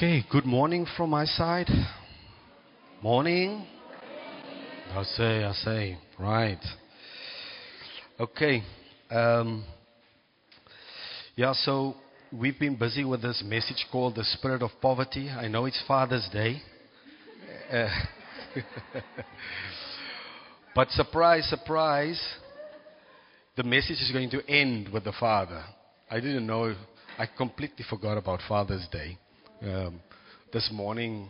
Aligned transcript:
Okay, 0.00 0.24
good 0.30 0.46
morning 0.46 0.86
from 0.96 1.10
my 1.10 1.26
side. 1.26 1.68
Morning. 3.02 3.66
I 4.94 5.02
say, 5.02 5.44
I 5.44 5.52
say, 5.52 5.98
right. 6.18 6.58
Okay. 8.18 8.62
Um, 9.10 9.62
yeah, 11.36 11.52
so 11.52 11.96
we've 12.32 12.58
been 12.58 12.78
busy 12.78 13.04
with 13.04 13.20
this 13.20 13.44
message 13.44 13.84
called 13.92 14.14
The 14.14 14.24
Spirit 14.24 14.62
of 14.62 14.70
Poverty. 14.80 15.28
I 15.28 15.48
know 15.48 15.66
it's 15.66 15.82
Father's 15.86 16.26
Day. 16.32 16.62
Uh, 17.70 17.88
but 20.74 20.88
surprise, 20.92 21.46
surprise, 21.50 22.18
the 23.54 23.64
message 23.64 24.00
is 24.00 24.10
going 24.14 24.30
to 24.30 24.40
end 24.48 24.88
with 24.88 25.04
the 25.04 25.12
Father. 25.20 25.62
I 26.10 26.20
didn't 26.20 26.46
know, 26.46 26.74
I 27.18 27.26
completely 27.36 27.84
forgot 27.86 28.16
about 28.16 28.40
Father's 28.48 28.88
Day. 28.90 29.18
Um, 29.62 30.00
this 30.54 30.70
morning, 30.72 31.28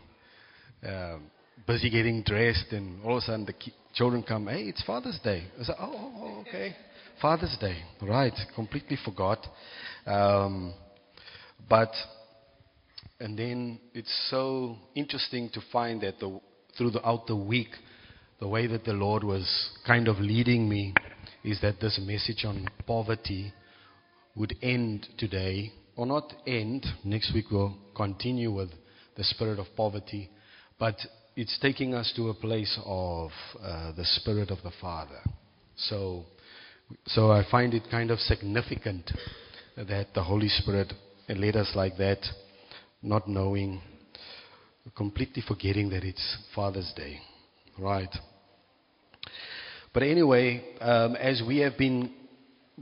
um, 0.87 1.25
busy 1.67 1.91
getting 1.91 2.23
dressed, 2.23 2.67
and 2.71 3.05
all 3.05 3.17
of 3.17 3.25
a 3.25 3.27
sudden 3.27 3.45
the 3.45 3.53
ki- 3.53 3.75
children 3.93 4.23
come, 4.23 4.47
hey, 4.47 4.63
it's 4.63 4.85
Father's 4.85 5.19
Day. 5.25 5.49
I 5.59 5.65
said, 5.65 5.75
oh, 5.81 5.93
oh, 5.93 6.13
oh, 6.17 6.41
okay. 6.43 6.77
Father's 7.21 7.57
Day. 7.61 7.79
Right. 8.01 8.33
Completely 8.55 8.97
forgot. 9.05 9.45
Um, 10.07 10.75
but, 11.69 11.91
and 13.19 13.37
then 13.37 13.81
it's 13.95 14.29
so 14.31 14.77
interesting 14.95 15.51
to 15.53 15.61
find 15.73 16.01
that 16.03 16.21
the, 16.21 16.41
throughout 16.79 17.27
the 17.27 17.37
week, 17.37 17.71
the 18.39 18.47
way 18.47 18.69
that 18.69 18.85
the 18.85 18.93
Lord 18.93 19.25
was 19.25 19.71
kind 19.85 20.07
of 20.07 20.21
leading 20.21 20.69
me 20.69 20.95
is 21.43 21.61
that 21.63 21.81
this 21.81 21.99
message 22.01 22.45
on 22.45 22.69
poverty 22.87 23.53
would 24.37 24.55
end 24.63 25.09
today, 25.19 25.73
or 25.97 26.07
not 26.07 26.33
end. 26.47 26.87
Next 27.05 27.33
week 27.35 27.47
we'll 27.51 27.77
continue 27.95 28.53
with 28.53 28.71
the 29.17 29.25
spirit 29.25 29.59
of 29.59 29.67
poverty, 29.77 30.31
but 30.79 30.97
it's 31.37 31.59
taking 31.61 31.95
us 31.95 32.13
to 32.17 32.31
a 32.31 32.35
place 32.35 32.79
of 32.85 33.31
uh, 33.63 33.93
the 33.93 34.05
spirit 34.05 34.51
of 34.51 34.59
the 34.63 34.73
Father. 34.81 35.21
So, 35.77 36.25
so 37.07 37.31
I 37.31 37.45
find 37.51 37.75
it 37.75 37.85
kind 37.91 38.11
of 38.11 38.19
significant 38.19 39.11
that 39.77 40.09
the 40.15 40.23
Holy 40.23 40.49
Spirit 40.49 40.93
led 41.29 41.57
us 41.57 41.71
like 41.75 41.97
that, 41.99 42.19
not 43.03 43.29
knowing, 43.29 43.81
completely 44.97 45.43
forgetting 45.47 45.91
that 45.91 46.05
it's 46.05 46.37
Father's 46.55 46.93
Day, 46.97 47.19
right? 47.79 48.15
But 49.93 50.03
anyway, 50.03 50.63
um, 50.81 51.17
as 51.17 51.43
we 51.47 51.59
have 51.59 51.77
been 51.77 52.13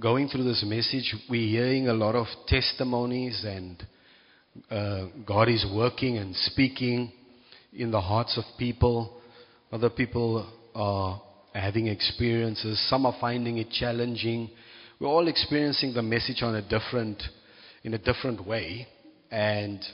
going 0.01 0.29
through 0.29 0.45
this 0.45 0.65
message, 0.65 1.15
we're 1.29 1.49
hearing 1.49 1.89
a 1.89 1.93
lot 1.93 2.15
of 2.15 2.27
testimonies, 2.47 3.45
and 3.45 3.85
uh, 4.71 5.07
God 5.27 5.49
is 5.49 5.67
working 5.75 6.19
and 6.19 6.37
speaking 6.37 7.13
in 7.73 7.91
the 7.91 8.01
hearts 8.01 8.39
of 8.39 8.45
people. 8.59 9.21
Other 9.73 9.91
people 9.91 10.49
are 10.75 11.21
having 11.53 11.89
experiences. 11.89 12.81
Some 12.89 13.07
are 13.07 13.17
finding 13.21 13.59
it 13.59 13.71
challenging. 13.71 14.51
We're 15.01 15.09
all 15.09 15.27
experiencing 15.27 15.95
the 15.95 16.03
message 16.03 16.43
on 16.43 16.55
a 16.55 16.63
different, 16.63 17.21
in 17.83 17.95
a 17.95 17.99
different 17.99 18.47
way, 18.47 18.87
and 19.33 19.85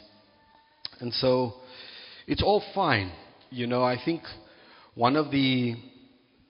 and 1.01 1.13
so 1.15 1.55
it's 2.27 2.43
all 2.43 2.63
fine. 2.75 3.11
You 3.51 3.67
know, 3.67 3.83
I 3.83 3.97
think 4.05 4.23
one 4.95 5.17
of 5.17 5.31
the 5.31 5.77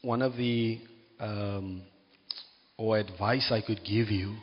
one 0.02 0.22
of 0.22 0.36
the 0.36 0.80
um, 1.20 1.83
or 2.77 2.98
advice 2.98 3.50
I 3.50 3.61
could 3.61 3.80
give 3.84 4.08
you 4.08 4.36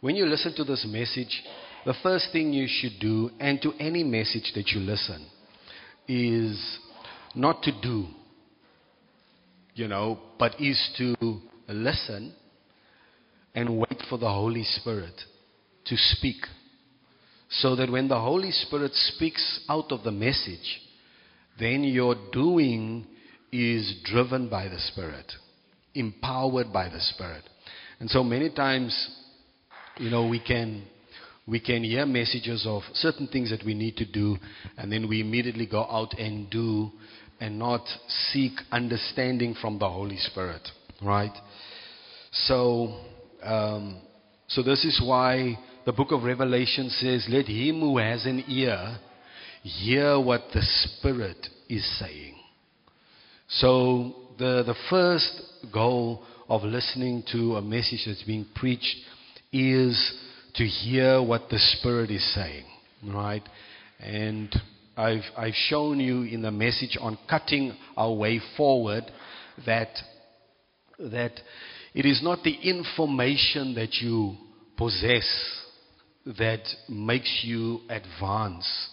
when 0.00 0.14
you 0.14 0.26
listen 0.26 0.54
to 0.54 0.64
this 0.64 0.86
message, 0.88 1.42
the 1.84 1.94
first 2.02 2.28
thing 2.32 2.52
you 2.52 2.66
should 2.68 3.00
do, 3.00 3.30
and 3.40 3.60
to 3.62 3.72
any 3.80 4.04
message 4.04 4.52
that 4.54 4.68
you 4.68 4.80
listen, 4.80 5.26
is 6.06 6.78
not 7.34 7.62
to 7.64 7.72
do, 7.82 8.06
you 9.74 9.88
know, 9.88 10.20
but 10.38 10.60
is 10.60 10.78
to 10.98 11.40
listen 11.68 12.32
and 13.54 13.78
wait 13.78 14.02
for 14.08 14.18
the 14.18 14.28
Holy 14.28 14.62
Spirit 14.62 15.20
to 15.86 15.96
speak. 15.96 16.36
So 17.50 17.74
that 17.76 17.90
when 17.90 18.08
the 18.08 18.20
Holy 18.20 18.52
Spirit 18.52 18.92
speaks 18.94 19.60
out 19.68 19.90
of 19.90 20.04
the 20.04 20.12
message, 20.12 20.80
then 21.58 21.82
your 21.82 22.14
doing 22.32 23.06
is 23.50 24.00
driven 24.04 24.48
by 24.48 24.68
the 24.68 24.78
Spirit, 24.78 25.32
empowered 25.94 26.72
by 26.72 26.88
the 26.88 27.00
Spirit. 27.00 27.42
And 28.00 28.08
so 28.08 28.22
many 28.22 28.50
times, 28.50 29.10
you 29.98 30.10
know, 30.10 30.28
we 30.28 30.40
can 30.40 30.84
we 31.46 31.60
can 31.60 31.82
hear 31.82 32.04
messages 32.04 32.64
of 32.66 32.82
certain 32.92 33.26
things 33.26 33.50
that 33.50 33.64
we 33.64 33.74
need 33.74 33.96
to 33.96 34.04
do, 34.04 34.36
and 34.76 34.92
then 34.92 35.08
we 35.08 35.20
immediately 35.20 35.66
go 35.66 35.82
out 35.82 36.12
and 36.18 36.50
do, 36.50 36.90
and 37.40 37.58
not 37.58 37.80
seek 38.32 38.52
understanding 38.70 39.54
from 39.60 39.78
the 39.78 39.88
Holy 39.88 40.18
Spirit, 40.18 40.60
right? 41.02 41.32
So, 42.32 43.00
um, 43.42 43.98
so 44.46 44.62
this 44.62 44.84
is 44.84 45.00
why 45.02 45.58
the 45.86 45.92
book 45.92 46.12
of 46.12 46.22
Revelation 46.22 46.90
says, 46.90 47.26
"Let 47.28 47.46
him 47.46 47.80
who 47.80 47.98
has 47.98 48.26
an 48.26 48.44
ear 48.46 48.98
hear 49.62 50.20
what 50.20 50.42
the 50.52 50.62
Spirit 50.62 51.48
is 51.68 51.84
saying." 51.98 52.34
So 53.48 54.14
the, 54.38 54.62
the 54.64 54.76
first 54.90 55.42
goal 55.72 56.22
of 56.48 56.62
listening 56.62 57.22
to 57.32 57.56
a 57.56 57.62
message 57.62 58.04
that's 58.06 58.22
being 58.22 58.46
preached 58.54 58.96
is 59.52 60.14
to 60.54 60.64
hear 60.64 61.22
what 61.22 61.48
the 61.50 61.58
Spirit 61.58 62.10
is 62.10 62.34
saying, 62.34 62.64
right? 63.04 63.42
And 64.00 64.54
I've, 64.96 65.22
I've 65.36 65.54
shown 65.54 66.00
you 66.00 66.22
in 66.22 66.42
the 66.42 66.50
message 66.50 66.96
on 67.00 67.18
cutting 67.28 67.76
our 67.96 68.12
way 68.12 68.40
forward 68.56 69.04
that, 69.66 69.90
that 70.98 71.32
it 71.94 72.06
is 72.06 72.20
not 72.22 72.42
the 72.42 72.54
information 72.54 73.74
that 73.74 73.94
you 74.00 74.36
possess 74.76 75.26
that 76.38 76.62
makes 76.88 77.42
you 77.44 77.80
advance 77.88 78.88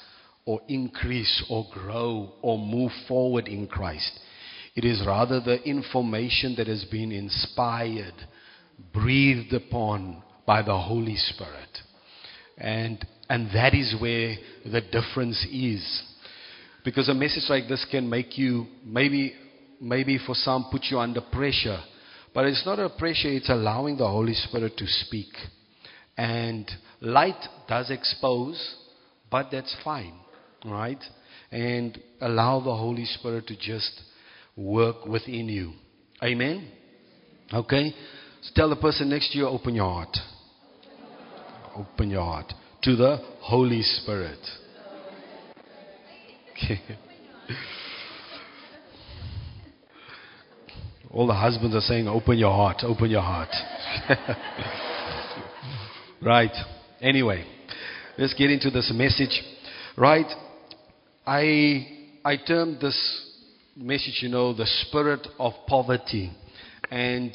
or 0.45 0.61
increase 0.67 1.43
or 1.49 1.65
grow 1.71 2.33
or 2.41 2.57
move 2.57 2.91
forward 3.07 3.47
in 3.47 3.67
Christ. 3.67 4.19
It 4.75 4.83
is 4.83 5.05
rather 5.05 5.39
the 5.39 5.63
information 5.63 6.55
that 6.57 6.67
has 6.67 6.83
been 6.85 7.11
inspired, 7.11 8.13
breathed 8.93 9.53
upon 9.53 10.21
by 10.45 10.61
the 10.61 10.77
Holy 10.77 11.15
Spirit. 11.15 11.69
And, 12.57 13.05
and 13.29 13.47
that 13.53 13.73
is 13.73 13.95
where 13.99 14.35
the 14.65 14.81
difference 14.81 15.45
is. 15.49 16.03
Because 16.83 17.07
a 17.07 17.13
message 17.13 17.45
like 17.49 17.67
this 17.69 17.85
can 17.89 18.09
make 18.09 18.37
you, 18.37 18.67
maybe, 18.83 19.33
maybe 19.79 20.19
for 20.23 20.35
some, 20.35 20.67
put 20.69 20.83
you 20.91 20.99
under 20.99 21.21
pressure. 21.21 21.79
But 22.33 22.45
it's 22.45 22.65
not 22.65 22.79
a 22.79 22.89
pressure, 22.89 23.29
it's 23.29 23.49
allowing 23.49 23.97
the 23.97 24.07
Holy 24.07 24.33
Spirit 24.33 24.73
to 24.77 24.85
speak. 24.85 25.29
And 26.17 26.69
light 26.99 27.41
does 27.69 27.89
expose, 27.89 28.75
but 29.31 29.47
that's 29.51 29.73
fine, 29.85 30.15
right? 30.65 31.01
And 31.49 31.97
allow 32.19 32.59
the 32.59 32.75
Holy 32.75 33.05
Spirit 33.05 33.47
to 33.47 33.55
just 33.55 34.01
work 34.55 35.05
within 35.05 35.49
you. 35.49 35.73
Amen? 36.23 36.71
Okay? 37.53 37.93
So 38.41 38.51
tell 38.55 38.69
the 38.69 38.75
person 38.75 39.09
next 39.09 39.31
to 39.31 39.37
you, 39.37 39.47
open 39.47 39.75
your 39.75 39.85
heart. 39.91 40.17
Open 41.75 42.09
your 42.09 42.23
heart 42.23 42.53
to 42.83 42.95
the 42.95 43.17
Holy 43.41 43.81
Spirit. 43.81 44.39
Okay. 46.51 46.79
All 51.11 51.27
the 51.27 51.33
husbands 51.33 51.75
are 51.75 51.81
saying, 51.81 52.07
open 52.07 52.37
your 52.37 52.51
heart, 52.51 52.77
open 52.83 53.09
your 53.09 53.21
heart. 53.21 53.49
right. 56.21 56.51
Anyway, 57.01 57.45
let's 58.17 58.33
get 58.33 58.51
into 58.51 58.69
this 58.69 58.91
message. 58.93 59.41
Right. 59.97 60.27
I, 61.25 61.87
I 62.23 62.37
termed 62.37 62.79
this 62.81 63.24
message, 63.75 64.19
you 64.21 64.29
know, 64.29 64.53
the 64.53 64.65
spirit 64.87 65.27
of 65.37 65.53
poverty. 65.67 66.31
And, 66.89 67.31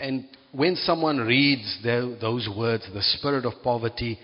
and 0.00 0.26
when 0.52 0.74
someone 0.76 1.18
reads 1.18 1.78
the, 1.82 2.18
those 2.20 2.48
words, 2.56 2.88
the 2.92 3.02
spirit 3.02 3.44
of 3.44 3.52
poverty, 3.62 4.18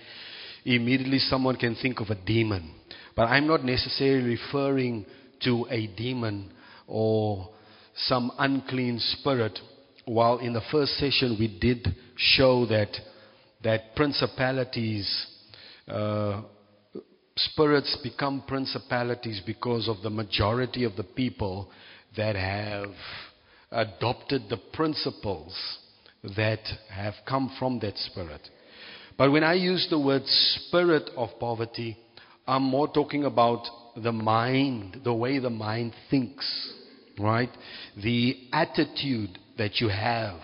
immediately 0.64 1.18
someone 1.18 1.56
can 1.56 1.76
think 1.76 2.00
of 2.00 2.08
a 2.08 2.16
demon. 2.16 2.74
But 3.14 3.24
I'm 3.24 3.46
not 3.46 3.64
necessarily 3.64 4.36
referring 4.36 5.06
to 5.44 5.66
a 5.70 5.86
demon 5.86 6.52
or 6.86 7.48
some 7.94 8.32
unclean 8.38 8.98
spirit. 8.98 9.58
While 10.04 10.38
in 10.38 10.52
the 10.52 10.62
first 10.72 10.92
session 10.94 11.36
we 11.38 11.58
did 11.58 11.86
show 12.16 12.66
that, 12.66 12.90
that 13.62 13.94
principalities, 13.94 15.26
uh, 15.88 16.42
spirits 17.36 17.96
become 18.02 18.42
principalities 18.48 19.42
because 19.44 19.88
of 19.88 20.02
the 20.02 20.10
majority 20.10 20.84
of 20.84 20.96
the 20.96 21.04
people 21.04 21.70
that 22.16 22.34
have 22.34 22.92
adopted 23.70 24.42
the 24.48 24.56
principles 24.72 25.54
that 26.36 26.60
have 26.90 27.14
come 27.28 27.54
from 27.58 27.78
that 27.80 27.96
spirit. 27.98 28.40
But 29.18 29.30
when 29.30 29.44
I 29.44 29.54
use 29.54 29.86
the 29.90 29.98
word 29.98 30.22
spirit 30.26 31.10
of 31.16 31.28
poverty, 31.38 31.98
I'm 32.46 32.62
more 32.62 32.88
talking 32.88 33.24
about 33.24 33.66
the 33.96 34.12
mind, 34.12 35.00
the 35.04 35.14
way 35.14 35.38
the 35.38 35.50
mind 35.50 35.94
thinks, 36.10 36.72
right? 37.18 37.50
The 38.02 38.36
attitude 38.52 39.38
that 39.58 39.80
you 39.80 39.88
have 39.88 40.40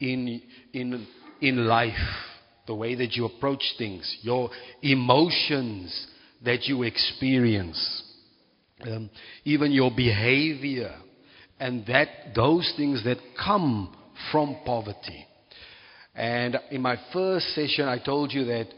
in, 0.00 0.42
in, 0.72 1.06
in 1.40 1.66
life, 1.66 1.94
the 2.66 2.74
way 2.74 2.94
that 2.96 3.12
you 3.14 3.26
approach 3.26 3.62
things, 3.78 4.18
your 4.22 4.50
emotions 4.82 6.08
that 6.44 6.64
you 6.64 6.82
experience, 6.82 8.02
um, 8.82 9.10
even 9.44 9.72
your 9.72 9.90
behavior, 9.90 10.94
and 11.58 11.86
that 11.86 12.08
those 12.34 12.72
things 12.76 13.02
that 13.04 13.18
come 13.42 13.96
from 14.30 14.56
poverty. 14.64 15.26
And 16.14 16.56
in 16.70 16.82
my 16.82 16.96
first 17.12 17.54
session, 17.54 17.86
I 17.88 17.98
told 17.98 18.32
you 18.32 18.44
that 18.46 18.68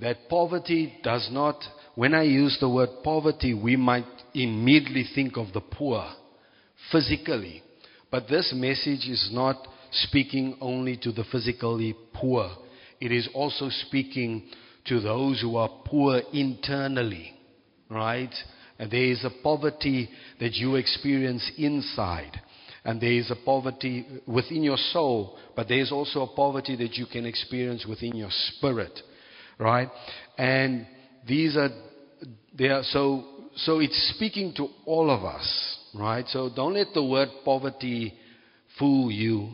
that 0.00 0.28
poverty 0.28 0.94
does 1.02 1.28
not. 1.30 1.56
When 1.94 2.14
I 2.14 2.22
use 2.22 2.56
the 2.60 2.68
word 2.68 2.88
poverty, 3.04 3.54
we 3.54 3.76
might 3.76 4.06
immediately 4.34 5.04
think 5.14 5.36
of 5.36 5.52
the 5.52 5.60
poor 5.60 6.06
physically, 6.90 7.62
but 8.10 8.28
this 8.28 8.52
message 8.56 9.08
is 9.08 9.30
not 9.32 9.68
speaking 9.92 10.56
only 10.60 10.96
to 10.96 11.12
the 11.12 11.24
physically 11.30 11.94
poor. 12.14 12.50
It 13.00 13.12
is 13.12 13.28
also 13.34 13.68
speaking 13.68 14.44
to 14.86 15.00
those 15.00 15.40
who 15.40 15.56
are 15.56 15.70
poor 15.84 16.22
internally, 16.32 17.32
right? 17.88 18.34
And 18.78 18.90
there 18.90 19.04
is 19.04 19.24
a 19.24 19.42
poverty 19.42 20.08
that 20.40 20.54
you 20.54 20.76
experience 20.76 21.50
inside. 21.56 22.40
And 22.84 23.00
there 23.00 23.12
is 23.12 23.30
a 23.30 23.36
poverty 23.44 24.04
within 24.26 24.64
your 24.64 24.76
soul, 24.76 25.38
but 25.54 25.68
there 25.68 25.78
is 25.78 25.92
also 25.92 26.22
a 26.22 26.34
poverty 26.34 26.74
that 26.76 26.94
you 26.94 27.06
can 27.06 27.26
experience 27.26 27.86
within 27.86 28.16
your 28.16 28.30
spirit, 28.30 28.98
right? 29.58 29.88
And 30.36 30.86
these 31.26 31.56
are, 31.56 31.70
they 32.58 32.68
are 32.68 32.82
so, 32.82 33.24
so 33.54 33.78
it's 33.78 34.12
speaking 34.16 34.52
to 34.56 34.66
all 34.84 35.10
of 35.10 35.24
us, 35.24 35.78
right? 35.94 36.26
So 36.26 36.50
don't 36.54 36.74
let 36.74 36.88
the 36.92 37.04
word 37.04 37.28
poverty 37.44 38.14
fool 38.78 39.12
you 39.12 39.50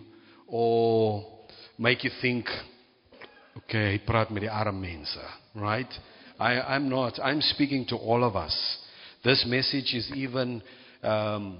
or 0.46 1.26
make 1.78 2.04
you 2.04 2.10
think, 2.22 2.46
okay, 3.69 4.00
praat 4.05 4.31
met 4.31 4.43
die 4.43 4.49
arm 4.49 4.81
mense, 4.81 5.20
right? 5.53 6.00
I, 6.38 6.61
I'm 6.61 6.88
not. 6.88 7.19
I'm 7.20 7.41
speaking 7.41 7.85
to 7.87 7.97
all 7.97 8.25
of 8.25 8.35
us. 8.35 8.56
This 9.25 9.44
message 9.47 9.93
is 9.94 10.11
even, 10.15 10.62
um, 11.03 11.59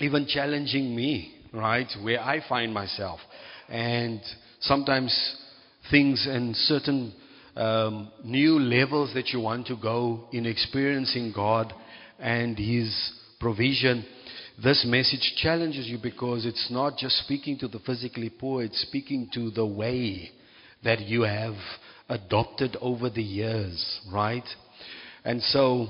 even 0.00 0.26
challenging 0.26 0.94
me, 0.94 1.34
right? 1.52 1.88
Where 2.02 2.20
I 2.20 2.42
find 2.46 2.74
myself. 2.74 3.20
And 3.68 4.20
sometimes 4.60 5.36
things 5.90 6.26
and 6.28 6.54
certain 6.54 7.14
um, 7.56 8.10
new 8.24 8.58
levels 8.58 9.14
that 9.14 9.28
you 9.28 9.40
want 9.40 9.66
to 9.68 9.76
go 9.76 10.26
in 10.32 10.44
experiencing 10.44 11.32
God 11.34 11.72
and 12.18 12.58
His 12.58 12.94
provision. 13.40 14.04
This 14.62 14.84
message 14.86 15.34
challenges 15.38 15.86
you 15.86 15.98
because 16.02 16.44
it's 16.44 16.70
not 16.70 16.98
just 16.98 17.16
speaking 17.24 17.58
to 17.60 17.68
the 17.68 17.78
physically 17.78 18.28
poor, 18.28 18.64
it's 18.64 18.82
speaking 18.82 19.30
to 19.32 19.50
the 19.50 19.64
way 19.64 20.32
that 20.84 21.00
you 21.00 21.22
have 21.22 21.54
adopted 22.08 22.76
over 22.80 23.08
the 23.08 23.22
years, 23.22 24.00
right? 24.12 24.46
And 25.24 25.42
so, 25.42 25.88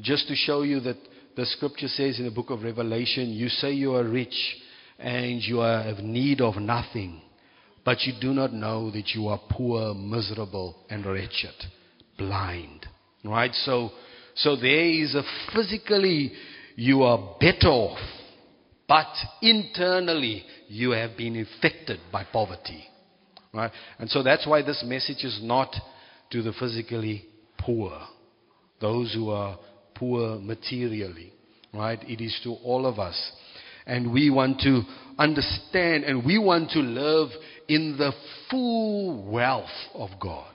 just 0.00 0.28
to 0.28 0.34
show 0.34 0.62
you 0.62 0.80
that 0.80 0.96
the 1.36 1.46
scripture 1.46 1.88
says 1.88 2.18
in 2.18 2.24
the 2.24 2.30
book 2.30 2.50
of 2.50 2.62
Revelation, 2.62 3.30
you 3.30 3.48
say 3.48 3.72
you 3.72 3.94
are 3.94 4.04
rich 4.04 4.34
and 4.98 5.42
you 5.42 5.60
are 5.60 5.82
have 5.82 5.98
need 5.98 6.40
of 6.40 6.56
nothing, 6.56 7.20
but 7.84 8.02
you 8.02 8.12
do 8.20 8.32
not 8.32 8.52
know 8.52 8.90
that 8.90 9.08
you 9.14 9.28
are 9.28 9.40
poor, 9.50 9.94
miserable, 9.94 10.76
and 10.90 11.04
wretched, 11.06 11.54
blind. 12.18 12.86
Right? 13.24 13.54
So, 13.54 13.90
so 14.34 14.56
there 14.56 14.84
is 14.84 15.14
a 15.14 15.22
physically 15.54 16.32
you 16.76 17.02
are 17.02 17.36
better 17.40 17.68
off, 17.68 17.98
but 18.88 19.12
internally 19.40 20.44
you 20.68 20.90
have 20.90 21.16
been 21.16 21.36
infected 21.36 22.00
by 22.10 22.24
poverty. 22.24 22.84
Right? 23.54 23.70
And 23.98 24.08
so 24.08 24.22
that's 24.22 24.46
why 24.46 24.62
this 24.62 24.82
message 24.86 25.24
is 25.24 25.40
not 25.42 25.74
to 26.30 26.42
the 26.42 26.52
physically 26.52 27.26
poor, 27.58 27.92
those 28.80 29.12
who 29.12 29.30
are 29.30 29.58
poor 29.94 30.38
materially. 30.38 31.32
Right? 31.74 32.02
It 32.08 32.22
is 32.22 32.38
to 32.44 32.54
all 32.64 32.86
of 32.86 32.98
us. 32.98 33.32
And 33.86 34.12
we 34.12 34.30
want 34.30 34.60
to 34.60 34.82
understand 35.18 36.04
and 36.04 36.24
we 36.24 36.38
want 36.38 36.70
to 36.70 36.80
live 36.80 37.30
in 37.68 37.96
the 37.98 38.12
full 38.50 39.30
wealth 39.30 39.64
of 39.94 40.10
God. 40.20 40.52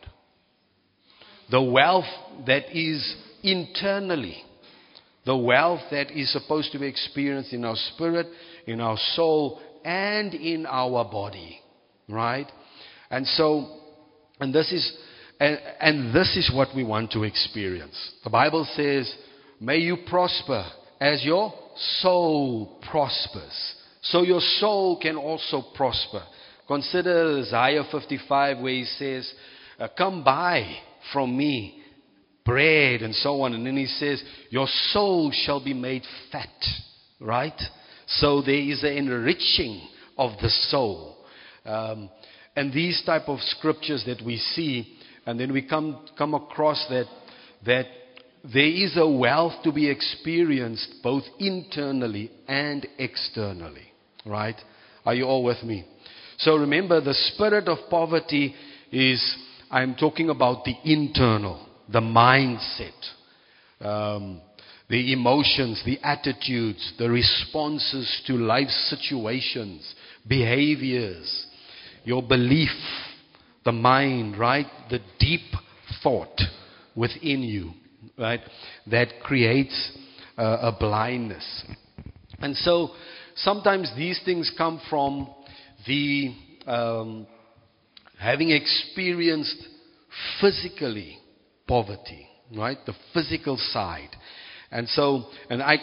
The 1.50 1.62
wealth 1.62 2.06
that 2.46 2.76
is 2.76 3.16
internally. 3.44 4.44
The 5.26 5.38
wealth 5.38 5.82
that 5.92 6.12
is 6.12 6.32
supposed 6.32 6.72
to 6.72 6.80
be 6.80 6.88
experienced 6.88 7.54
in 7.54 7.66
our 7.66 7.76
spirit, 7.94 8.28
in 8.66 8.80
our 8.80 8.98
soul, 9.16 9.60
and 9.84 10.34
in 10.34 10.66
our 10.66 11.04
body. 11.04 11.60
Right? 12.08 12.48
And 13.10 13.26
so, 13.28 13.68
and 14.40 14.54
this 14.54 14.72
is, 14.72 14.98
and, 15.40 15.60
and 15.80 16.16
this 16.16 16.36
is 16.36 16.52
what 16.54 16.70
we 16.76 16.84
want 16.84 17.12
to 17.12 17.24
experience. 17.24 17.96
The 18.24 18.30
Bible 18.30 18.68
says, 18.76 19.14
may 19.60 19.78
you 19.78 19.98
prosper 20.08 20.66
as 21.00 21.24
your 21.24 21.54
soul 22.02 22.80
prospers. 22.90 23.76
So 24.02 24.24
your 24.24 24.42
soul 24.60 25.00
can 25.02 25.16
also 25.16 25.64
prosper. 25.76 26.24
Consider 26.68 27.40
Isaiah 27.40 27.84
55 27.92 28.60
where 28.60 28.74
he 28.74 28.86
says, 28.86 29.32
uh, 29.80 29.88
come 29.98 30.24
buy 30.24 30.78
from 31.14 31.38
me 31.38 31.82
bread 32.46 33.02
and 33.02 33.14
so 33.16 33.42
on. 33.42 33.54
And 33.54 33.66
then 33.66 33.78
he 33.78 33.86
says, 33.86 34.24
your 34.50 34.68
soul 34.92 35.32
shall 35.32 35.64
be 35.64 35.74
made 35.74 36.04
fat. 36.32 36.50
Right? 37.20 37.60
So 38.08 38.42
there 38.42 38.56
is 38.56 38.84
an 38.84 38.94
enriching 38.94 39.88
of 40.18 40.32
the 40.42 40.50
soul. 40.50 41.18
Um, 41.66 42.10
and 42.58 42.74
these 42.74 43.04
type 43.06 43.28
of 43.30 43.40
scriptures 43.42 44.04
that 44.08 44.26
we 44.26 44.38
see, 44.38 44.98
and 45.28 45.40
then 45.40 45.54
we 45.54 45.62
come, 45.62 46.08
come 46.18 46.34
across 46.34 46.84
that, 46.90 47.06
that 47.68 47.86
there 48.44 48.66
is 48.66 48.98
a 48.98 49.08
wealth 49.08 49.54
to 49.64 49.72
be 49.72 49.88
experienced 49.88 50.96
both 51.04 51.22
internally 51.38 52.32
and 52.48 52.88
externally. 52.98 53.86
Right? 54.26 54.56
Are 55.06 55.14
you 55.14 55.26
all 55.26 55.44
with 55.44 55.62
me? 55.64 55.86
So 56.40 56.56
remember, 56.56 57.00
the 57.00 57.14
spirit 57.14 57.68
of 57.68 57.78
poverty 57.92 58.56
is, 58.92 59.38
I'm 59.70 59.94
talking 59.94 60.32
about 60.32 60.66
the 60.66 60.74
internal, 60.84 61.64
the 61.88 62.02
mindset, 62.02 62.92
um, 63.82 64.42
the 64.90 65.14
emotions, 65.14 65.84
the 65.86 66.00
attitudes, 66.02 66.94
the 66.98 67.08
responses 67.08 68.24
to 68.26 68.34
life 68.34 68.70
situations, 68.70 69.94
behaviors, 70.28 71.46
your 72.08 72.24
belief, 72.24 72.70
the 73.66 73.72
mind, 73.74 74.40
right? 74.40 74.66
The 74.90 75.02
deep 75.20 75.42
thought 76.02 76.40
within 76.96 77.42
you, 77.44 77.72
right? 78.18 78.40
That 78.90 79.20
creates 79.22 79.92
uh, 80.38 80.58
a 80.62 80.78
blindness. 80.80 81.66
And 82.40 82.56
so 82.56 82.92
sometimes 83.36 83.92
these 83.98 84.22
things 84.24 84.50
come 84.58 84.80
from 84.90 85.28
the 85.86 86.34
um, 86.66 87.28
having 88.18 88.52
experienced 88.52 89.62
physically 90.40 91.18
poverty, 91.68 92.26
right? 92.56 92.78
The 92.86 92.96
physical 93.14 93.58
side. 93.74 94.16
And 94.72 94.88
so, 94.88 95.26
and 95.50 95.62
I, 95.62 95.76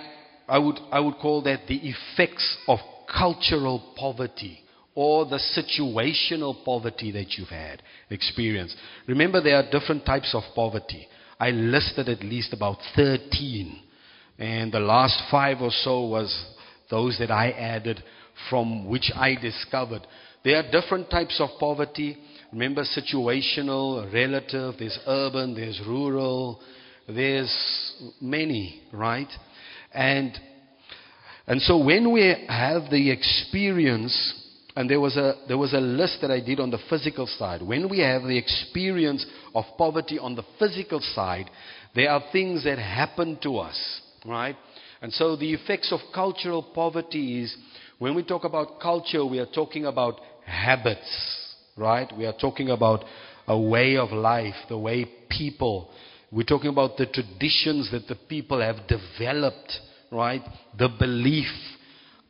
I 0.49 0.57
would, 0.57 0.78
I 0.90 1.00
would 1.00 1.16
call 1.16 1.43
that 1.43 1.66
the 1.69 1.81
effects 1.83 2.57
of 2.66 2.78
cultural 3.14 3.93
poverty 3.99 4.63
or 4.95 5.27
the 5.27 5.41
situational 5.57 6.65
poverty 6.65 7.11
that 7.11 7.33
you've 7.37 7.49
had 7.49 7.83
experienced. 8.11 8.77
Remember, 9.09 9.41
there 9.41 9.57
are 9.57 9.71
different 9.71 10.07
types 10.07 10.35
of 10.35 10.43
poverty. 10.55 11.09
I 11.39 11.51
listed 11.51 12.09
at 12.09 12.23
least 12.23 12.53
about 12.53 12.79
13, 12.95 13.83
and 14.39 14.73
the 14.73 14.81
last 14.81 15.21
five 15.31 15.61
or 15.61 15.71
so 15.71 16.07
was 16.07 16.47
those 16.91 17.17
that 17.19 17.31
I 17.31 17.51
added 17.51 18.03
from 18.49 18.89
which 18.89 19.11
I 19.15 19.35
discovered. 19.35 20.07
There 20.45 20.57
are 20.57 20.71
different 20.71 21.11
types 21.11 21.41
of 21.41 21.51
poverty. 21.59 22.19
Remember, 22.53 22.85
situational, 22.85 24.13
relative, 24.13 24.75
there's 24.79 24.99
urban, 25.07 25.55
there's 25.55 25.81
rural, 25.87 26.61
there's 27.09 27.53
many, 28.21 28.83
right? 28.93 29.29
And, 29.93 30.39
and 31.47 31.61
so 31.63 31.79
when 31.79 32.13
we 32.13 32.35
have 32.49 32.91
the 32.91 33.11
experience 33.11 34.44
and 34.76 34.90
there 34.90 35.00
was, 35.00 35.16
a, 35.16 35.35
there 35.47 35.59
was 35.59 35.73
a 35.73 35.81
list 35.81 36.19
that 36.23 36.31
I 36.31 36.40
did 36.40 36.61
on 36.61 36.71
the 36.71 36.78
physical 36.90 37.26
side. 37.26 37.62
When 37.62 37.88
we 37.88 38.00
have 38.00 38.23
the 38.23 38.37
experience 38.37 39.25
of 39.54 39.64
poverty 39.78 40.19
on 40.19 40.35
the 40.35 40.43
physical 40.59 41.00
side, 41.00 41.50
there 41.95 42.11
are 42.11 42.23
things 42.33 42.64
that 42.64 42.78
happen 42.78 43.38
to 43.43 43.59
us, 43.59 44.00
right? 44.26 44.57
And 45.00 45.12
so 45.12 45.37
the 45.37 45.52
effects 45.52 45.93
of 45.93 46.00
cultural 46.12 46.62
poverty 46.62 47.43
is 47.43 47.57
when 47.99 48.14
we 48.14 48.25
talk 48.25 48.45
about 48.45 48.81
culture, 48.81 49.25
we 49.25 49.38
are 49.38 49.47
talking 49.47 49.87
about 49.87 50.21
habits, 50.45 51.54
right? 51.76 52.11
We 52.16 52.26
are 52.26 52.35
talking 52.38 52.71
about 52.71 53.04
a 53.47 53.59
way 53.59 53.97
of 53.97 54.11
life, 54.11 54.54
the 54.69 54.78
way 54.78 55.07
people 55.28 55.90
We're 56.35 56.43
talking 56.43 56.71
about 56.71 56.97
the 56.97 57.07
traditions 57.07 57.93
that 57.93 58.09
the 58.09 58.16
people 58.16 58.61
have 58.61 58.88
developed, 58.88 59.73
right? 60.11 60.43
The 60.76 60.88
belief. 60.88 61.47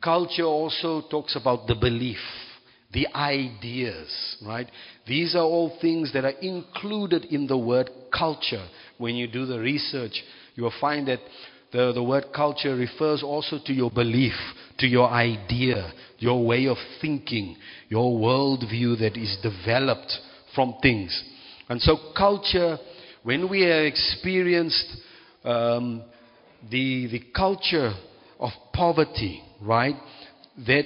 Culture 0.05 0.43
also 0.43 1.01
talks 1.09 1.35
about 1.35 1.65
the 1.65 1.73
belief, 1.73 2.19
the 2.93 3.07
ideas, 3.15 4.37
right? 4.45 4.69
These 5.07 5.33
are 5.33 5.41
all 5.41 5.79
things 5.81 6.13
that 6.13 6.23
are 6.23 6.39
included 6.43 7.25
in 7.25 7.47
the 7.47 7.57
word 7.57 7.89
culture. 8.15 8.67
When 8.99 9.15
you 9.15 9.27
do 9.27 9.47
the 9.47 9.59
research, 9.59 10.23
you 10.53 10.61
will 10.61 10.73
find 10.79 11.07
that 11.07 11.21
the, 11.71 11.91
the 11.91 12.03
word 12.03 12.25
culture 12.35 12.75
refers 12.75 13.23
also 13.23 13.57
to 13.65 13.73
your 13.73 13.89
belief, 13.89 14.35
to 14.77 14.85
your 14.85 15.09
idea, 15.09 15.91
your 16.19 16.45
way 16.45 16.67
of 16.67 16.77
thinking, 17.01 17.57
your 17.89 18.15
worldview 18.15 18.99
that 18.99 19.17
is 19.17 19.35
developed 19.41 20.13
from 20.53 20.75
things. 20.83 21.19
And 21.67 21.81
so, 21.81 21.97
culture, 22.15 22.77
when 23.23 23.49
we 23.49 23.61
have 23.63 23.85
experienced 23.85 24.85
um, 25.43 26.03
the, 26.69 27.07
the 27.07 27.23
culture 27.35 27.91
of 28.39 28.51
poverty, 28.71 29.41
right, 29.61 29.95
that 30.65 30.85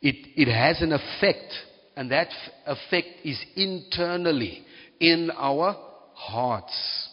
it, 0.00 0.16
it 0.36 0.52
has 0.52 0.82
an 0.82 0.92
effect, 0.92 1.52
and 1.96 2.10
that 2.10 2.28
effect 2.66 3.08
is 3.24 3.42
internally 3.56 4.64
in 5.00 5.30
our 5.36 5.76
hearts. 6.14 7.08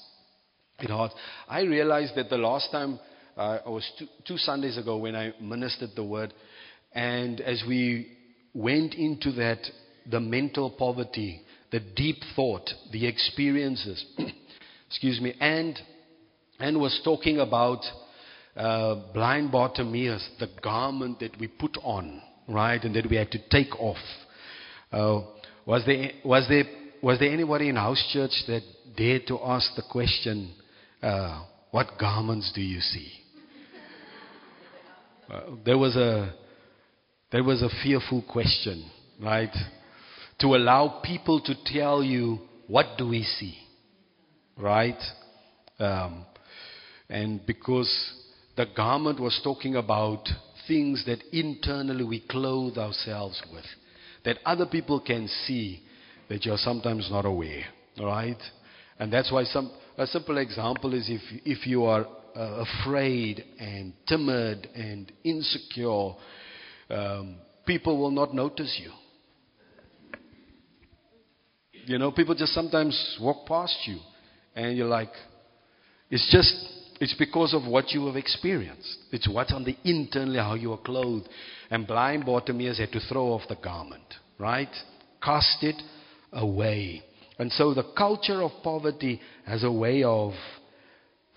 In 0.80 0.88
hearts. 0.88 1.14
I 1.48 1.62
realized 1.62 2.16
that 2.16 2.30
the 2.30 2.38
last 2.38 2.72
time, 2.72 3.00
uh, 3.38 3.60
I 3.66 3.70
was 3.70 3.90
two, 3.98 4.08
two 4.28 4.38
Sundays 4.38 4.78
ago 4.78 4.98
when 4.98 5.16
I 5.16 5.34
ministered 5.42 5.92
the 5.96 6.04
word, 6.04 6.34
and 6.94 7.40
as 7.42 7.64
we 7.68 8.18
went 8.54 8.96
into 8.96 9.32
that, 9.34 9.60
the 10.10 10.20
mental 10.20 10.72
poverty, 10.72 11.42
the 11.72 11.80
deep 11.80 12.18
thought, 12.36 12.70
the 12.92 13.06
experiences, 13.06 14.04
excuse 14.88 15.22
me, 15.22 15.36
and, 15.40 15.78
and 16.60 16.80
was 16.80 17.00
talking 17.04 17.40
about 17.40 17.82
uh, 18.60 18.96
blind 19.14 19.52
Bartimaeus, 19.52 20.30
the 20.40 20.50
garment 20.62 21.20
that 21.22 21.40
we 21.40 21.48
put 21.48 21.78
on, 21.82 22.22
right, 22.48 22.84
and 22.84 22.94
that 22.96 23.10
we 23.10 23.16
had 23.16 23.32
to 23.32 23.40
take 23.50 23.74
off. 23.80 23.98
Uh, 24.92 25.22
was, 25.66 25.84
there, 25.86 26.12
was, 26.26 26.46
there, 26.50 26.66
was 27.02 27.20
there 27.20 27.32
anybody 27.32 27.70
in 27.70 27.78
house 27.78 28.04
church 28.12 28.32
that 28.48 28.62
dared 28.98 29.22
to 29.28 29.40
ask 29.40 29.74
the 29.78 29.84
question, 29.90 30.54
uh, 31.02 31.46
What 31.72 31.98
garments 31.98 32.52
do 32.54 32.62
you 32.62 32.82
see? 32.82 33.10
Uh, 35.32 35.42
there 35.64 35.78
was 35.78 35.96
a 35.96 36.34
there 37.32 37.44
was 37.44 37.62
a 37.62 37.70
fearful 37.84 38.24
question, 38.28 38.90
right? 39.22 39.56
To 40.40 40.48
allow 40.56 41.02
people 41.06 41.40
to 41.42 41.54
tell 41.64 42.02
you, 42.04 42.40
what 42.68 42.98
do 42.98 43.08
we 43.08 43.22
see? 43.24 43.56
Right? 44.58 45.00
Um, 45.78 46.26
and 47.08 47.46
because 47.46 48.19
the 48.60 48.66
garment 48.76 49.22
was 49.22 49.40
talking 49.42 49.78
about 49.78 50.28
things 50.68 51.06
that 51.06 51.24
internally 51.32 52.04
we 52.04 52.20
clothe 52.20 52.78
ourselves 52.78 53.42
with, 53.54 53.64
that 54.26 54.36
other 54.46 54.66
people 54.66 55.00
can 55.00 55.30
see, 55.46 55.82
that 56.28 56.44
you're 56.44 56.58
sometimes 56.58 57.08
not 57.10 57.24
aware. 57.24 57.64
Right? 57.98 58.38
And 59.00 59.14
that's 59.14 59.32
why 59.32 59.46
some, 59.46 59.72
a 59.98 60.06
simple 60.06 60.38
example 60.40 60.94
is 60.94 61.10
if, 61.10 61.22
if 61.46 61.66
you 61.66 61.86
are 61.86 62.06
uh, 62.36 62.66
afraid 62.82 63.46
and 63.62 63.94
timid 64.06 64.68
and 64.76 65.10
insecure, 65.24 66.16
um, 66.90 67.38
people 67.66 67.98
will 67.98 68.12
not 68.12 68.34
notice 68.34 68.78
you. 68.84 68.92
You 71.86 71.98
know, 71.98 72.12
people 72.12 72.36
just 72.36 72.54
sometimes 72.54 73.18
walk 73.22 73.48
past 73.48 73.78
you, 73.86 74.00
and 74.54 74.76
you're 74.76 74.86
like, 74.86 75.14
it's 76.12 76.30
just, 76.30 76.79
it's 77.00 77.16
because 77.16 77.54
of 77.54 77.66
what 77.66 77.92
you 77.92 78.06
have 78.08 78.18
experienced. 78.18 78.98
It's 79.12 79.28
what's 79.28 79.54
on 79.54 79.64
the 79.64 79.78
internally, 79.84 80.40
how 80.40 80.56
you 80.56 80.74
are 80.74 80.78
clothed. 80.78 81.30
And 81.70 81.88
blind 81.88 82.26
Bartimaeus 82.26 82.80
had 82.80 82.92
to 82.92 83.00
throw 83.00 83.28
off 83.28 83.48
the 83.48 83.56
garment, 83.56 84.04
right? 84.38 84.74
Cast 85.24 85.64
it 85.64 85.82
away. 86.34 87.04
And 87.38 87.52
so 87.54 87.74
the 87.74 87.92
culture 87.98 88.42
of 88.42 88.52
poverty 88.64 89.22
has 89.46 89.64
a 89.64 89.72
way 89.72 90.04
of 90.04 90.34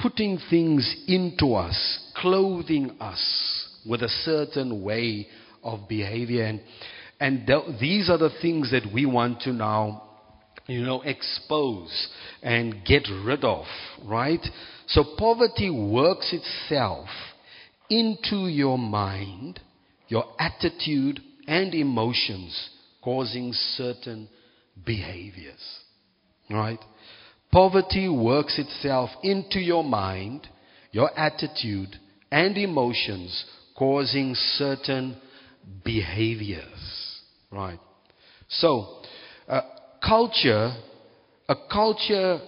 putting 0.00 0.38
things 0.50 0.96
into 1.06 1.54
us, 1.54 2.10
clothing 2.16 2.96
us 3.00 3.68
with 3.88 4.02
a 4.02 4.08
certain 4.08 4.82
way 4.82 5.28
of 5.62 5.88
behavior. 5.88 6.44
And, 6.44 6.60
and 7.20 7.46
th- 7.46 7.80
these 7.80 8.10
are 8.10 8.18
the 8.18 8.32
things 8.42 8.72
that 8.72 8.92
we 8.92 9.06
want 9.06 9.42
to 9.42 9.52
now, 9.52 10.11
you 10.66 10.82
know, 10.82 11.02
expose 11.02 12.08
and 12.42 12.84
get 12.84 13.08
rid 13.24 13.44
of, 13.44 13.64
right? 14.04 14.44
So 14.88 15.04
poverty 15.18 15.70
works 15.70 16.32
itself 16.32 17.08
into 17.90 18.46
your 18.46 18.78
mind, 18.78 19.60
your 20.08 20.24
attitude, 20.38 21.20
and 21.46 21.74
emotions, 21.74 22.70
causing 23.02 23.52
certain 23.52 24.28
behaviors, 24.84 25.60
right? 26.50 26.78
Poverty 27.50 28.08
works 28.08 28.58
itself 28.58 29.10
into 29.22 29.58
your 29.58 29.84
mind, 29.84 30.48
your 30.90 31.10
attitude, 31.18 31.96
and 32.30 32.56
emotions, 32.56 33.44
causing 33.76 34.34
certain 34.34 35.16
behaviors. 35.84 37.20
Right. 37.50 37.78
So, 38.48 39.02
uh, 39.46 39.60
culture, 40.06 40.74
a 41.48 41.56
culture 41.70 42.40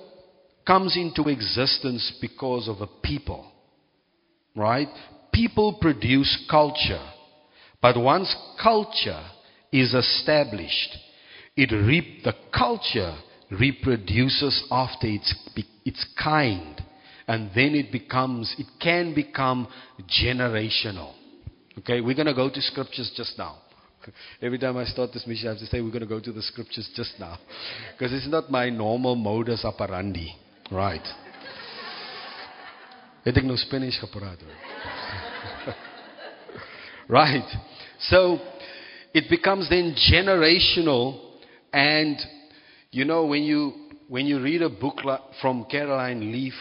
comes 0.66 0.96
into 0.96 1.28
existence 1.28 2.12
because 2.20 2.68
of 2.68 2.80
a 2.80 2.86
people. 3.02 3.50
Right? 4.56 4.88
People 5.32 5.78
produce 5.80 6.46
culture. 6.50 7.04
But 7.82 8.00
once 8.00 8.34
culture 8.62 9.22
is 9.72 9.92
established, 9.92 10.96
it 11.56 11.72
re- 11.72 12.20
the 12.24 12.34
culture 12.56 13.16
reproduces 13.50 14.64
after 14.70 15.06
its, 15.06 15.34
its 15.84 16.06
kind. 16.22 16.82
And 17.26 17.50
then 17.54 17.74
it 17.74 17.90
becomes, 17.90 18.54
it 18.58 18.66
can 18.80 19.14
become 19.14 19.68
generational. 20.08 21.14
Okay, 21.78 22.00
we're 22.00 22.14
going 22.14 22.26
to 22.26 22.34
go 22.34 22.48
to 22.48 22.60
scriptures 22.60 23.12
just 23.16 23.36
now. 23.36 23.58
Every 24.40 24.58
time 24.58 24.76
I 24.76 24.84
start 24.84 25.12
this 25.12 25.26
mission, 25.26 25.48
I 25.48 25.52
have 25.52 25.60
to 25.60 25.66
say 25.66 25.80
we're 25.80 25.90
going 25.90 26.00
to 26.00 26.06
go 26.06 26.20
to 26.20 26.32
the 26.32 26.42
scriptures 26.42 26.88
just 26.94 27.14
now. 27.18 27.38
Because 27.96 28.12
it's 28.12 28.28
not 28.28 28.50
my 28.50 28.70
normal 28.70 29.14
modus 29.14 29.64
operandi. 29.64 30.34
Right. 30.70 31.06
Het 33.24 33.38
ek 33.40 33.46
nou 33.48 33.56
Spanish 33.56 33.96
gepraat 34.00 34.42
Right. 37.08 37.48
So 38.10 38.38
it 39.14 39.30
becomes 39.30 39.68
then 39.70 39.94
generational 39.96 41.20
and 41.72 42.20
you 42.90 43.04
know 43.04 43.24
when 43.26 43.42
you 43.42 43.72
when 44.08 44.26
you 44.26 44.40
read 44.40 44.62
a 44.62 44.68
book 44.68 45.00
from 45.40 45.64
Caroline 45.70 46.32
Leaf 46.32 46.54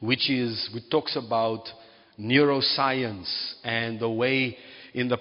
which 0.00 0.28
is 0.28 0.68
which 0.74 0.88
talks 0.90 1.16
about 1.16 1.68
neuroscience 2.18 3.54
and 3.64 3.98
the 3.98 4.08
way 4.10 4.56
in 4.92 5.08
the 5.08 5.18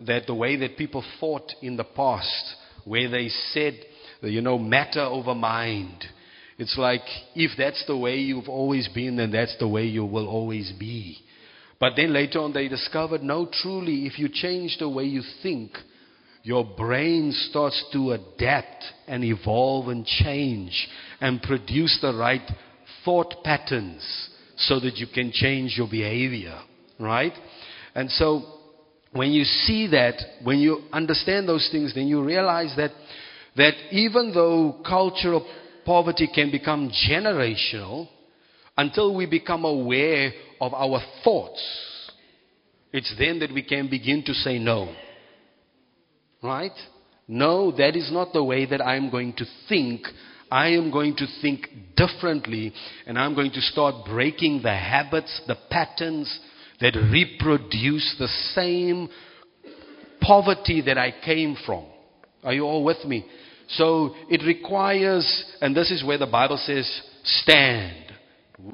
that 0.00 0.26
the 0.26 0.34
way 0.34 0.56
that 0.56 0.76
people 0.76 1.04
thought 1.20 1.52
in 1.62 1.76
the 1.76 1.84
past, 1.84 2.56
where 2.84 3.08
they 3.08 3.28
said, 3.52 3.74
you 4.22 4.40
know, 4.40 4.58
matter 4.58 5.00
over 5.00 5.34
mind. 5.34 6.04
It's 6.58 6.78
like 6.78 7.02
if 7.34 7.52
that's 7.58 7.84
the 7.86 7.96
way 7.96 8.16
you've 8.16 8.48
always 8.48 8.88
been, 8.88 9.16
then 9.16 9.32
that's 9.32 9.56
the 9.58 9.68
way 9.68 9.84
you 9.84 10.04
will 10.04 10.28
always 10.28 10.72
be. 10.78 11.18
But 11.80 11.94
then 11.96 12.12
later 12.12 12.38
on, 12.38 12.52
they 12.52 12.68
discovered 12.68 13.22
no, 13.22 13.48
truly, 13.62 14.06
if 14.06 14.18
you 14.18 14.28
change 14.32 14.78
the 14.78 14.88
way 14.88 15.04
you 15.04 15.22
think, 15.42 15.72
your 16.42 16.64
brain 16.64 17.32
starts 17.32 17.82
to 17.92 18.12
adapt 18.12 18.84
and 19.08 19.24
evolve 19.24 19.88
and 19.88 20.04
change 20.04 20.88
and 21.20 21.42
produce 21.42 21.98
the 22.00 22.14
right 22.14 22.48
thought 23.04 23.34
patterns 23.42 24.30
so 24.56 24.78
that 24.78 24.96
you 24.96 25.06
can 25.12 25.32
change 25.32 25.74
your 25.76 25.88
behavior, 25.88 26.58
right? 27.00 27.32
And 27.94 28.10
so 28.10 28.42
when 29.14 29.30
you 29.30 29.44
see 29.44 29.86
that, 29.88 30.14
when 30.42 30.58
you 30.58 30.82
understand 30.92 31.48
those 31.48 31.68
things, 31.70 31.94
then 31.94 32.08
you 32.08 32.22
realize 32.22 32.74
that, 32.76 32.90
that 33.56 33.74
even 33.92 34.32
though 34.34 34.80
cultural 34.86 35.46
poverty 35.86 36.28
can 36.34 36.50
become 36.50 36.90
generational, 37.08 38.08
until 38.76 39.14
we 39.14 39.26
become 39.26 39.64
aware 39.64 40.32
of 40.60 40.74
our 40.74 41.00
thoughts, 41.22 41.62
it's 42.92 43.14
then 43.16 43.38
that 43.38 43.52
we 43.52 43.62
can 43.62 43.88
begin 43.88 44.24
to 44.24 44.34
say 44.34 44.58
no. 44.58 44.92
Right? 46.42 46.72
No, 47.28 47.70
that 47.76 47.94
is 47.94 48.10
not 48.10 48.32
the 48.32 48.42
way 48.42 48.66
that 48.66 48.84
I'm 48.84 49.10
going 49.10 49.34
to 49.34 49.44
think 49.68 50.06
I 50.50 50.68
am 50.68 50.90
going 50.90 51.16
to 51.16 51.26
think 51.40 51.68
differently 51.96 52.72
and 53.06 53.18
I'm 53.18 53.34
going 53.34 53.50
to 53.52 53.60
start 53.60 54.04
breaking 54.06 54.60
the 54.62 54.74
habits, 54.74 55.40
the 55.46 55.56
patterns 55.70 56.38
that 56.80 56.94
reproduce 56.96 58.16
the 58.18 58.28
same 58.54 59.08
poverty 60.20 60.82
that 60.82 60.98
I 60.98 61.14
came 61.24 61.56
from. 61.66 61.84
Are 62.42 62.52
you 62.52 62.64
all 62.64 62.84
with 62.84 63.04
me? 63.04 63.26
So 63.68 64.14
it 64.28 64.44
requires, 64.44 65.44
and 65.60 65.74
this 65.74 65.90
is 65.90 66.04
where 66.04 66.18
the 66.18 66.26
Bible 66.26 66.58
says, 66.58 66.88
stand. 67.24 68.12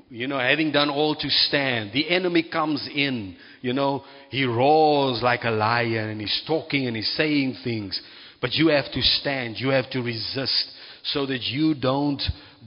you 0.08 0.26
know, 0.26 0.38
having 0.38 0.72
done 0.72 0.90
all 0.90 1.14
to 1.14 1.28
stand, 1.28 1.92
the 1.92 2.08
enemy 2.08 2.48
comes 2.50 2.88
in, 2.92 3.36
you 3.60 3.72
know, 3.72 4.04
he 4.30 4.44
roars 4.44 5.22
like 5.22 5.44
a 5.44 5.50
lion 5.50 6.08
and 6.08 6.20
he's 6.20 6.42
talking 6.46 6.86
and 6.86 6.96
he's 6.96 7.12
saying 7.16 7.56
things. 7.62 8.00
But 8.40 8.54
you 8.54 8.68
have 8.68 8.90
to 8.92 9.00
stand, 9.00 9.56
you 9.58 9.68
have 9.68 9.90
to 9.90 10.00
resist 10.02 10.72
so 11.04 11.26
that 11.26 11.42
you 11.42 11.74
don't 11.74 12.22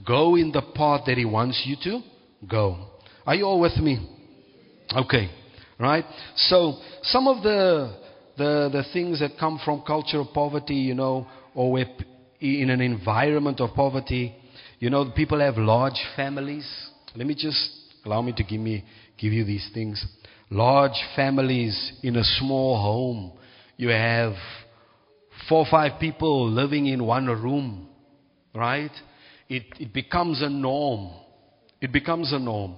go 0.06 0.36
in 0.36 0.52
the 0.52 0.62
path 0.74 1.02
that 1.06 1.18
he 1.18 1.24
wants 1.24 1.62
you 1.64 1.76
to 1.84 2.00
go. 2.48 2.90
Are 3.26 3.34
you 3.34 3.44
all 3.44 3.60
with 3.60 3.76
me? 3.76 4.13
Okay, 4.96 5.30
right? 5.78 6.04
So, 6.36 6.78
some 7.02 7.26
of 7.26 7.42
the, 7.42 7.96
the, 8.38 8.70
the 8.72 8.84
things 8.92 9.20
that 9.20 9.32
come 9.38 9.60
from 9.64 9.82
cultural 9.86 10.28
poverty, 10.32 10.74
you 10.74 10.94
know, 10.94 11.26
or 11.54 11.78
in 12.40 12.70
an 12.70 12.80
environment 12.80 13.60
of 13.60 13.74
poverty, 13.74 14.34
you 14.78 14.90
know, 14.90 15.10
people 15.16 15.40
have 15.40 15.56
large 15.56 16.00
families. 16.14 16.68
Let 17.16 17.26
me 17.26 17.34
just 17.34 17.70
allow 18.04 18.22
me 18.22 18.32
to 18.34 18.44
give 18.44 18.60
me 18.60 18.84
give 19.18 19.32
you 19.32 19.44
these 19.44 19.68
things. 19.72 20.04
Large 20.50 21.00
families 21.16 21.92
in 22.02 22.16
a 22.16 22.24
small 22.24 22.80
home. 22.80 23.32
You 23.76 23.88
have 23.88 24.34
four 25.48 25.60
or 25.60 25.66
five 25.70 25.98
people 25.98 26.48
living 26.48 26.86
in 26.86 27.04
one 27.04 27.26
room, 27.26 27.88
right? 28.54 28.92
It, 29.48 29.64
it 29.78 29.92
becomes 29.92 30.42
a 30.42 30.48
norm. 30.48 31.10
It 31.80 31.92
becomes 31.92 32.32
a 32.32 32.38
norm. 32.38 32.76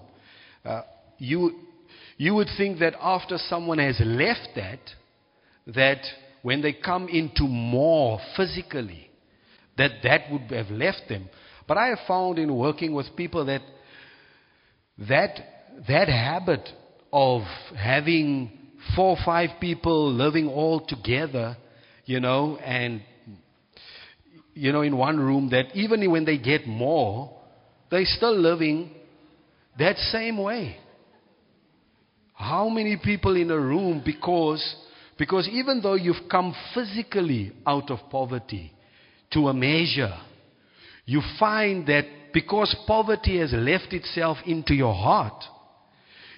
Uh, 0.65 0.83
you, 1.19 1.53
you 2.17 2.35
would 2.35 2.49
think 2.57 2.79
that 2.79 2.95
after 3.01 3.39
someone 3.49 3.79
has 3.79 4.01
left 4.05 4.49
that, 4.57 4.81
that 5.67 6.03
when 6.43 6.63
they 6.63 6.73
come 6.73 7.09
into 7.09 7.45
more 7.45 8.21
physically, 8.37 9.11
that 9.77 9.91
that 10.03 10.31
would 10.31 10.51
have 10.51 10.71
left 10.71 11.03
them. 11.09 11.29
But 11.69 11.77
I 11.77 11.89
have 11.89 11.99
found 12.07 12.39
in 12.39 12.57
working 12.57 12.95
with 12.95 13.07
people 13.17 13.45
that 13.47 13.63
that, 14.99 15.37
that 15.89 16.09
habit 16.09 16.67
of 17.13 17.43
having 17.77 18.51
four 18.95 19.11
or 19.11 19.25
five 19.25 19.51
people 19.61 20.13
living 20.13 20.49
all 20.49 20.81
together, 20.81 21.57
you 22.05 22.21
know, 22.21 22.57
and, 22.57 23.03
you 24.55 24.73
know, 24.73 24.83
in 24.83 24.97
one 24.97 25.19
room, 25.19 25.51
that 25.51 25.75
even 25.75 26.11
when 26.11 26.25
they 26.25 26.39
get 26.39 26.67
more, 26.67 27.31
they're 27.91 28.05
still 28.05 28.39
living 28.39 28.91
that 29.79 29.97
same 29.97 30.39
way. 30.39 30.77
How 32.37 32.69
many 32.69 32.99
people 33.03 33.35
in 33.37 33.51
a 33.51 33.59
room 33.59 34.03
because 34.05 34.77
because 35.19 35.49
even 35.49 35.81
though 35.81 35.95
you've 35.95 36.29
come 36.31 36.55
physically 36.75 37.53
out 37.67 37.91
of 37.91 37.99
poverty 38.11 38.73
to 39.33 39.49
a 39.49 39.55
measure, 39.55 40.15
you 41.07 41.23
find 41.39 41.87
that 41.87 42.05
because 42.35 42.77
poverty 42.87 43.39
has 43.39 43.53
left 43.53 43.93
itself 43.93 44.37
into 44.45 44.75
your 44.75 44.93
heart, 44.93 45.43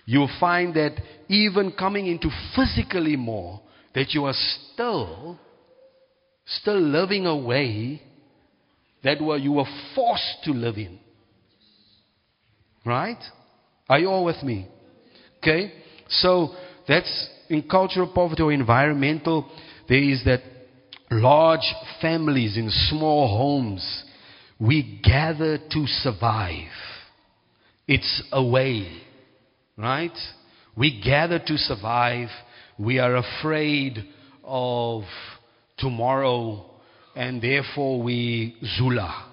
you 0.06 0.28
find 0.38 0.74
that 0.74 0.92
even 1.28 1.72
coming 1.72 2.06
into 2.06 2.30
physically 2.54 3.16
more, 3.16 3.60
that 3.94 4.14
you 4.14 4.24
are 4.24 4.34
still, 4.72 5.38
still 6.46 6.80
living 6.80 7.26
a 7.26 7.36
way 7.36 8.00
that 9.02 9.20
where 9.20 9.38
you 9.38 9.52
were 9.52 9.66
forced 9.94 10.44
to 10.44 10.52
live 10.52 10.76
in. 10.76 10.98
Right? 12.86 13.22
Are 13.88 13.98
you 13.98 14.08
all 14.08 14.24
with 14.24 14.42
me? 14.42 14.68
Okay? 15.38 15.72
So 16.08 16.54
that's 16.86 17.28
in 17.48 17.62
cultural 17.62 18.10
poverty 18.14 18.42
or 18.42 18.52
environmental, 18.52 19.50
there 19.88 20.02
is 20.02 20.22
that 20.24 20.40
large 21.10 21.74
families 22.00 22.56
in 22.56 22.70
small 22.70 23.28
homes. 23.36 24.04
We 24.60 25.00
gather 25.02 25.58
to 25.58 25.86
survive. 25.86 26.68
It's 27.86 28.22
a 28.32 28.44
way, 28.44 29.00
right? 29.76 30.16
We 30.76 31.00
gather 31.00 31.38
to 31.38 31.56
survive. 31.56 32.28
We 32.78 32.98
are 32.98 33.16
afraid 33.16 34.04
of 34.44 35.04
tomorrow, 35.78 36.66
and 37.16 37.40
therefore 37.40 38.02
we 38.02 38.56
zula. 38.76 39.26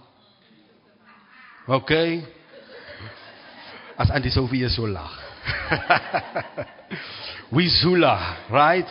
Okay? 1.68 2.24
As 3.98 4.12
Auntie 4.12 4.30
Sophia 4.30 4.70
so. 4.70 5.25
we 7.54 7.68
Zula, 7.68 8.48
right? 8.52 8.86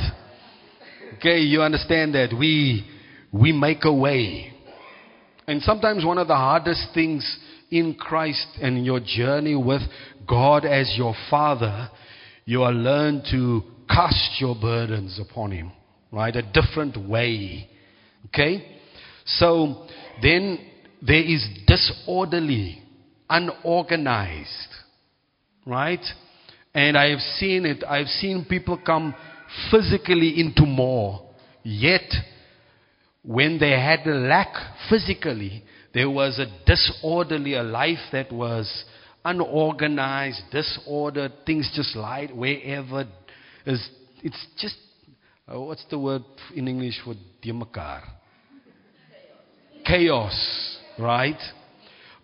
Okay, 1.17 1.39
you 1.39 1.63
understand 1.63 2.15
that. 2.15 2.35
We, 2.37 2.85
we 3.33 3.53
make 3.53 3.85
a 3.85 3.93
way. 3.93 4.53
And 5.47 5.63
sometimes 5.63 6.05
one 6.05 6.19
of 6.19 6.29
the 6.29 6.37
hardest 6.37 6.89
things 6.95 7.39
in 7.71 7.95
Christ 7.95 8.47
and 8.61 8.85
your 8.85 9.01
journey 9.01 9.57
with 9.57 9.83
God 10.27 10.65
as 10.65 10.95
your 10.97 11.15
Father, 11.29 11.91
you 12.45 12.63
are 12.63 12.73
learn 12.73 13.23
to 13.31 13.63
cast 13.89 14.41
your 14.41 14.55
burdens 14.55 15.21
upon 15.21 15.51
Him, 15.51 15.73
right? 16.11 16.35
A 16.35 16.43
different 16.43 17.09
way. 17.09 17.69
Okay? 18.27 18.79
So 19.27 19.87
then 20.23 20.59
there 21.03 21.23
is 21.23 21.47
disorderly, 21.67 22.83
unorganized, 23.29 24.69
right? 25.67 26.05
And 26.75 26.99
I 26.99 27.11
have 27.11 27.21
seen 27.21 27.65
it. 27.67 27.85
I've 27.85 28.09
seen 28.09 28.45
people 28.49 28.79
come 28.85 29.15
physically 29.71 30.41
into 30.41 30.67
more. 30.67 31.23
Yet, 31.63 32.13
when 33.23 33.59
they 33.59 33.71
had 33.71 34.07
a 34.07 34.15
lack 34.15 34.55
physically, 34.91 35.65
there 35.95 36.11
was 36.11 36.39
a 36.39 36.47
disorderly, 36.67 37.55
a 37.55 37.63
life 37.63 38.01
that 38.13 38.33
was 38.33 38.85
unorganized, 39.25 40.43
disordered, 40.51 41.33
things 41.47 41.71
just 41.75 41.97
lied 41.97 42.35
wherever. 42.35 43.07
It's, 43.65 43.89
it's 44.23 44.47
just, 44.59 44.77
uh, 45.49 45.61
what's 45.61 45.85
the 45.91 45.99
word 45.99 46.23
in 46.55 46.69
English 46.69 47.01
for 47.05 47.15
deurmekaar? 47.43 48.03
Chaos, 49.87 50.79
right? 50.99 51.41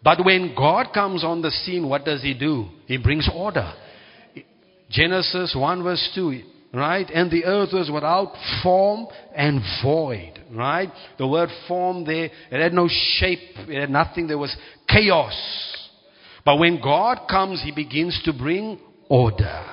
But 0.03 0.25
when 0.25 0.55
God 0.57 0.89
comes 0.93 1.23
on 1.23 1.41
the 1.41 1.51
scene, 1.51 1.89
what 1.89 2.05
does 2.05 2.23
He 2.23 2.35
do? 2.35 2.67
He 2.87 2.97
brings 2.97 3.29
order. 3.33 3.73
Genesis 4.91 5.55
1 5.57 5.83
verse 5.85 6.11
2, 6.15 6.43
right? 6.75 7.09
And 7.09 7.31
the 7.31 7.45
earth 7.45 7.71
was 7.73 7.91
without 7.93 8.33
form 8.63 9.07
and 9.35 9.61
void, 9.83 10.41
right? 10.53 10.91
The 11.17 11.29
word 11.29 11.49
form 11.69 12.05
there, 12.05 12.25
it 12.51 12.61
had 12.61 12.73
no 12.73 12.89
shape, 12.89 13.39
it 13.69 13.81
had 13.81 13.91
nothing, 13.91 14.27
there 14.27 14.39
was 14.39 14.55
chaos. 14.89 15.33
But 16.45 16.59
when 16.59 16.81
God 16.83 17.29
comes, 17.29 17.63
He 17.63 17.73
begins 17.73 18.21
to 18.25 18.33
bring 18.33 18.81
order, 19.09 19.65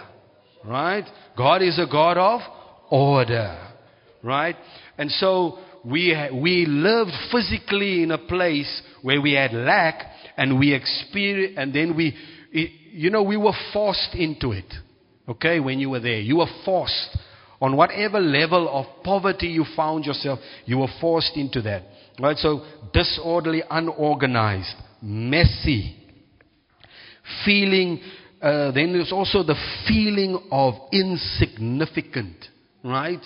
right? 0.63 1.05
God 1.35 1.61
is 1.63 1.79
a 1.79 1.91
God 1.91 2.17
of 2.17 2.41
order, 2.91 3.57
right? 4.21 4.55
And 4.99 5.09
so 5.11 5.57
we, 5.83 6.15
we 6.31 6.65
lived 6.67 7.11
physically 7.31 8.03
in 8.03 8.11
a 8.11 8.17
place 8.17 8.81
where 9.01 9.21
we 9.21 9.33
had 9.33 9.53
lack 9.53 10.03
and 10.35 10.59
we 10.59 10.73
experienced, 10.73 11.57
and 11.57 11.73
then 11.73 11.95
we, 11.95 12.15
you 12.91 13.09
know, 13.09 13.23
we 13.23 13.37
were 13.37 13.53
forced 13.73 14.13
into 14.13 14.51
it. 14.51 14.71
Okay, 15.27 15.59
when 15.59 15.79
you 15.79 15.89
were 15.89 15.99
there. 15.99 16.19
You 16.19 16.37
were 16.37 16.49
forced. 16.63 17.17
On 17.59 17.75
whatever 17.75 18.19
level 18.19 18.69
of 18.69 19.03
poverty 19.03 19.47
you 19.47 19.65
found 19.75 20.05
yourself, 20.05 20.39
you 20.65 20.77
were 20.77 20.87
forced 21.01 21.35
into 21.35 21.61
that. 21.63 21.83
Right? 22.19 22.37
So, 22.37 22.63
disorderly, 22.93 23.63
unorganized, 23.69 24.75
messy. 25.01 25.95
Feeling, 27.45 27.99
uh, 28.41 28.71
then 28.71 28.93
there's 28.93 29.11
also 29.11 29.43
the 29.43 29.55
feeling 29.87 30.47
of 30.51 30.75
insignificant. 30.91 32.35
Right? 32.83 33.23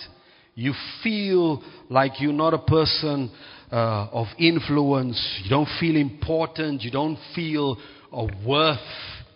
You 0.54 0.72
feel 1.02 1.62
like 1.88 2.20
you're 2.20 2.32
not 2.32 2.54
a 2.54 2.58
person 2.58 3.30
uh, 3.70 4.08
of 4.12 4.26
influence. 4.38 5.40
You 5.44 5.50
don't 5.50 5.68
feel 5.78 5.96
important. 5.96 6.82
You 6.82 6.90
don't 6.90 7.18
feel 7.34 7.78
a 8.10 8.26
worth 8.46 8.78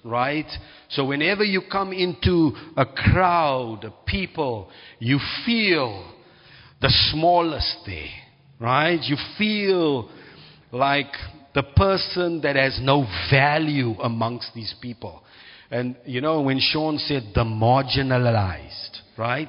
right? 0.07 0.47
So 0.91 1.05
whenever 1.05 1.45
you 1.45 1.63
come 1.71 1.93
into 1.93 2.53
a 2.77 2.87
crowd 2.87 3.85
of 3.85 3.93
people, 4.07 4.71
you 4.99 5.19
feel 5.45 6.15
the 6.81 6.93
smallest 7.11 7.79
there, 7.87 8.09
right? 8.61 9.01
You 9.03 9.17
feel 9.37 10.09
like 10.73 11.13
the 11.55 11.63
person 11.63 12.41
that 12.43 12.57
has 12.57 12.79
no 12.81 13.07
value 13.31 13.95
amongst 14.01 14.53
these 14.55 14.75
people. 14.81 15.23
And 15.71 15.97
you 16.05 16.21
know, 16.21 16.43
when 16.43 16.61
Sean 16.61 16.99
said 16.99 17.33
the 17.35 17.45
marginalized, 17.45 19.01
right? 19.19 19.49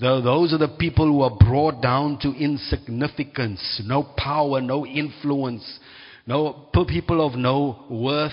Those 0.00 0.52
are 0.52 0.58
the 0.58 0.76
people 0.78 1.06
who 1.06 1.22
are 1.22 1.36
brought 1.36 1.82
down 1.82 2.20
to 2.20 2.28
insignificance, 2.28 3.82
no 3.84 4.04
power, 4.16 4.60
no 4.60 4.86
influence, 4.86 5.80
no 6.24 6.68
people 6.86 7.26
of 7.26 7.36
no 7.36 7.84
worth 7.90 8.30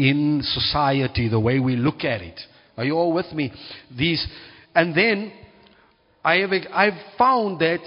in 0.00 0.40
society, 0.42 1.28
the 1.28 1.38
way 1.38 1.58
we 1.58 1.76
look 1.76 2.04
at 2.04 2.22
it. 2.22 2.40
Are 2.78 2.84
you 2.84 2.94
all 2.94 3.12
with 3.12 3.30
me? 3.32 3.52
These, 3.96 4.26
and 4.74 4.96
then 4.96 5.30
I 6.24 6.36
have, 6.36 6.50
I've 6.72 7.16
found 7.18 7.60
that 7.60 7.80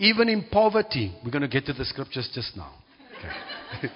even 0.00 0.28
in 0.28 0.48
poverty, 0.50 1.14
we're 1.24 1.30
going 1.30 1.42
to 1.42 1.48
get 1.48 1.66
to 1.66 1.72
the 1.72 1.84
scriptures 1.84 2.28
just 2.34 2.56
now. 2.56 2.72
Okay. 3.78 3.92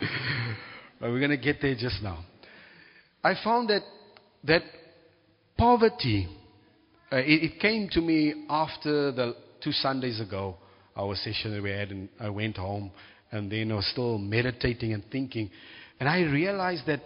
we're 1.00 1.18
going 1.18 1.30
to 1.30 1.37
get 1.37 1.56
there 1.60 1.74
just 1.74 2.00
now. 2.00 2.24
I 3.24 3.34
found 3.42 3.70
that, 3.70 3.82
that 4.44 4.62
poverty, 5.58 6.28
uh, 7.10 7.16
it, 7.16 7.54
it, 7.54 7.60
came 7.60 7.88
to 7.90 8.00
me 8.00 8.44
after 8.48 9.10
the 9.10 9.34
two 9.62 9.72
Sundays 9.72 10.20
ago, 10.20 10.56
our 10.96 11.16
session 11.16 11.52
that 11.52 11.62
we 11.62 11.70
had, 11.70 11.90
and 11.90 12.08
I 12.20 12.28
went 12.28 12.56
home, 12.56 12.92
and 13.32 13.50
then 13.50 13.72
I 13.72 13.76
was 13.76 13.87
still 13.90 14.18
meditating 14.18 14.92
and 14.92 15.02
thinking. 15.10 15.50
And 15.98 16.08
I 16.08 16.20
realized 16.20 16.87
that, 16.87 17.00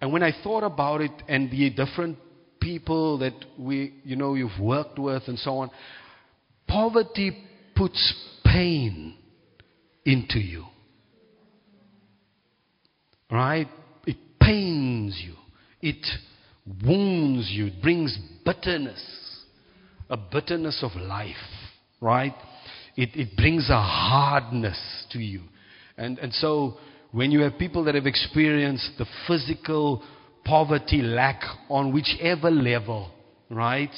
and 0.00 0.12
when 0.12 0.22
I 0.22 0.32
thought 0.42 0.62
about 0.62 1.00
it 1.00 1.10
and 1.28 1.50
the 1.50 1.70
different 1.70 2.18
people 2.60 3.18
that 3.18 3.34
we, 3.58 3.94
you 4.04 4.16
know, 4.16 4.34
you've 4.34 4.60
worked 4.60 4.98
with 4.98 5.22
and 5.26 5.38
so 5.38 5.58
on, 5.58 5.70
poverty 6.68 7.44
puts 7.74 8.14
pain 8.44 9.16
into 10.04 10.38
you. 10.38 10.64
Right? 13.30 13.68
It 14.06 14.16
pains 14.40 15.20
you. 15.24 15.34
It 15.80 16.06
wounds 16.84 17.48
you. 17.50 17.66
It 17.66 17.82
brings 17.82 18.16
bitterness. 18.44 19.02
A 20.10 20.16
bitterness 20.16 20.82
of 20.82 21.00
life. 21.00 21.36
Right? 22.00 22.34
It, 22.96 23.10
it 23.14 23.36
brings 23.36 23.68
a 23.68 23.80
hardness 23.80 24.78
to 25.12 25.18
you. 25.18 25.42
And, 25.96 26.18
and 26.18 26.32
so 26.32 26.78
when 27.12 27.30
you 27.30 27.40
have 27.40 27.58
people 27.58 27.84
that 27.84 27.94
have 27.94 28.06
experienced 28.06 28.90
the 28.98 29.06
physical 29.26 30.02
poverty, 30.44 31.02
lack 31.02 31.40
on 31.68 31.92
whichever 31.92 32.50
level, 32.50 33.10
right? 33.50 33.92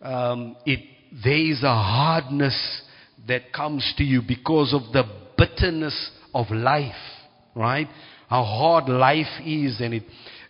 Um, 0.00 0.56
it, 0.64 0.80
there 1.24 1.36
is 1.36 1.62
a 1.62 1.74
hardness 1.74 2.82
that 3.28 3.52
comes 3.52 3.94
to 3.98 4.04
you 4.04 4.22
because 4.26 4.74
of 4.74 4.92
the 4.92 5.04
bitterness 5.36 6.10
of 6.34 6.50
life, 6.50 6.94
right? 7.54 7.88
How 8.28 8.44
hard 8.44 8.88
life 8.88 9.40
is, 9.44 9.80
and 9.80 9.94
it, 9.94 10.02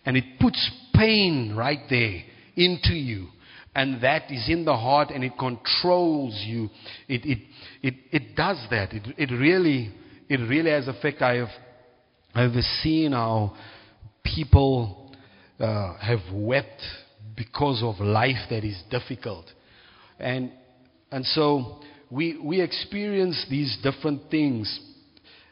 and 0.05 0.17
it 0.17 0.25
puts 0.41 0.71
pain 0.95 1.55
right 1.57 1.81
there 1.91 2.23
into 2.57 2.95
you. 2.95 3.29
And 3.75 4.03
that 4.03 4.31
is 4.31 4.49
in 4.49 4.65
the 4.65 4.75
heart 4.75 5.11
and 5.11 5.23
it 5.23 5.33
controls 5.39 6.43
you. 6.47 6.71
It, 7.09 7.27
it, 7.27 7.39
it, 7.83 7.95
it 8.11 8.35
does 8.35 8.57
that. 8.71 8.95
It, 8.95 9.03
it, 9.19 9.31
really, 9.31 9.93
it 10.31 10.39
really 10.49 10.71
has 10.71 10.89
effect. 10.89 11.21
I 11.21 11.35
have, 11.35 11.49
I 12.37 12.43
have 12.43 12.53
seen 12.83 13.13
how 13.13 13.57
people 14.23 15.11
uh, 15.59 15.97
have 15.97 16.19
wept 16.35 16.83
because 17.35 17.83
of 17.83 17.99
life 17.99 18.51
that 18.51 18.63
is 18.63 18.79
difficult. 18.91 19.47
And, 20.21 20.53
and 21.11 21.25
so 21.25 21.81
we, 22.11 22.39
we 22.45 22.61
experience 22.61 23.47
these 23.49 23.79
different 23.83 24.31
things. 24.31 24.81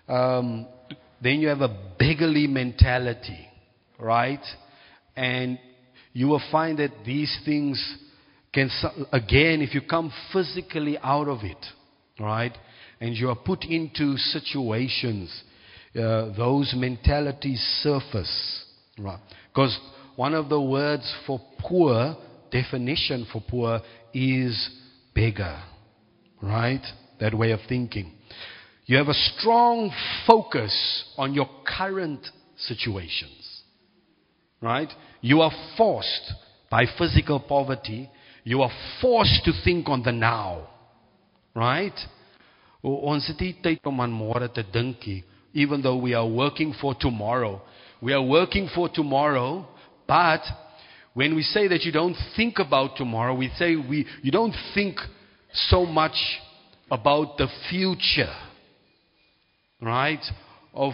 Um, 0.07 0.67
then 1.23 1.41
you 1.41 1.49
have 1.49 1.63
a 1.63 1.75
beggarly 1.99 2.49
mentality, 2.49 3.49
right? 3.99 4.45
And 5.17 5.59
you 6.13 6.27
will 6.29 6.43
find 6.53 6.81
that 6.81 6.91
these 7.07 7.35
things 7.47 7.83
can, 8.53 8.69
again, 9.11 9.63
if 9.63 9.75
you 9.75 9.81
come 9.81 10.13
physically 10.35 10.99
out 10.99 11.29
of 11.29 11.45
it, 11.45 11.65
right? 12.21 12.53
And 13.01 13.17
you 13.17 13.31
are 13.31 13.37
put 13.37 13.65
into 13.65 14.19
situations, 14.19 15.35
uh, 15.97 16.37
those 16.37 16.75
mentalities 16.77 17.61
surface, 17.83 18.65
right? 18.99 19.21
Because 19.53 19.79
one 20.17 20.35
of 20.35 20.49
the 20.49 20.61
words 20.61 21.13
for 21.27 21.41
poor, 21.61 22.17
definition 22.51 23.27
for 23.33 23.43
poor, 23.49 23.81
is 24.13 24.71
beggar 25.15 25.61
right? 26.45 26.85
That 27.21 27.35
way 27.35 27.53
of 27.53 27.61
thinking. 27.69 28.13
You 28.87 28.99
have 28.99 29.09
a 29.09 29.15
strong 29.15 29.91
focus 30.27 31.05
on 31.17 31.33
your 31.33 31.49
current 31.67 32.27
situations, 32.59 33.63
right? 34.61 34.89
You 35.21 35.41
are 35.41 35.53
forced 35.77 36.33
by 36.71 36.85
physical 36.99 37.41
poverty, 37.41 38.11
you 38.43 38.61
are 38.61 38.71
forced 39.01 39.45
to 39.45 39.53
think 39.65 39.89
on 39.89 40.03
the 40.03 40.13
now, 40.13 40.69
right? 41.55 41.99
Ons 42.85 43.31
het 43.31 43.41
nie 43.41 43.55
tyd 43.65 43.87
om 43.89 44.03
aan 44.05 44.13
môre 44.13 44.51
te 44.53 44.61
dink 44.75 45.07
nie, 45.09 45.23
even 45.55 45.81
though 45.81 45.97
we 45.97 46.13
are 46.13 46.29
working 46.29 46.75
for 46.81 46.95
tomorrow. 46.99 47.63
We 48.03 48.13
are 48.13 48.23
working 48.23 48.69
for 48.75 48.89
tomorrow, 48.89 49.67
but 50.07 50.43
when 51.15 51.35
we 51.35 51.43
say 51.43 51.69
that 51.69 51.83
you 51.85 51.93
don't 51.93 52.17
think 52.37 52.59
about 52.59 52.97
tomorrow, 52.97 53.35
we 53.35 53.49
say 53.57 53.77
we, 53.77 54.07
you 54.21 54.33
don't 54.33 54.55
think 54.75 54.99
so 55.53 55.87
much 55.87 56.17
about 56.91 57.39
the 57.39 57.47
future, 57.71 58.35
right? 59.81 60.23
Of 60.75 60.93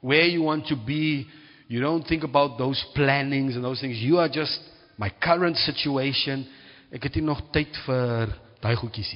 where 0.00 0.24
you 0.24 0.42
want 0.42 0.66
to 0.68 0.76
be. 0.76 1.26
You 1.68 1.80
don't 1.80 2.02
think 2.02 2.24
about 2.24 2.58
those 2.58 2.84
plannings 2.94 3.54
and 3.54 3.62
those 3.62 3.80
things. 3.80 3.98
You 3.98 4.18
are 4.18 4.28
just 4.28 4.58
my 4.96 5.10
current 5.22 5.56
situation. 5.56 6.48
Ek 6.90 7.04
het 7.06 7.20
nog 7.22 7.44
tyd 7.54 7.76
vir 7.86 8.32
daai 8.64 8.74
goedjies. 8.80 9.12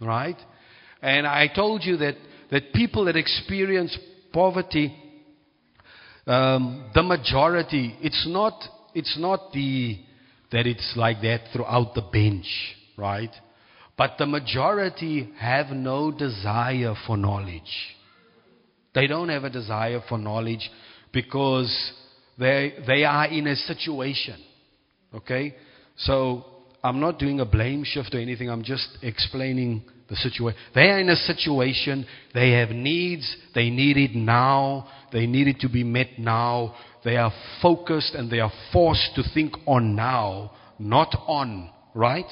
Right? 0.00 0.36
And 1.00 1.26
I 1.26 1.48
told 1.48 1.84
you 1.84 1.96
that 1.98 2.16
that 2.50 2.72
people 2.72 3.04
that 3.06 3.16
experience 3.16 3.96
poverty 4.32 4.94
um, 6.26 6.90
the 6.94 7.02
majority 7.02 7.96
it's 8.00 8.26
not 8.28 8.52
it's 8.94 9.16
not 9.18 9.52
the 9.52 9.98
that 10.50 10.66
it's 10.66 10.94
like 10.96 11.20
that 11.22 11.42
throughout 11.52 11.94
the 11.94 12.02
bench, 12.02 12.46
right? 12.96 13.30
But 13.96 14.12
the 14.18 14.26
majority 14.26 15.30
have 15.38 15.68
no 15.68 16.10
desire 16.10 16.94
for 17.06 17.16
knowledge. 17.16 17.96
They 18.94 19.06
don't 19.06 19.28
have 19.28 19.44
a 19.44 19.50
desire 19.50 20.00
for 20.08 20.18
knowledge 20.18 20.70
because 21.12 21.92
they, 22.38 22.74
they 22.86 23.04
are 23.04 23.26
in 23.26 23.46
a 23.46 23.56
situation. 23.56 24.42
Okay? 25.14 25.54
So 25.98 26.44
I'm 26.82 27.00
not 27.00 27.18
doing 27.18 27.40
a 27.40 27.44
blame 27.44 27.84
shift 27.84 28.14
or 28.14 28.20
anything. 28.20 28.48
I'm 28.48 28.62
just 28.62 28.88
explaining 29.02 29.82
the 30.08 30.16
situation. 30.16 30.58
They 30.74 30.90
are 30.90 31.00
in 31.00 31.08
a 31.08 31.16
situation. 31.16 32.06
They 32.34 32.52
have 32.52 32.70
needs. 32.70 33.36
They 33.54 33.70
need 33.70 33.96
it 33.96 34.14
now. 34.14 34.88
They 35.12 35.26
need 35.26 35.48
it 35.48 35.60
to 35.60 35.68
be 35.68 35.84
met 35.84 36.18
now. 36.18 36.74
They 37.04 37.16
are 37.16 37.32
focused 37.60 38.14
and 38.14 38.30
they 38.30 38.40
are 38.40 38.52
forced 38.72 39.10
to 39.16 39.22
think 39.34 39.54
on 39.66 39.94
now, 39.96 40.52
not 40.78 41.14
on. 41.26 41.70
Right? 41.94 42.30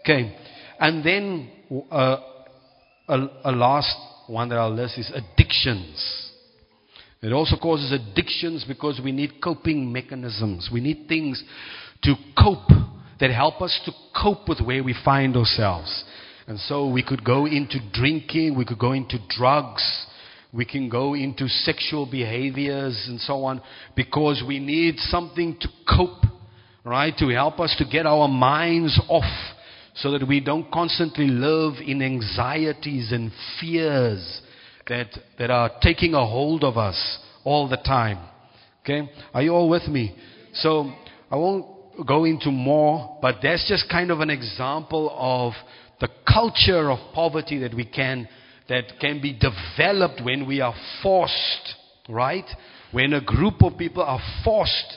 Okay. 0.00 0.36
And 0.80 1.04
then 1.04 1.50
uh, 1.90 2.16
a, 3.08 3.28
a 3.44 3.52
last 3.52 3.94
one 4.26 4.48
that 4.48 4.56
I'll 4.56 4.74
list 4.74 4.98
is 4.98 5.12
addictions. 5.14 6.24
It 7.20 7.32
also 7.32 7.56
causes 7.56 7.92
addictions 7.92 8.64
because 8.66 9.00
we 9.02 9.12
need 9.12 9.42
coping 9.42 9.92
mechanisms. 9.92 10.70
We 10.72 10.80
need 10.80 11.06
things 11.08 11.42
to 12.04 12.14
cope 12.38 12.70
that 13.20 13.30
help 13.30 13.60
us 13.60 13.78
to 13.84 13.92
cope 14.20 14.48
with 14.48 14.60
where 14.60 14.82
we 14.82 14.94
find 15.04 15.36
ourselves. 15.36 16.04
And 16.46 16.58
so 16.60 16.88
we 16.88 17.02
could 17.02 17.24
go 17.24 17.46
into 17.46 17.78
drinking, 17.92 18.56
we 18.56 18.64
could 18.64 18.78
go 18.78 18.92
into 18.92 19.18
drugs, 19.28 20.06
we 20.52 20.64
can 20.64 20.88
go 20.88 21.14
into 21.14 21.46
sexual 21.48 22.06
behaviors 22.10 23.04
and 23.08 23.20
so 23.20 23.44
on 23.44 23.60
because 23.94 24.42
we 24.46 24.58
need 24.58 24.96
something 24.98 25.58
to 25.60 25.68
cope, 25.86 26.24
right? 26.84 27.12
To 27.18 27.28
help 27.28 27.60
us 27.60 27.74
to 27.78 27.84
get 27.84 28.06
our 28.06 28.28
minds 28.28 28.98
off 29.08 29.30
so 29.96 30.12
that 30.12 30.26
we 30.26 30.40
don't 30.40 30.70
constantly 30.70 31.26
live 31.26 31.74
in 31.86 32.00
anxieties 32.00 33.12
and 33.12 33.30
fears 33.60 34.40
that, 34.86 35.08
that 35.38 35.50
are 35.50 35.70
taking 35.82 36.14
a 36.14 36.24
hold 36.24 36.64
of 36.64 36.78
us 36.78 37.18
all 37.44 37.68
the 37.68 37.76
time. 37.76 38.18
Okay? 38.82 39.10
Are 39.34 39.42
you 39.42 39.52
all 39.52 39.68
with 39.68 39.86
me? 39.86 40.16
So, 40.54 40.90
I 41.30 41.36
won't 41.36 41.66
go 42.06 42.24
into 42.24 42.50
more, 42.50 43.18
but 43.20 43.36
that's 43.42 43.68
just 43.68 43.88
kind 43.90 44.10
of 44.10 44.20
an 44.20 44.30
example 44.30 45.14
of 45.16 45.52
the 46.00 46.08
culture 46.30 46.90
of 46.90 46.98
poverty 47.14 47.58
that 47.58 47.74
we 47.74 47.84
can, 47.84 48.28
that 48.68 48.84
can 49.00 49.20
be 49.20 49.32
developed 49.38 50.20
when 50.24 50.46
we 50.46 50.60
are 50.60 50.74
forced, 51.02 51.74
right? 52.08 52.44
When 52.92 53.12
a 53.12 53.20
group 53.20 53.62
of 53.62 53.76
people 53.76 54.02
are 54.02 54.20
forced 54.44 54.96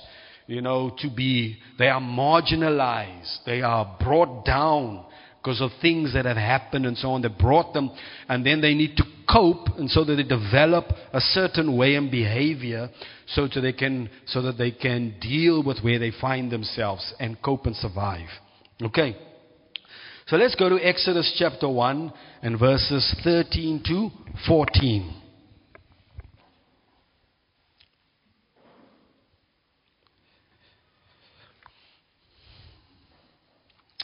you 0.52 0.62
know, 0.62 0.94
to 1.00 1.10
be, 1.10 1.58
they 1.80 1.88
are 1.88 2.02
marginalized, 2.02 3.38
they 3.46 3.62
are 3.62 3.98
brought 4.04 4.46
down 4.46 5.06
because 5.38 5.62
of 5.62 5.72
things 5.82 6.14
that 6.14 6.26
have 6.26 6.36
happened 6.36 6.86
and 6.86 6.98
so 6.98 7.12
on 7.12 7.22
that 7.22 7.38
brought 7.38 7.74
them, 7.74 7.90
and 8.28 8.46
then 8.46 8.60
they 8.60 8.74
need 8.74 8.98
to 8.98 9.04
cope, 9.32 9.68
and 9.78 9.90
so 9.90 10.04
that 10.04 10.16
they 10.16 10.24
develop 10.24 10.86
a 11.14 11.22
certain 11.22 11.78
way 11.78 11.96
and 11.96 12.12
behavior 12.12 12.90
so 13.28 13.48
that 13.48 13.62
they 13.62 13.74
can, 13.74 14.10
so 14.28 14.42
that 14.42 14.58
they 14.58 14.72
can 14.72 15.16
deal 15.22 15.64
with 15.64 15.80
where 15.82 16.00
they 16.00 16.12
find 16.20 16.52
themselves 16.52 17.14
and 17.20 17.42
cope 17.42 17.66
and 17.66 17.76
survive. 17.76 18.28
Okay. 18.82 19.16
So 20.28 20.38
let's 20.38 20.56
go 20.56 20.70
to 20.70 20.78
Exodus 20.78 21.34
chapter 21.38 21.68
1 21.68 22.14
and 22.42 22.60
verses 22.60 23.16
13 23.24 23.84
to 23.88 24.10
14. 24.48 25.16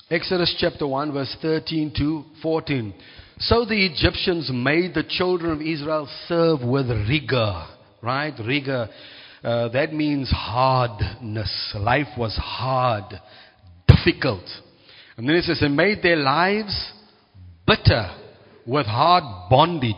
Exodus 0.09 0.55
chapter 0.57 0.87
1, 0.87 1.11
verse 1.11 1.35
13 1.41 1.93
to 1.97 2.23
14. 2.41 2.93
So 3.39 3.65
the 3.65 3.85
Egyptians 3.85 4.49
made 4.51 4.95
the 4.95 5.03
children 5.07 5.51
of 5.51 5.61
Israel 5.61 6.09
serve 6.27 6.61
with 6.61 6.89
rigor, 6.89 7.67
right? 8.01 8.33
Rigor. 8.43 8.89
uh, 9.43 9.69
that 9.69 9.93
means 9.93 10.31
hardness. 10.31 11.75
Life 11.75 12.07
was 12.17 12.35
hard, 12.35 13.13
difficult. 13.87 14.43
And 15.17 15.29
then 15.29 15.35
it 15.35 15.43
says, 15.43 15.59
they 15.61 15.67
made 15.67 16.01
their 16.01 16.15
lives 16.15 16.91
bitter 17.67 18.09
with 18.65 18.87
hard 18.87 19.23
bondage 19.51 19.95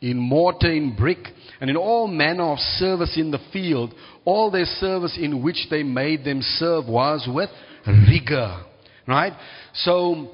in 0.00 0.16
mortar, 0.16 0.72
in 0.72 0.96
brick, 0.96 1.28
and 1.60 1.68
in 1.68 1.76
all 1.76 2.08
manner 2.08 2.52
of 2.52 2.58
service 2.58 3.18
in 3.18 3.30
the 3.30 3.38
field. 3.52 3.94
All 4.24 4.50
their 4.50 4.64
service 4.64 5.18
in 5.20 5.42
which 5.42 5.66
they 5.70 5.82
made 5.82 6.24
them 6.24 6.40
serve 6.40 6.88
was 6.88 7.28
with 7.30 7.50
rigor. 7.86 8.64
Right? 9.06 9.34
So, 9.74 10.30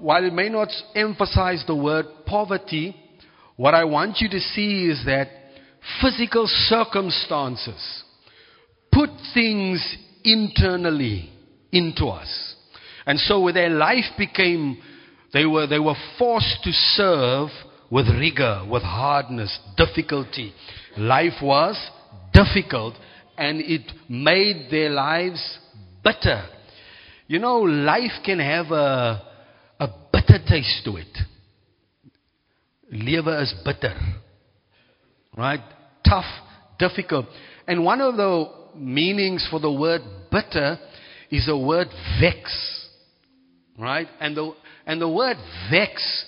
while 0.00 0.24
it 0.24 0.32
may 0.32 0.48
not 0.48 0.68
emphasize 0.94 1.64
the 1.66 1.76
word 1.76 2.06
poverty, 2.26 2.96
what 3.56 3.74
I 3.74 3.84
want 3.84 4.18
you 4.20 4.28
to 4.30 4.40
see 4.40 4.86
is 4.86 5.02
that 5.06 5.28
physical 6.00 6.46
circumstances 6.46 8.04
put 8.92 9.10
things 9.34 9.96
internally 10.24 11.30
into 11.72 12.06
us. 12.06 12.54
And 13.06 13.18
so 13.18 13.40
with 13.40 13.54
their 13.54 13.70
life 13.70 14.04
became, 14.18 14.78
they 15.32 15.46
were, 15.46 15.66
they 15.66 15.78
were 15.78 15.96
forced 16.18 16.62
to 16.64 16.72
serve 16.72 17.48
with 17.90 18.06
rigor, 18.08 18.66
with 18.70 18.82
hardness, 18.82 19.58
difficulty. 19.76 20.52
Life 20.96 21.42
was 21.42 21.76
difficult 22.32 22.94
and 23.36 23.60
it 23.60 23.90
made 24.08 24.68
their 24.70 24.90
lives 24.90 25.58
bitter. 26.04 26.46
You 27.26 27.38
know, 27.38 27.58
life 27.58 28.22
can 28.24 28.38
have 28.38 28.66
a, 28.70 28.74
a 28.74 29.29
bitter 30.30 30.44
taste 30.46 30.84
to 30.84 30.96
it. 30.96 31.18
Lewe 32.92 33.42
is 33.42 33.54
bitter. 33.64 33.94
Right? 35.36 35.60
Tough, 36.06 36.24
difficult. 36.78 37.26
And 37.66 37.84
one 37.84 38.00
of 38.00 38.16
the 38.16 38.46
meanings 38.76 39.46
for 39.50 39.60
the 39.60 39.72
word 39.72 40.02
bitter 40.30 40.78
is 41.30 41.46
the 41.46 41.56
word 41.56 41.88
vex. 42.20 42.88
Right? 43.78 44.08
And 44.20 44.36
the, 44.36 44.52
and 44.86 45.00
the 45.00 45.08
word 45.08 45.36
vex 45.70 46.24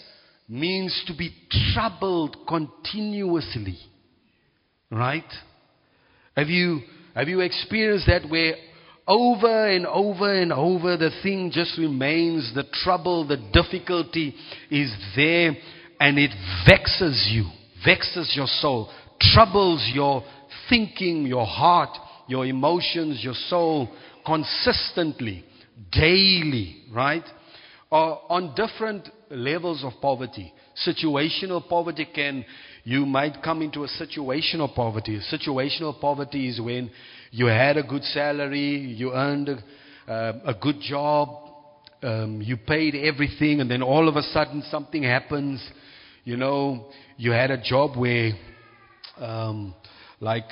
means 0.48 1.02
to 1.06 1.16
be 1.16 1.34
troubled 1.74 2.36
continuously. 2.46 3.78
Right? 4.90 5.24
Have 6.36 6.48
you, 6.48 6.80
have 7.14 7.28
you 7.28 7.40
experienced 7.40 8.06
that 8.06 8.28
where 8.28 8.54
over 9.06 9.68
and 9.68 9.86
over 9.86 10.32
and 10.34 10.52
over 10.52 10.96
the 10.96 11.10
thing 11.22 11.50
just 11.52 11.76
remains, 11.78 12.52
the 12.54 12.64
trouble, 12.84 13.26
the 13.26 13.36
difficulty 13.52 14.34
is 14.70 14.92
there 15.16 15.56
and 16.00 16.18
it 16.18 16.30
vexes 16.68 17.28
you, 17.30 17.44
vexes 17.84 18.32
your 18.36 18.46
soul, 18.46 18.90
troubles 19.20 19.90
your 19.92 20.24
thinking, 20.68 21.26
your 21.26 21.46
heart, 21.46 21.96
your 22.28 22.46
emotions, 22.46 23.20
your 23.22 23.34
soul 23.48 23.88
consistently, 24.24 25.44
daily, 25.90 26.82
right? 26.92 27.24
Or 27.90 28.20
on 28.28 28.54
different 28.54 29.08
levels 29.30 29.84
of 29.84 29.92
poverty. 30.00 30.52
Situational 30.86 31.66
poverty 31.68 32.08
can, 32.14 32.44
you 32.84 33.04
might 33.04 33.42
come 33.42 33.62
into 33.62 33.84
a 33.84 33.88
situational 33.88 34.74
poverty. 34.74 35.20
Situational 35.30 36.00
poverty 36.00 36.48
is 36.48 36.60
when 36.60 36.90
you 37.32 37.46
had 37.46 37.76
a 37.76 37.82
good 37.82 38.04
salary, 38.04 38.76
you 38.76 39.12
earned 39.12 39.48
a, 39.48 40.10
uh, 40.10 40.32
a 40.46 40.54
good 40.54 40.80
job, 40.80 41.28
um, 42.04 42.40
you 42.40 42.56
paid 42.56 42.94
everything, 42.94 43.60
and 43.60 43.68
then 43.68 43.82
all 43.82 44.08
of 44.08 44.14
a 44.14 44.22
sudden 44.22 44.62
something 44.70 45.02
happens 45.02 45.60
you 46.24 46.36
know, 46.36 46.86
you 47.16 47.32
had 47.32 47.50
a 47.50 47.60
job 47.60 47.98
where, 47.98 48.30
um, 49.18 49.74
like, 50.20 50.48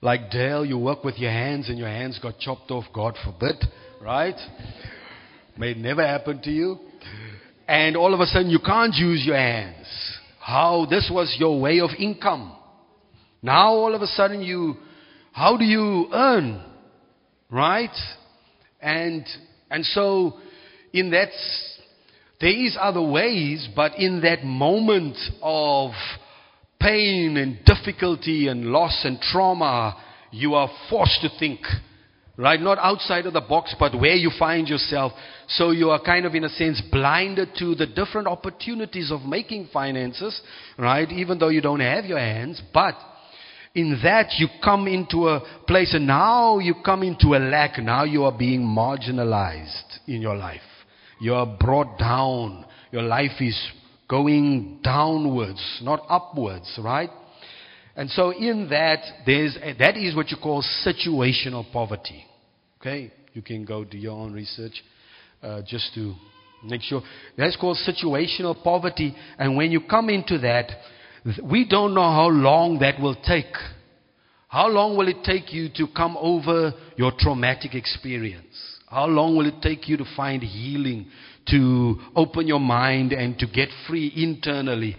like 0.00 0.30
Dale, 0.30 0.64
you 0.64 0.78
work 0.78 1.04
with 1.04 1.18
your 1.18 1.30
hands 1.30 1.68
and 1.68 1.78
your 1.78 1.88
hands 1.88 2.18
got 2.18 2.38
chopped 2.38 2.70
off, 2.70 2.84
God 2.94 3.14
forbid, 3.22 3.62
right? 4.00 4.36
May 5.58 5.74
never 5.74 6.06
happen 6.06 6.40
to 6.42 6.50
you. 6.50 6.78
And 7.68 7.94
all 7.94 8.14
of 8.14 8.20
a 8.20 8.26
sudden 8.26 8.48
you 8.48 8.58
can't 8.58 8.94
use 8.94 9.22
your 9.26 9.36
hands. 9.36 9.86
How 10.40 10.86
this 10.88 11.10
was 11.12 11.36
your 11.38 11.60
way 11.60 11.80
of 11.80 11.90
income. 11.98 12.56
Now 13.42 13.68
all 13.68 13.94
of 13.94 14.00
a 14.00 14.06
sudden 14.06 14.40
you, 14.40 14.76
how 15.32 15.56
do 15.56 15.64
you 15.64 16.08
earn? 16.12 16.62
Right? 17.50 17.94
And, 18.80 19.26
and 19.70 19.84
so 19.84 20.34
in 20.92 21.10
that 21.10 21.30
there 22.40 22.50
is 22.50 22.76
other 22.78 23.02
ways, 23.02 23.68
but 23.74 23.98
in 23.98 24.20
that 24.22 24.44
moment 24.44 25.16
of 25.40 25.92
pain 26.80 27.36
and 27.36 27.64
difficulty 27.64 28.48
and 28.48 28.66
loss 28.66 29.02
and 29.04 29.20
trauma, 29.20 29.96
you 30.32 30.54
are 30.54 30.68
forced 30.90 31.20
to 31.22 31.28
think. 31.38 31.60
Right? 32.36 32.60
Not 32.60 32.78
outside 32.78 33.26
of 33.26 33.34
the 33.34 33.42
box, 33.42 33.76
but 33.78 33.98
where 33.98 34.14
you 34.14 34.30
find 34.38 34.66
yourself. 34.66 35.12
So 35.48 35.70
you 35.70 35.90
are 35.90 36.02
kind 36.02 36.24
of, 36.24 36.34
in 36.34 36.44
a 36.44 36.48
sense, 36.48 36.82
blinded 36.90 37.50
to 37.58 37.74
the 37.74 37.86
different 37.86 38.26
opportunities 38.26 39.12
of 39.12 39.20
making 39.22 39.68
finances, 39.72 40.40
right? 40.78 41.10
Even 41.12 41.38
though 41.38 41.50
you 41.50 41.60
don't 41.60 41.80
have 41.80 42.06
your 42.06 42.18
hands. 42.18 42.60
But 42.72 42.94
in 43.74 43.98
that 44.02 44.34
you 44.38 44.48
come 44.62 44.86
into 44.86 45.28
a 45.28 45.40
place 45.66 45.94
and 45.94 46.06
now 46.06 46.58
you 46.58 46.74
come 46.84 47.02
into 47.02 47.34
a 47.34 47.38
lack. 47.38 47.78
Now 47.78 48.04
you 48.04 48.24
are 48.24 48.36
being 48.36 48.60
marginalized 48.60 49.98
in 50.06 50.20
your 50.20 50.36
life. 50.36 50.60
You 51.20 51.34
are 51.34 51.46
brought 51.46 51.98
down. 51.98 52.66
Your 52.90 53.02
life 53.02 53.40
is 53.40 53.58
going 54.08 54.80
downwards, 54.82 55.80
not 55.82 56.04
upwards, 56.08 56.78
right? 56.82 57.08
And 57.96 58.10
so 58.10 58.30
in 58.30 58.68
that, 58.70 59.00
there's, 59.24 59.56
a, 59.62 59.74
that 59.78 59.96
is 59.96 60.14
what 60.14 60.30
you 60.30 60.36
call 60.36 60.62
situational 60.86 61.70
poverty. 61.72 62.24
Okay? 62.80 63.12
You 63.32 63.42
can 63.42 63.64
go 63.64 63.84
do 63.84 63.96
your 63.96 64.12
own 64.12 64.32
research 64.32 64.82
uh, 65.42 65.62
just 65.66 65.94
to 65.94 66.14
make 66.64 66.82
sure. 66.82 67.02
That's 67.36 67.56
called 67.56 67.78
situational 67.86 68.62
poverty. 68.62 69.14
And 69.38 69.56
when 69.56 69.70
you 69.70 69.80
come 69.88 70.10
into 70.10 70.38
that, 70.38 70.70
we 71.50 71.66
don't 71.68 71.94
know 71.94 72.10
how 72.10 72.28
long 72.28 72.78
that 72.80 73.00
will 73.00 73.14
take. 73.14 73.54
How 74.48 74.68
long 74.68 74.96
will 74.96 75.08
it 75.08 75.24
take 75.24 75.52
you 75.52 75.68
to 75.76 75.86
come 75.96 76.16
over 76.18 76.72
your 76.96 77.12
traumatic 77.18 77.74
experience? 77.74 78.54
How 78.86 79.06
long 79.06 79.36
will 79.36 79.46
it 79.46 79.62
take 79.62 79.88
you 79.88 79.96
to 79.96 80.04
find 80.14 80.42
healing, 80.42 81.06
to 81.48 81.96
open 82.14 82.46
your 82.46 82.60
mind 82.60 83.12
and 83.12 83.38
to 83.38 83.46
get 83.46 83.70
free 83.88 84.12
internally? 84.14 84.96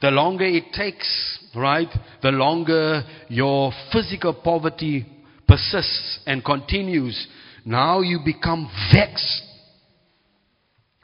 The 0.00 0.10
longer 0.10 0.46
it 0.46 0.72
takes, 0.72 1.38
right, 1.54 1.88
the 2.22 2.30
longer 2.30 3.02
your 3.28 3.72
physical 3.92 4.32
poverty 4.32 5.06
persists 5.46 6.20
and 6.26 6.44
continues. 6.44 7.26
Now 7.64 8.00
you 8.00 8.20
become 8.24 8.70
vexed, 8.92 9.42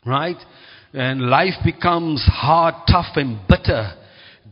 right? 0.06 0.36
And 0.92 1.22
life 1.22 1.54
becomes 1.64 2.22
hard, 2.26 2.74
tough, 2.90 3.16
and 3.16 3.38
bitter. 3.48 3.94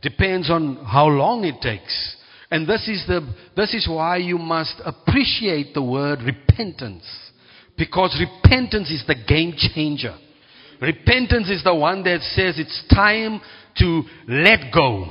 Depends 0.03 0.51
on 0.51 0.77
how 0.85 1.07
long 1.07 1.45
it 1.45 1.61
takes. 1.61 2.17
And 2.51 2.67
this 2.67 2.89
is, 2.89 3.05
the, 3.07 3.21
this 3.57 3.75
is 3.75 3.89
why 3.89 4.19
you 4.19 4.39
must 4.39 4.81
appreciate 4.85 5.75
the 5.75 5.83
word 5.83 6.21
repentance. 6.23 7.05
Because 7.77 8.19
repentance 8.19 8.91
is 8.91 9.05
the 9.07 9.15
game 9.15 9.55
changer. 9.75 10.17
Repentance 10.81 11.51
is 11.51 11.63
the 11.65 11.75
one 11.75 12.03
that 12.05 12.21
says 12.21 12.59
it's 12.59 12.85
time 12.95 13.41
to 13.79 14.03
let 14.29 14.73
go. 14.73 15.07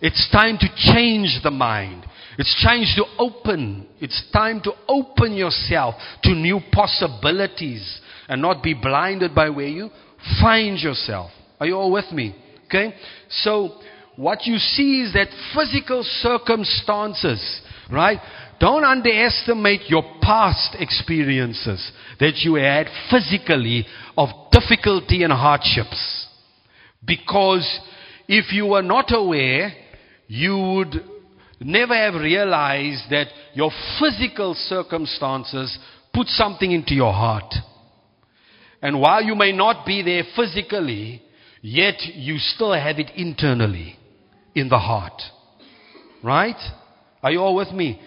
It's 0.00 0.28
time 0.30 0.58
to 0.58 0.66
change 0.76 1.40
the 1.42 1.50
mind. 1.50 2.04
It's 2.38 2.62
time 2.62 2.84
to 2.96 3.04
open. 3.18 3.86
It's 4.00 4.22
time 4.32 4.60
to 4.64 4.72
open 4.88 5.34
yourself 5.34 5.94
to 6.24 6.34
new 6.34 6.60
possibilities 6.72 8.00
and 8.28 8.42
not 8.42 8.62
be 8.62 8.74
blinded 8.74 9.34
by 9.34 9.50
where 9.50 9.68
you 9.68 9.90
find 10.40 10.78
yourself. 10.78 11.30
Are 11.60 11.66
you 11.66 11.74
all 11.74 11.92
with 11.92 12.10
me? 12.12 12.34
Okay? 12.66 12.94
So, 13.30 13.80
what 14.16 14.46
you 14.46 14.58
see 14.58 15.02
is 15.02 15.12
that 15.14 15.28
physical 15.54 16.02
circumstances, 16.02 17.60
right? 17.90 18.18
Don't 18.60 18.84
underestimate 18.84 19.88
your 19.88 20.04
past 20.20 20.76
experiences 20.78 21.90
that 22.20 22.36
you 22.44 22.56
had 22.56 22.86
physically 23.10 23.86
of 24.16 24.28
difficulty 24.52 25.22
and 25.22 25.32
hardships. 25.32 26.28
Because 27.04 27.66
if 28.28 28.52
you 28.52 28.66
were 28.66 28.82
not 28.82 29.06
aware, 29.08 29.72
you 30.28 30.56
would 30.56 30.94
never 31.60 31.94
have 31.94 32.14
realized 32.14 33.04
that 33.10 33.28
your 33.54 33.70
physical 33.98 34.54
circumstances 34.54 35.76
put 36.12 36.26
something 36.28 36.70
into 36.70 36.94
your 36.94 37.12
heart. 37.12 37.52
And 38.82 39.00
while 39.00 39.22
you 39.22 39.34
may 39.34 39.52
not 39.52 39.86
be 39.86 40.02
there 40.02 40.24
physically, 40.36 41.22
yet 41.62 41.94
you 42.14 42.38
still 42.38 42.72
have 42.72 42.98
it 42.98 43.10
internally 43.16 43.96
in 44.54 44.68
the 44.68 44.78
heart. 44.78 45.20
Right? 46.22 46.56
Are 47.22 47.30
you 47.30 47.40
all 47.40 47.54
with 47.54 47.72
me? 47.72 48.00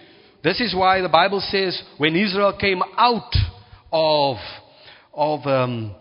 This 0.44 0.62
is 0.62 0.76
why 0.76 1.02
the 1.02 1.10
Bible 1.10 1.42
says 1.42 1.82
when 1.98 2.16
Israel 2.16 2.56
came 2.60 2.82
out 2.98 3.34
of, 3.92 4.38
of, 5.14 5.46
um, 5.48 5.96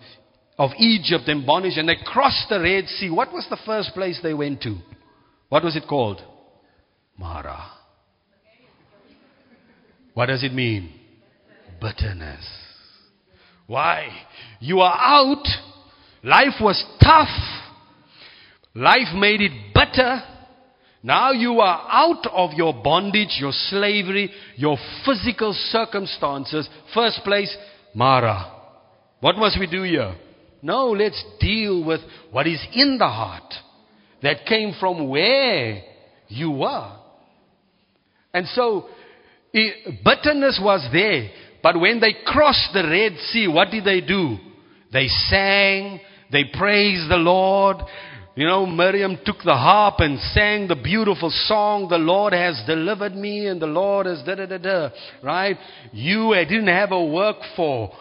of 0.59 0.71
Egypt 0.79 1.25
and 1.29 1.47
bondage 1.47 1.79
and 1.79 1.89
they 1.89 1.97
crossed 2.05 2.49
the 2.51 2.61
Red 2.61 2.87
Sea, 2.87 3.11
what 3.11 3.33
was 3.33 3.47
the 3.49 3.59
first 3.65 3.95
place 3.95 4.21
they 4.23 4.35
went 4.35 4.61
to? 4.63 4.77
What 5.49 5.65
was 5.65 5.77
it 5.77 5.85
called? 5.89 6.21
Mara. 7.17 7.71
What 10.15 10.27
does 10.27 10.45
it 10.45 10.53
mean? 10.53 10.93
Bitterness. 11.81 12.45
Why? 13.67 14.09
You 14.61 14.81
are 14.81 14.97
out. 14.97 15.47
Life 16.23 16.61
was 16.61 16.85
tough. 17.03 17.29
Life 18.75 19.15
made 19.15 19.41
it 19.41 19.53
bitter. 19.75 20.23
Now 21.05 21.33
you 21.33 21.61
are 21.61 21.87
out 21.91 22.27
of 22.33 22.55
your 22.55 22.73
bondage, 22.83 23.37
your 23.39 23.53
slavery, 23.53 24.31
your 24.57 24.79
physical 25.05 25.53
circumstances. 25.53 26.67
First 26.95 27.21
place, 27.25 27.55
Mara. 27.95 28.51
What 29.21 29.37
must 29.37 29.61
we 29.61 29.67
do 29.67 29.83
here? 29.83 30.15
No, 30.63 30.87
let's 30.93 31.23
deal 31.39 31.85
with 31.85 32.01
what 32.31 32.47
is 32.47 32.67
in 32.73 32.97
the 32.99 33.07
heart 33.07 33.53
that 34.23 34.47
came 34.47 34.73
from 34.81 35.11
where 35.11 35.83
you 36.29 36.51
were. 36.53 36.97
And 38.33 38.47
so, 38.49 38.87
bitterness 39.53 40.59
was 40.63 40.89
there. 40.91 41.29
But 41.63 41.79
when 41.79 42.01
they 42.01 42.15
crossed 42.25 42.71
the 42.73 42.83
Red 42.83 43.19
Sea, 43.31 43.47
what 43.47 43.71
did 43.71 43.85
they 43.85 44.01
do? 44.01 44.39
They 44.91 45.09
sang, 45.09 46.01
they 46.33 46.45
praised 46.45 47.11
the 47.11 47.17
Lord. 47.17 47.77
You 48.37 48.47
know, 48.47 48.67
Miriam 48.67 49.17
took 49.25 49.39
the 49.45 49.55
harp 49.55 49.97
and 49.99 50.19
sang 50.33 50.67
the 50.67 50.75
beautiful 50.75 51.31
song, 51.47 51.87
The 51.89 51.99
Lord 51.99 52.33
has 52.33 52.61
delivered 52.67 53.15
me 53.15 53.47
and 53.47 53.63
the 53.63 53.67
Lord 53.67 54.07
has 54.07 54.23
da 54.25 54.35
da 54.35 54.47
da 54.47 54.59
da. 54.59 54.91
Right? 55.23 55.57
You 55.93 56.35
eh, 56.35 56.45
didn't 56.45 56.67
have 56.67 56.91
a 56.91 57.05
work 57.05 57.37
for 57.55 57.93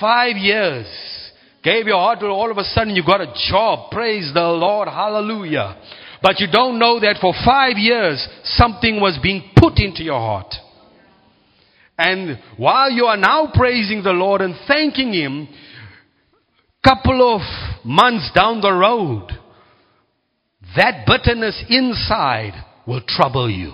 five 0.00 0.36
years. 0.36 0.86
Gave 1.64 1.86
your 1.86 1.96
heart 1.96 2.20
to 2.20 2.26
all 2.26 2.52
of 2.52 2.58
a 2.58 2.62
sudden 2.62 2.94
you 2.94 3.02
got 3.04 3.20
a 3.20 3.34
job. 3.50 3.90
Praise 3.90 4.30
the 4.32 4.42
Lord. 4.42 4.86
Hallelujah. 4.86 5.76
But 6.22 6.38
you 6.38 6.46
don't 6.52 6.78
know 6.78 7.00
that 7.00 7.18
for 7.20 7.34
five 7.44 7.76
years 7.76 8.26
something 8.44 9.00
was 9.00 9.18
being 9.20 9.50
put 9.56 9.78
into 9.78 10.04
your 10.04 10.20
heart. 10.20 10.54
And 11.98 12.38
while 12.56 12.92
you 12.92 13.06
are 13.06 13.16
now 13.16 13.50
praising 13.52 14.04
the 14.04 14.10
Lord 14.12 14.40
and 14.40 14.54
thanking 14.68 15.12
Him, 15.12 15.48
couple 16.84 17.34
of 17.34 17.40
months 17.84 18.30
down 18.34 18.60
the 18.60 18.72
road, 18.72 19.28
that 20.76 21.06
bitterness 21.06 21.64
inside 21.68 22.52
will 22.86 23.02
trouble 23.06 23.48
you. 23.50 23.72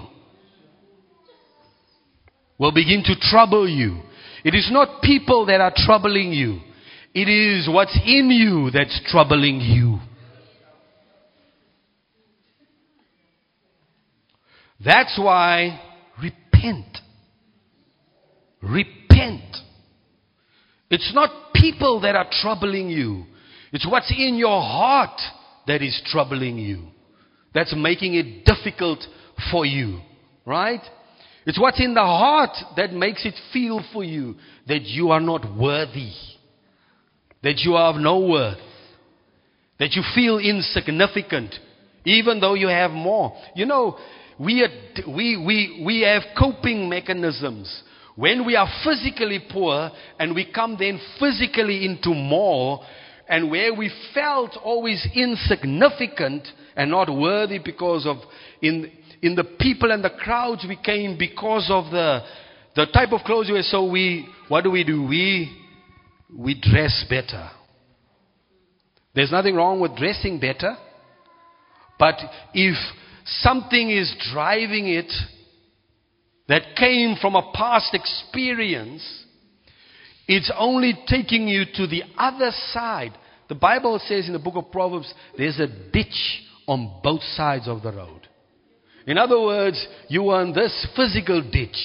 Will 2.58 2.72
begin 2.72 3.02
to 3.04 3.14
trouble 3.18 3.68
you. 3.68 4.00
It 4.44 4.54
is 4.54 4.68
not 4.70 5.02
people 5.02 5.46
that 5.46 5.60
are 5.60 5.72
troubling 5.74 6.32
you. 6.32 6.60
It 7.14 7.28
is 7.28 7.68
what's 7.68 7.98
in 8.04 8.30
you 8.30 8.70
that's 8.70 9.00
troubling 9.10 9.60
you. 9.60 9.98
That's 14.84 15.18
why 15.18 15.80
repent. 16.22 16.98
Repent. 18.62 19.56
It's 20.90 21.12
not 21.14 21.52
people 21.54 22.00
that 22.00 22.14
are 22.14 22.26
troubling 22.42 22.88
you. 22.88 23.24
It's 23.72 23.86
what's 23.88 24.12
in 24.16 24.36
your 24.36 24.60
heart 24.60 25.20
that 25.66 25.82
is 25.82 26.00
troubling 26.06 26.58
you. 26.58 26.88
That's 27.54 27.74
making 27.76 28.14
it 28.14 28.44
difficult 28.44 29.04
for 29.50 29.66
you. 29.66 30.00
Right? 30.46 30.80
It's 31.46 31.60
what's 31.60 31.80
in 31.80 31.94
the 31.94 32.00
heart 32.00 32.56
that 32.76 32.92
makes 32.92 33.24
it 33.24 33.34
feel 33.52 33.82
for 33.92 34.04
you 34.04 34.36
that 34.68 34.82
you 34.82 35.10
are 35.10 35.20
not 35.20 35.56
worthy. 35.56 36.12
That 37.42 37.58
you 37.58 37.74
are 37.74 37.94
of 37.94 38.00
no 38.00 38.20
worth. 38.20 38.58
That 39.78 39.92
you 39.92 40.02
feel 40.14 40.38
insignificant. 40.38 41.54
Even 42.04 42.40
though 42.40 42.54
you 42.54 42.68
have 42.68 42.90
more. 42.90 43.36
You 43.54 43.66
know, 43.66 43.96
we, 44.38 44.62
are, 44.62 45.10
we, 45.10 45.36
we, 45.36 45.82
we 45.84 46.00
have 46.02 46.22
coping 46.38 46.88
mechanisms. 46.88 47.82
When 48.16 48.44
we 48.44 48.56
are 48.56 48.68
physically 48.84 49.42
poor 49.50 49.90
and 50.18 50.34
we 50.34 50.50
come 50.52 50.76
then 50.78 51.00
physically 51.18 51.86
into 51.86 52.10
more, 52.10 52.80
and 53.30 53.48
where 53.48 53.72
we 53.72 53.90
felt 54.12 54.58
always 54.62 55.06
insignificant 55.14 56.46
and 56.76 56.90
not 56.90 57.08
worthy 57.08 57.58
because 57.58 58.04
of 58.04 58.16
in 58.60 58.90
in 59.22 59.36
the 59.36 59.44
people 59.44 59.92
and 59.92 60.02
the 60.02 60.10
crowds 60.10 60.66
we 60.68 60.76
came 60.76 61.16
because 61.16 61.68
of 61.70 61.90
the 61.92 62.20
the 62.74 62.86
type 62.86 63.12
of 63.12 63.20
clothes 63.22 63.46
we 63.46 63.54
wear. 63.54 63.62
So 63.62 63.88
we 63.88 64.28
what 64.48 64.64
do 64.64 64.70
we 64.70 64.82
do? 64.82 65.04
We 65.04 65.56
we 66.36 66.60
dress 66.60 67.04
better. 67.08 67.50
There's 69.14 69.30
nothing 69.30 69.54
wrong 69.54 69.80
with 69.80 69.96
dressing 69.96 70.40
better. 70.40 70.76
But 71.98 72.16
if 72.52 72.76
something 73.24 73.90
is 73.90 74.12
driving 74.32 74.88
it 74.88 75.12
that 76.48 76.74
came 76.76 77.16
from 77.20 77.36
a 77.36 77.52
past 77.54 77.94
experience, 77.94 79.02
it's 80.26 80.50
only 80.56 80.98
taking 81.06 81.46
you 81.46 81.64
to 81.74 81.86
the 81.86 82.02
other 82.16 82.50
side. 82.72 83.12
The 83.50 83.56
Bible 83.56 84.00
says 84.06 84.28
in 84.28 84.32
the 84.32 84.38
book 84.38 84.54
of 84.54 84.70
Proverbs, 84.70 85.12
there's 85.36 85.58
a 85.58 85.66
ditch 85.66 86.42
on 86.68 87.00
both 87.02 87.20
sides 87.34 87.66
of 87.66 87.82
the 87.82 87.90
road. 87.90 88.28
In 89.08 89.18
other 89.18 89.40
words, 89.40 89.84
you 90.06 90.22
were 90.22 90.40
in 90.40 90.52
this 90.52 90.86
physical 90.94 91.42
ditch 91.42 91.76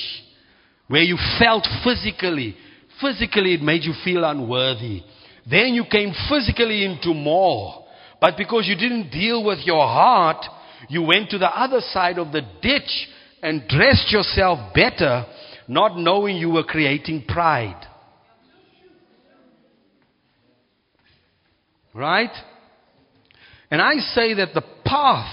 where 0.88 1.02
you 1.02 1.18
felt 1.40 1.68
physically, 1.84 2.56
physically 3.02 3.56
it 3.56 3.64
made 3.64 3.82
you 3.82 3.94
feel 4.04 4.24
unworthy. 4.26 5.02
Then 5.50 5.74
you 5.74 5.86
came 5.90 6.14
physically 6.30 6.86
into 6.86 7.16
more. 7.16 7.84
But 8.22 8.38
because 8.38 8.68
you 8.68 8.76
didn't 8.76 9.10
deal 9.10 9.44
with 9.44 9.66
your 9.66 9.88
heart, 9.88 10.46
you 10.88 11.02
went 11.02 11.32
to 11.32 11.40
the 11.40 11.50
other 11.50 11.80
side 11.82 12.20
of 12.20 12.32
the 12.32 12.42
ditch 12.62 13.08
and 13.42 13.68
dressed 13.68 14.12
yourself 14.12 14.72
better, 14.76 15.26
not 15.68 15.98
knowing 15.98 16.38
you 16.38 16.52
were 16.52 16.64
creating 16.64 17.26
pride. 17.28 17.88
Right? 21.96 22.32
And 23.72 23.82
I 23.82 23.96
say 23.96 24.34
that 24.36 24.54
the 24.54 24.64
path 24.84 25.32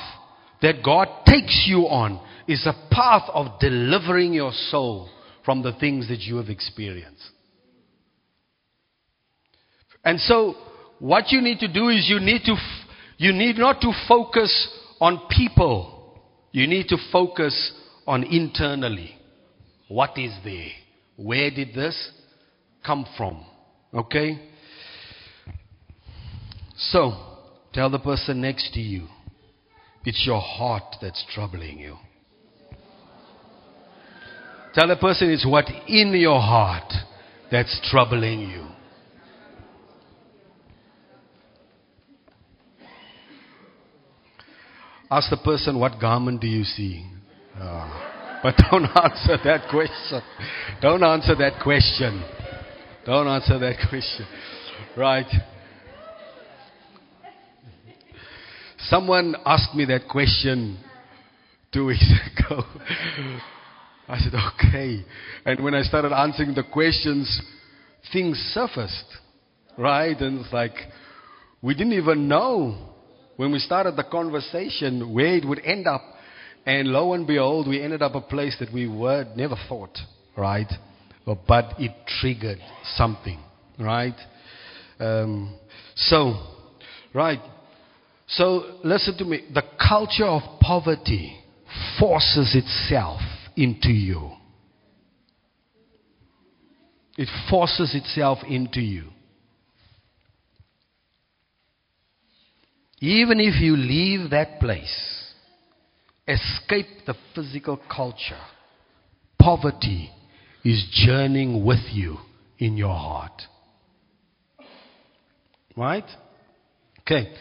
that 0.63 0.77
God 0.85 1.09
takes 1.27 1.65
you 1.67 1.81
on 1.89 2.25
is 2.47 2.65
a 2.67 2.95
path 2.95 3.29
of 3.35 3.59
delivering 3.59 4.33
your 4.33 4.53
soul 4.71 5.11
from 5.45 5.63
the 5.63 5.73
things 5.73 6.09
that 6.09 6.21
you 6.21 6.37
have 6.37 6.49
experienced. 6.49 7.31
And 10.05 10.21
so, 10.21 10.55
what 11.01 11.31
you 11.31 11.41
need 11.41 11.59
to 11.61 11.69
do 11.69 11.89
is 11.89 12.09
you 12.09 12.21
need 12.21 12.43
to, 12.45 12.55
you 13.19 13.33
need 13.33 13.57
not 13.59 13.81
to 13.81 13.93
focus 14.07 14.69
on 15.01 15.23
people. 15.31 16.21
You 16.53 16.69
need 16.69 16.89
to 16.89 16.97
focus 17.11 17.73
on 18.07 18.23
internally. 18.23 19.17
What 19.89 20.17
is 20.17 20.33
there? 20.45 20.69
Where 21.17 21.51
did 21.51 21.75
this 21.75 22.11
come 22.85 23.05
from? 23.17 23.45
Okay? 23.93 24.52
So, 26.91 27.13
tell 27.73 27.91
the 27.91 27.99
person 27.99 28.41
next 28.41 28.73
to 28.75 28.81
you, 28.81 29.07
it's 30.05 30.25
your 30.27 30.41
heart 30.41 30.97
that's 31.01 31.25
troubling 31.33 31.79
you. 31.79 31.97
Tell 34.75 34.89
the 34.89 34.97
person 34.97 35.31
it's 35.31 35.47
what 35.47 35.67
in 35.87 36.13
your 36.15 36.41
heart 36.41 36.93
that's 37.51 37.79
troubling 37.91 38.41
you. 38.41 38.67
Ask 45.11 45.29
the 45.29 45.37
person, 45.37 45.79
what 45.79 46.01
garment 46.01 46.41
do 46.41 46.47
you 46.47 46.65
see? 46.65 47.07
Oh. 47.61 48.41
But 48.43 48.55
don't 48.71 48.87
answer 48.87 49.37
that 49.45 49.69
question. 49.71 50.23
Don't 50.81 51.05
answer 51.05 51.35
that 51.37 51.63
question. 51.63 52.25
Don't 53.05 53.29
answer 53.29 53.59
that 53.59 53.77
question. 53.89 54.27
Right. 54.97 55.27
Someone 58.89 59.37
asked 59.47 59.75
me 59.75 59.85
that 59.87 60.09
question 60.09 60.79
two 61.73 61.87
weeks 61.87 62.05
ago. 62.39 62.63
I 64.09 64.19
said, 64.19 64.33
okay. 64.35 65.05
And 65.45 65.63
when 65.63 65.75
I 65.75 65.83
started 65.83 66.13
answering 66.13 66.55
the 66.55 66.65
questions, 66.65 67.41
things 68.13 68.37
surfaced. 68.53 69.19
Right? 69.79 70.19
And 70.19 70.41
it's 70.41 70.53
like, 70.53 70.75
we 71.63 71.75
didn't 71.75 71.93
even 71.93 72.29
know 72.29 72.91
when 73.37 73.53
we 73.53 73.59
started 73.61 73.97
the 73.97 74.05
conversation 74.05 75.15
where 75.15 75.37
it 75.37 75.47
would 75.47 75.61
end 75.65 75.87
up. 75.87 76.03
And 76.67 76.89
lo 76.89 77.13
and 77.13 77.27
behold, 77.27 77.69
we 77.69 77.81
ended 77.81 78.03
up 78.03 78.15
a 78.15 78.21
place 78.21 78.57
that 78.61 78.73
we 78.73 78.89
were 78.89 79.27
never 79.37 79.57
thought. 79.69 79.97
Right? 80.37 80.71
But 81.25 81.75
it 81.79 81.93
triggered 82.21 82.59
something. 82.97 83.39
Right? 83.79 84.17
Um, 84.99 85.57
so, 85.95 86.35
right. 87.15 87.41
So 88.29 88.79
listen 88.85 89.17
to 89.19 89.25
me. 89.25 89.45
The 89.53 89.65
culture 89.89 90.27
of 90.27 90.43
poverty 90.61 91.39
forces 91.99 92.55
itself 92.55 93.21
into 93.57 93.91
you. 93.91 94.33
It 97.19 97.29
forces 97.51 97.95
itself 97.95 98.39
into 98.49 98.81
you. 98.81 99.05
Even 103.01 103.41
if 103.41 103.61
you 103.61 103.77
leave 103.77 104.31
that 104.31 104.61
place, 104.61 105.25
escape 106.27 106.87
the 107.05 107.15
physical 107.35 107.79
culture, 107.95 108.41
poverty 109.39 110.11
is 110.65 110.87
journeying 111.05 111.65
with 111.65 111.85
you 111.91 112.19
in 112.59 112.77
your 112.77 112.95
heart. 112.95 113.43
Right? 115.77 116.09
Okay. 117.01 117.33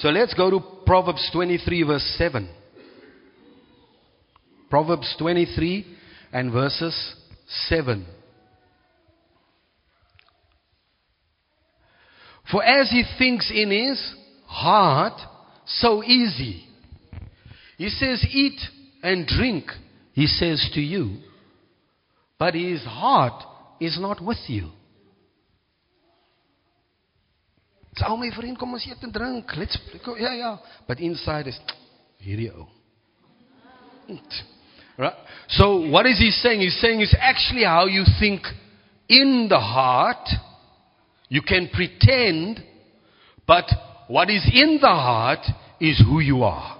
So 0.00 0.08
let's 0.08 0.32
go 0.32 0.50
to 0.50 0.60
Proverbs 0.86 1.28
23, 1.30 1.82
verse 1.82 2.14
7. 2.16 2.48
Proverbs 4.70 5.14
23 5.18 5.84
and 6.32 6.50
verses 6.50 7.14
7. 7.68 8.06
For 12.50 12.64
as 12.64 12.90
he 12.90 13.04
thinks 13.18 13.52
in 13.54 13.70
his 13.70 14.14
heart, 14.46 15.20
so 15.66 16.02
easy. 16.02 16.64
He 17.76 17.90
says, 17.90 18.24
Eat 18.30 18.58
and 19.02 19.26
drink, 19.26 19.66
he 20.14 20.26
says 20.26 20.70
to 20.74 20.80
you, 20.80 21.18
but 22.38 22.54
his 22.54 22.82
heart 22.84 23.44
is 23.80 23.98
not 24.00 24.24
with 24.24 24.38
you. 24.46 24.70
Al 28.02 28.16
my 28.20 28.30
vriend 28.34 28.58
kom 28.58 28.72
ons 28.76 28.86
eet 28.86 29.02
en 29.06 29.12
drink. 29.12 29.54
Let's 29.56 29.78
go. 30.04 30.16
Ja 30.18 30.32
ja, 30.32 30.58
but 30.88 31.00
inside 31.00 31.48
is 31.50 31.60
hierdie 32.24 32.50
ou. 32.54 32.68
Right? 34.98 35.14
So 35.48 35.88
what 35.88 36.06
is 36.06 36.18
he 36.18 36.30
saying? 36.30 36.60
He's 36.60 36.80
saying 36.80 37.00
it's 37.00 37.16
actually 37.18 37.64
how 37.64 37.86
you 37.86 38.04
think 38.18 38.42
in 39.08 39.46
the 39.48 39.58
heart. 39.58 40.28
You 41.28 41.42
can 41.42 41.68
pretend, 41.72 42.60
but 43.46 43.70
what 44.08 44.30
is 44.30 44.44
in 44.52 44.78
the 44.80 44.88
heart 44.88 45.46
is 45.80 46.02
who 46.04 46.18
you 46.18 46.42
are. 46.42 46.76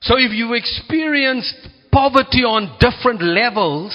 So 0.00 0.16
if 0.16 0.32
you 0.32 0.54
experienced 0.54 1.54
poverty 1.92 2.44
on 2.44 2.78
different 2.80 3.20
levels, 3.20 3.92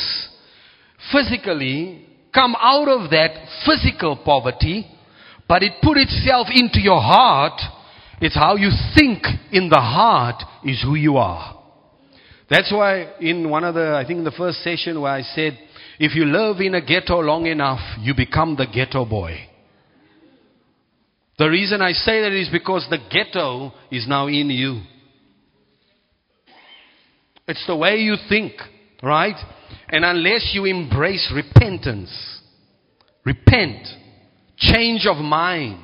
physically, 1.12 2.06
come 2.34 2.55
out 2.59 2.88
of 2.88 3.09
that 3.11 3.31
physical 3.65 4.17
poverty, 4.17 4.88
but 5.47 5.63
it 5.63 5.73
put 5.81 5.97
itself 5.97 6.47
into 6.53 6.79
your 6.79 7.01
heart, 7.01 7.61
it's 8.21 8.36
how 8.36 8.55
you 8.55 8.69
think 8.95 9.23
in 9.51 9.69
the 9.69 9.79
heart 9.79 10.43
is 10.63 10.81
who 10.81 10.95
you 10.95 11.17
are. 11.17 11.59
That's 12.49 12.71
why 12.71 13.13
in 13.19 13.49
one 13.49 13.63
of 13.63 13.75
the, 13.75 13.95
I 13.95 14.05
think 14.05 14.19
in 14.19 14.23
the 14.23 14.31
first 14.31 14.63
session 14.63 15.01
where 15.01 15.11
I 15.11 15.21
said, 15.21 15.57
if 15.99 16.15
you 16.15 16.25
live 16.25 16.59
in 16.59 16.75
a 16.75 16.81
ghetto 16.81 17.19
long 17.19 17.45
enough, 17.45 17.79
you 17.99 18.13
become 18.15 18.55
the 18.55 18.65
ghetto 18.65 19.05
boy. 19.05 19.38
The 21.38 21.49
reason 21.49 21.81
I 21.81 21.93
say 21.93 22.21
that 22.21 22.31
is 22.31 22.49
because 22.49 22.86
the 22.89 22.99
ghetto 23.11 23.73
is 23.91 24.07
now 24.07 24.27
in 24.27 24.49
you. 24.49 24.81
It's 27.47 27.65
the 27.67 27.75
way 27.75 27.97
you 27.97 28.15
think, 28.29 28.53
right? 29.04 29.36
And 29.89 30.06
unless 30.06 30.51
you 30.54 30.66
embrace 30.66 31.32
repentance, 31.36 32.41
repent, 33.26 33.86
change 34.58 35.06
of 35.06 35.18
mind, 35.18 35.84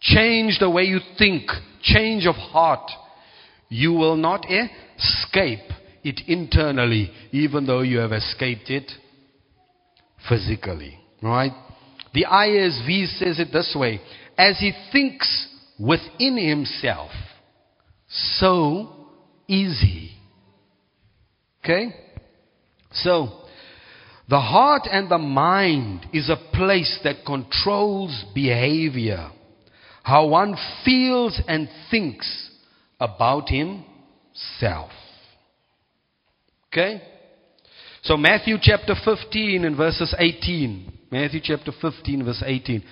change 0.00 0.58
the 0.60 0.70
way 0.70 0.84
you 0.84 1.00
think, 1.16 1.48
change 1.82 2.26
of 2.26 2.34
heart, 2.34 2.88
you 3.70 3.92
will 3.92 4.16
not 4.16 4.46
escape 4.50 5.72
it 6.04 6.20
internally, 6.26 7.10
even 7.32 7.66
though 7.66 7.80
you 7.80 7.98
have 7.98 8.12
escaped 8.12 8.70
it 8.70 8.90
physically. 10.28 10.98
Right? 11.22 11.52
The 12.14 12.26
ISV 12.26 13.18
says 13.18 13.40
it 13.40 13.48
this 13.52 13.74
way 13.78 14.00
as 14.36 14.58
he 14.58 14.72
thinks 14.92 15.48
within 15.78 16.36
himself, 16.36 17.10
so 18.06 19.06
is 19.48 19.80
he. 19.80 20.12
Okay? 21.64 21.94
So, 23.02 23.32
the 24.28 24.40
heart 24.40 24.82
and 24.90 25.10
the 25.10 25.18
mind 25.18 26.06
is 26.12 26.28
a 26.28 26.36
place 26.54 26.98
that 27.04 27.24
controls 27.24 28.24
behavior. 28.34 29.30
How 30.02 30.26
one 30.26 30.56
feels 30.84 31.40
and 31.48 31.68
thinks 31.90 32.50
about 33.00 33.48
himself. 33.48 34.90
Okay? 36.68 37.02
So, 38.02 38.16
Matthew 38.16 38.56
chapter 38.60 38.94
15 39.04 39.64
and 39.64 39.76
verses 39.76 40.14
18. 40.18 40.92
Matthew 41.10 41.40
chapter 41.42 41.72
15, 41.80 42.24
verse 42.24 42.42
18. 42.44 42.84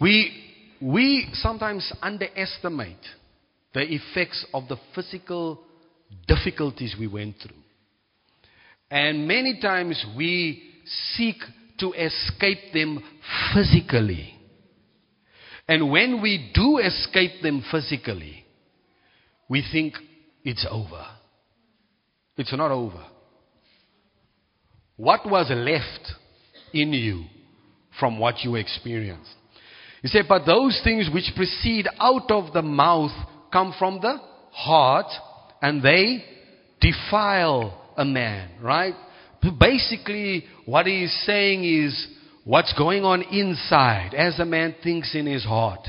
We, 0.00 0.32
we 0.80 1.28
sometimes 1.32 1.92
underestimate 2.02 2.96
the 3.74 3.82
effects 3.82 4.44
of 4.52 4.68
the 4.68 4.76
physical 4.94 5.64
difficulties 6.26 6.96
we 6.98 7.06
went 7.06 7.36
through. 7.42 7.56
And 8.90 9.28
many 9.28 9.58
times 9.60 10.04
we 10.16 10.62
seek 11.14 11.36
to 11.78 11.92
escape 11.92 12.72
them 12.72 13.02
physically. 13.54 14.34
And 15.66 15.90
when 15.90 16.22
we 16.22 16.50
do 16.54 16.78
escape 16.78 17.42
them 17.42 17.62
physically, 17.70 18.44
we 19.48 19.62
think 19.70 19.94
it's 20.44 20.66
over. 20.70 21.04
It's 22.36 22.52
not 22.56 22.70
over. 22.70 23.04
What 24.96 25.28
was 25.28 25.50
left 25.50 26.12
in 26.72 26.92
you 26.92 27.24
from 28.00 28.18
what 28.18 28.42
you 28.42 28.54
experienced? 28.54 29.30
He 30.02 30.08
said, 30.08 30.24
But 30.28 30.46
those 30.46 30.80
things 30.82 31.10
which 31.12 31.32
proceed 31.36 31.86
out 32.00 32.30
of 32.30 32.52
the 32.52 32.62
mouth 32.62 33.10
come 33.52 33.74
from 33.78 34.00
the 34.00 34.18
heart 34.50 35.06
and 35.60 35.82
they 35.82 36.24
defile 36.80 37.92
a 37.96 38.04
man, 38.04 38.50
right? 38.62 38.94
Basically, 39.58 40.44
what 40.66 40.86
he 40.86 41.04
is 41.04 41.26
saying 41.26 41.64
is 41.64 42.08
what's 42.44 42.72
going 42.74 43.04
on 43.04 43.22
inside 43.22 44.14
as 44.14 44.38
a 44.38 44.44
man 44.44 44.74
thinks 44.82 45.14
in 45.14 45.26
his 45.26 45.44
heart. 45.44 45.80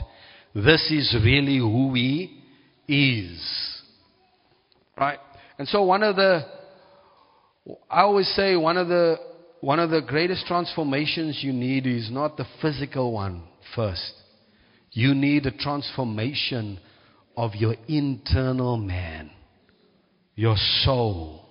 This 0.53 0.91
is 0.91 1.15
really 1.23 1.57
who 1.57 1.93
he 1.93 2.43
is. 2.87 3.81
Right? 4.97 5.19
And 5.57 5.67
so 5.67 5.83
one 5.83 6.03
of 6.03 6.15
the 6.15 6.45
I 7.89 8.01
always 8.01 8.27
say 8.35 8.55
one 8.55 8.77
of 8.77 8.87
the 8.87 9.17
one 9.61 9.79
of 9.79 9.89
the 9.89 10.01
greatest 10.01 10.45
transformations 10.45 11.39
you 11.43 11.51
need 11.51 11.85
is 11.85 12.09
not 12.09 12.37
the 12.37 12.45
physical 12.61 13.11
one 13.11 13.43
first. 13.75 14.13
You 14.91 15.13
need 15.13 15.45
a 15.45 15.51
transformation 15.51 16.79
of 17.35 17.55
your 17.55 17.75
internal 17.87 18.77
man, 18.77 19.31
your 20.39 20.55
soul. 20.85 21.43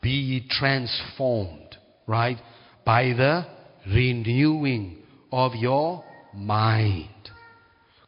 Be 0.00 0.46
transformed, 0.48 1.76
right? 2.06 2.36
By 2.84 3.06
the 3.06 3.44
renewing 3.84 4.98
of 5.32 5.56
your 5.56 6.04
mind. 6.32 7.08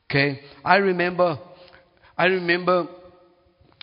Okay? 0.05 0.39
I 0.65 0.77
remember, 0.77 1.37
I 2.17 2.27
remember 2.27 2.87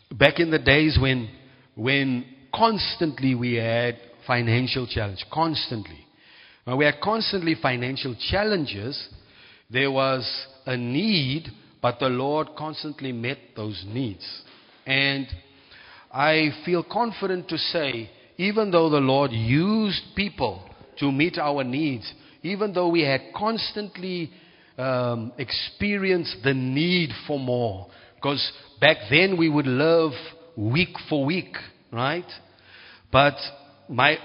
back 0.09 0.39
in 0.39 0.51
the 0.51 0.57
days 0.57 0.97
when, 1.01 1.29
when 1.75 2.25
constantly 2.55 3.35
we 3.35 3.55
had 3.55 3.97
financial 4.25 4.87
challenge, 4.87 5.25
constantly. 5.33 5.99
When 6.63 6.77
we 6.77 6.85
had 6.85 7.01
constantly 7.03 7.57
financial 7.61 8.15
challenges, 8.31 9.09
there 9.69 9.91
was 9.91 10.25
a 10.65 10.77
need 10.77 11.49
but 11.81 11.99
the 11.99 12.07
Lord 12.07 12.51
constantly 12.57 13.11
met 13.11 13.37
those 13.57 13.83
needs. 13.85 14.25
And 14.85 15.27
I 16.15 16.51
feel 16.63 16.81
confident 16.81 17.49
to 17.49 17.57
say, 17.57 18.09
even 18.37 18.71
though 18.71 18.89
the 18.89 19.01
Lord 19.01 19.31
used 19.31 20.01
people 20.15 20.63
to 20.99 21.11
meet 21.11 21.37
our 21.37 21.61
needs, 21.61 22.09
even 22.41 22.71
though 22.71 22.87
we 22.87 23.01
had 23.01 23.19
constantly 23.35 24.31
um, 24.77 25.33
experienced 25.37 26.37
the 26.41 26.53
need 26.53 27.09
for 27.27 27.37
more, 27.37 27.87
because 28.15 28.49
back 28.79 28.95
then 29.09 29.35
we 29.37 29.49
would 29.49 29.67
live 29.67 30.13
week 30.55 30.95
for 31.09 31.25
week, 31.25 31.53
right? 31.91 32.23
But 33.11 33.35
my, 33.89 34.17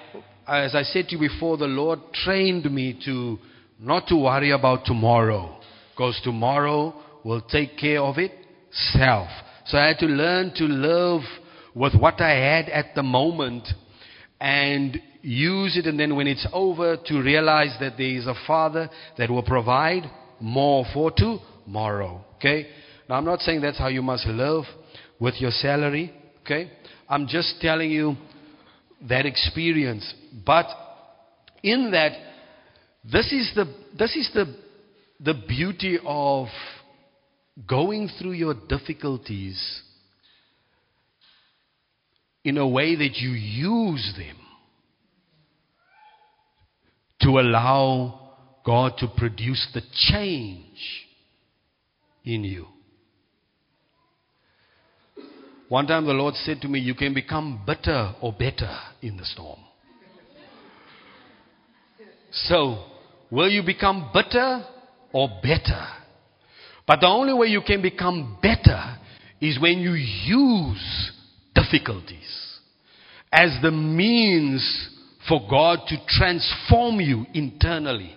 as 0.47 0.77
I 0.77 0.85
said 0.85 1.09
to 1.09 1.17
you 1.17 1.29
before, 1.29 1.57
the 1.57 1.67
Lord 1.67 1.99
trained 2.25 2.73
me 2.73 3.01
to 3.05 3.37
not 3.81 4.07
to 4.09 4.17
worry 4.17 4.53
about 4.53 4.85
tomorrow, 4.85 5.59
because 5.91 6.21
tomorrow 6.23 6.95
will 7.25 7.41
take 7.41 7.77
care 7.77 8.01
of 8.01 8.15
itself. 8.17 9.29
So 9.67 9.77
I 9.77 9.89
had 9.89 9.99
to 9.99 10.07
learn 10.07 10.53
to 10.55 10.65
live 10.65 11.23
with 11.75 11.95
what 11.95 12.21
I 12.21 12.31
had 12.31 12.69
at 12.69 12.95
the 12.95 13.03
moment 13.03 13.69
and 14.41 15.01
use 15.23 15.77
it, 15.77 15.87
and 15.87 15.99
then 15.99 16.17
when 16.17 16.27
it's 16.27 16.47
over, 16.53 16.97
to 16.97 17.23
realize 17.23 17.77
that 17.81 17.95
there 17.97 18.17
is 18.17 18.27
a 18.27 18.35
Father 18.47 18.89
that 19.19 19.31
will 19.31 19.43
provide 19.43 20.05
more 20.41 20.85
for 20.95 21.11
tomorrow. 21.11 22.25
Okay? 22.37 22.69
Now, 23.09 23.17
I'm 23.17 23.25
not 23.25 23.41
saying 23.41 23.61
that's 23.61 23.79
how 23.79 23.89
you 23.89 24.03
must 24.03 24.27
live 24.27 24.65
with 25.19 25.35
your 25.41 25.51
salary. 25.51 26.13
Okay? 26.43 26.71
I'm 27.09 27.27
just 27.27 27.61
telling 27.61 27.91
you 27.91 28.17
that 29.09 29.27
experience. 29.27 30.15
But 30.45 30.67
in 31.63 31.91
that, 31.93 32.13
this 33.05 33.33
is 33.33 33.53
the, 33.55 33.73
this 33.99 34.15
is 34.17 34.31
the, 34.35 34.55
the 35.19 35.35
beauty 35.47 35.99
of 36.05 36.47
going 37.69 38.09
through 38.19 38.33
your 38.33 38.55
difficulties, 38.69 39.83
in 42.45 42.57
a 42.57 42.67
way 42.67 42.97
that 42.97 43.17
you 43.17 43.31
use 43.31 44.15
them 44.17 44.37
to 47.21 47.39
allow 47.39 48.19
God 48.65 48.95
to 48.99 49.09
produce 49.17 49.69
the 49.75 49.83
change 50.11 51.07
in 52.25 52.45
you. 52.45 52.67
One 55.69 55.87
time 55.87 56.07
the 56.07 56.13
Lord 56.13 56.35
said 56.35 56.61
to 56.63 56.69
me, 56.69 56.81
You 56.81 56.95
can 56.95 57.15
become 57.15 57.63
bitter 57.67 58.15
or 58.21 58.33
better 58.33 58.77
in 59.03 59.17
the 59.17 59.25
storm. 59.25 59.61
So, 62.33 62.85
will 63.31 63.49
you 63.49 63.63
become 63.63 64.11
bitter 64.13 64.65
or 65.13 65.29
better? 65.43 65.87
But 66.87 67.01
the 67.01 67.07
only 67.07 67.35
way 67.35 67.49
you 67.49 67.61
can 67.65 67.83
become 67.83 68.39
better 68.43 68.99
is 69.41 69.61
when 69.61 69.79
you 69.79 69.93
use 69.93 71.13
difficulties 71.71 72.59
as 73.33 73.57
the 73.63 73.71
means 73.71 74.89
for 75.29 75.41
God 75.49 75.81
to 75.89 75.97
transform 76.09 77.01
you 77.01 77.27
internally. 77.35 78.15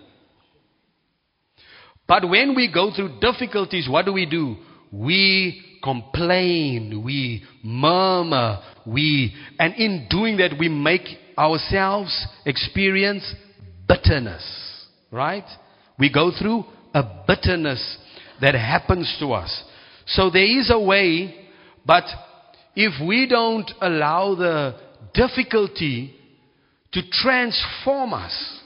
But 2.08 2.28
when 2.28 2.56
we 2.56 2.72
go 2.74 2.92
through 2.94 3.20
difficulties, 3.20 3.88
what 3.90 4.06
do 4.06 4.14
we 4.14 4.26
do? 4.26 4.58
We 4.92 5.80
complain, 5.84 7.04
we 7.06 7.44
murmur, 7.64 8.60
we, 8.86 9.34
and 9.60 9.74
in 9.76 10.08
doing 10.10 10.38
that, 10.38 10.52
we 10.58 10.70
make 10.70 11.08
ourselves 11.38 12.28
experience 12.46 13.24
bitterness, 13.88 14.44
right? 15.12 15.46
We 16.00 16.12
go 16.12 16.32
through 16.38 16.66
a 16.94 17.04
bitterness 17.28 17.98
that 18.42 18.56
happens 18.56 19.16
to 19.20 19.34
us. 19.34 19.64
So 20.08 20.30
there 20.30 20.60
is 20.60 20.70
a 20.72 20.80
way, 20.80 21.48
but 21.86 22.04
if 22.76 23.06
we 23.06 23.28
don't 23.28 23.70
allow 23.82 24.36
the 24.36 24.76
difficulty 25.14 26.16
to 26.92 27.02
transform 27.12 28.14
us, 28.14 28.60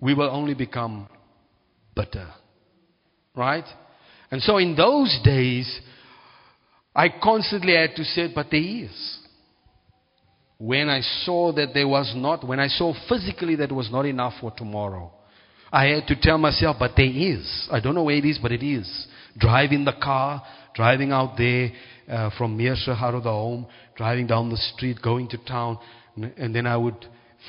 we 0.00 0.14
will 0.14 0.30
only 0.30 0.54
become 0.54 1.08
bitter. 1.94 2.28
Right? 3.34 3.64
And 4.30 4.42
so 4.42 4.58
in 4.58 4.76
those 4.76 5.18
days, 5.24 5.80
I 6.94 7.08
constantly 7.22 7.74
had 7.74 7.96
to 7.96 8.04
say, 8.04 8.30
but 8.32 8.48
there 8.50 8.60
is. 8.60 9.18
When 10.58 10.88
I 10.88 11.00
saw 11.24 11.52
that 11.52 11.74
there 11.74 11.88
was 11.88 12.12
not, 12.16 12.46
when 12.46 12.60
I 12.60 12.68
saw 12.68 12.94
physically 13.08 13.56
that 13.56 13.72
was 13.72 13.90
not 13.90 14.06
enough 14.06 14.34
for 14.40 14.52
tomorrow, 14.52 15.12
I 15.72 15.86
had 15.86 16.06
to 16.06 16.16
tell 16.20 16.38
myself, 16.38 16.76
but 16.78 16.92
there 16.96 17.10
is. 17.10 17.68
I 17.72 17.80
don't 17.80 17.96
know 17.96 18.04
where 18.04 18.16
it 18.16 18.24
is, 18.24 18.38
but 18.40 18.52
it 18.52 18.62
is. 18.62 19.08
Driving 19.36 19.84
the 19.84 19.94
car, 20.00 20.42
driving 20.74 21.12
out 21.12 21.36
there 21.36 21.70
uh, 22.08 22.30
from 22.36 22.56
Meerse 22.56 22.88
out 22.88 23.22
the 23.22 23.30
home, 23.30 23.66
driving 23.96 24.26
down 24.26 24.50
the 24.50 24.56
street, 24.56 24.98
going 25.02 25.28
to 25.28 25.38
town, 25.38 25.78
and 26.36 26.54
then 26.54 26.66
I 26.66 26.76
would 26.76 27.06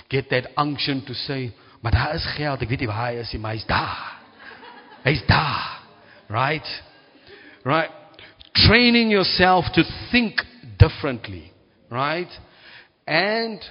get 0.09 0.30
that 0.30 0.47
unction 0.57 1.03
to 1.05 1.13
say, 1.13 1.53
maar 1.82 1.91
daar 1.91 2.15
is 2.15 2.26
geld, 2.38 2.61
ek 2.61 2.69
weet 2.69 2.80
nie 2.80 2.89
waar 2.89 3.11
hy 3.11 3.19
is 3.21 3.34
maar 3.38 3.53
hy's 3.53 3.65
daar. 3.69 4.21
Hy's 5.03 5.21
daar. 5.28 5.82
Right? 6.30 6.67
Right? 7.63 7.91
Training 8.65 9.11
yourself 9.11 9.65
to 9.73 9.84
think 10.11 10.41
differently. 10.80 11.51
Right? 11.91 12.32
And 13.05 13.61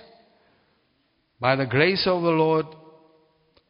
by 1.40 1.56
the 1.56 1.66
grace 1.66 2.06
of 2.06 2.22
the 2.22 2.30
Lord, 2.30 2.66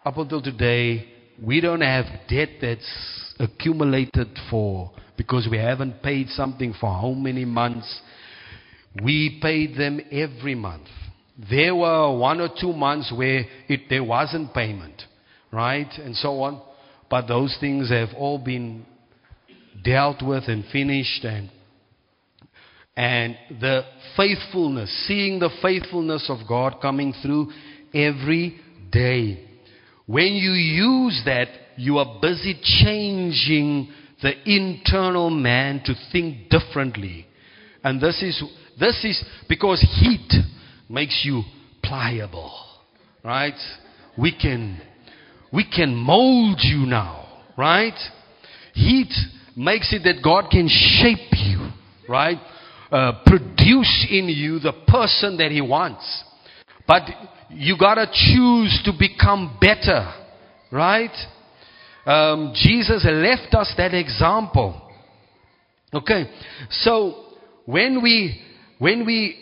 up 0.04 0.18
until 0.18 0.42
today, 0.42 1.08
we 1.42 1.60
don't 1.60 1.80
have 1.80 2.04
debt 2.28 2.60
that's 2.60 3.23
accumulated 3.38 4.28
for 4.50 4.92
because 5.16 5.48
we 5.50 5.58
haven't 5.58 6.02
paid 6.02 6.28
something 6.30 6.74
for 6.80 6.92
how 6.92 7.10
many 7.10 7.44
months. 7.44 8.00
We 9.02 9.38
paid 9.42 9.76
them 9.76 10.00
every 10.10 10.54
month. 10.54 10.86
There 11.50 11.74
were 11.74 12.16
one 12.16 12.40
or 12.40 12.48
two 12.60 12.72
months 12.72 13.12
where 13.14 13.44
it, 13.68 13.82
there 13.90 14.04
wasn't 14.04 14.54
payment, 14.54 15.02
right? 15.52 15.90
And 15.98 16.14
so 16.16 16.42
on. 16.42 16.62
But 17.10 17.26
those 17.26 17.56
things 17.60 17.90
have 17.90 18.10
all 18.16 18.38
been 18.38 18.86
dealt 19.82 20.22
with 20.22 20.44
and 20.48 20.64
finished 20.72 21.24
and 21.24 21.50
and 22.96 23.36
the 23.60 23.82
faithfulness, 24.16 24.88
seeing 25.08 25.40
the 25.40 25.50
faithfulness 25.60 26.26
of 26.28 26.46
God 26.48 26.76
coming 26.80 27.12
through 27.22 27.50
every 27.92 28.60
day. 28.92 29.48
When 30.06 30.34
you 30.34 30.52
use 30.52 31.20
that, 31.24 31.48
you 31.76 31.98
are 31.98 32.18
busy 32.20 32.58
changing 32.62 33.88
the 34.22 34.32
internal 34.46 35.30
man 35.30 35.82
to 35.84 35.94
think 36.10 36.48
differently. 36.48 37.26
And 37.82 38.00
this 38.00 38.22
is, 38.22 38.42
this 38.80 39.04
is 39.04 39.22
because 39.48 39.80
heat 40.00 40.32
makes 40.88 41.22
you 41.24 41.42
pliable. 41.82 42.52
Right? 43.22 43.58
We 44.18 44.36
can, 44.36 44.80
we 45.52 45.64
can 45.70 45.94
mold 45.94 46.58
you 46.62 46.86
now. 46.86 47.42
Right? 47.56 47.98
Heat 48.72 49.12
makes 49.56 49.92
it 49.92 50.02
that 50.04 50.22
God 50.22 50.50
can 50.50 50.68
shape 50.68 51.32
you. 51.32 51.70
Right? 52.08 52.38
Uh, 52.90 53.22
produce 53.26 54.06
in 54.10 54.28
you 54.28 54.58
the 54.58 54.72
person 54.88 55.36
that 55.38 55.50
He 55.50 55.60
wants. 55.60 56.24
But 56.86 57.02
you 57.50 57.76
gotta 57.78 58.06
choose 58.06 58.82
to 58.84 58.92
become 58.98 59.58
better. 59.60 60.12
Right? 60.70 61.14
Um, 62.06 62.52
Jesus 62.54 63.04
left 63.04 63.54
us 63.54 63.72
that 63.76 63.94
example. 63.94 64.80
Okay, 65.92 66.30
so 66.70 67.24
when 67.66 68.02
we, 68.02 68.40
when 68.78 69.06
we, 69.06 69.38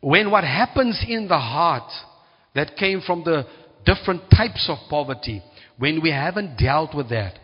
when 0.00 0.30
what 0.30 0.44
happens 0.44 1.02
in 1.08 1.28
the 1.28 1.38
heart 1.38 1.90
that 2.54 2.76
came 2.76 3.00
from 3.00 3.24
the 3.24 3.46
different 3.86 4.22
types 4.30 4.68
of 4.68 4.76
poverty, 4.90 5.42
when 5.78 6.02
we 6.02 6.10
haven't 6.10 6.58
dealt 6.58 6.94
with 6.94 7.08
that, 7.10 7.38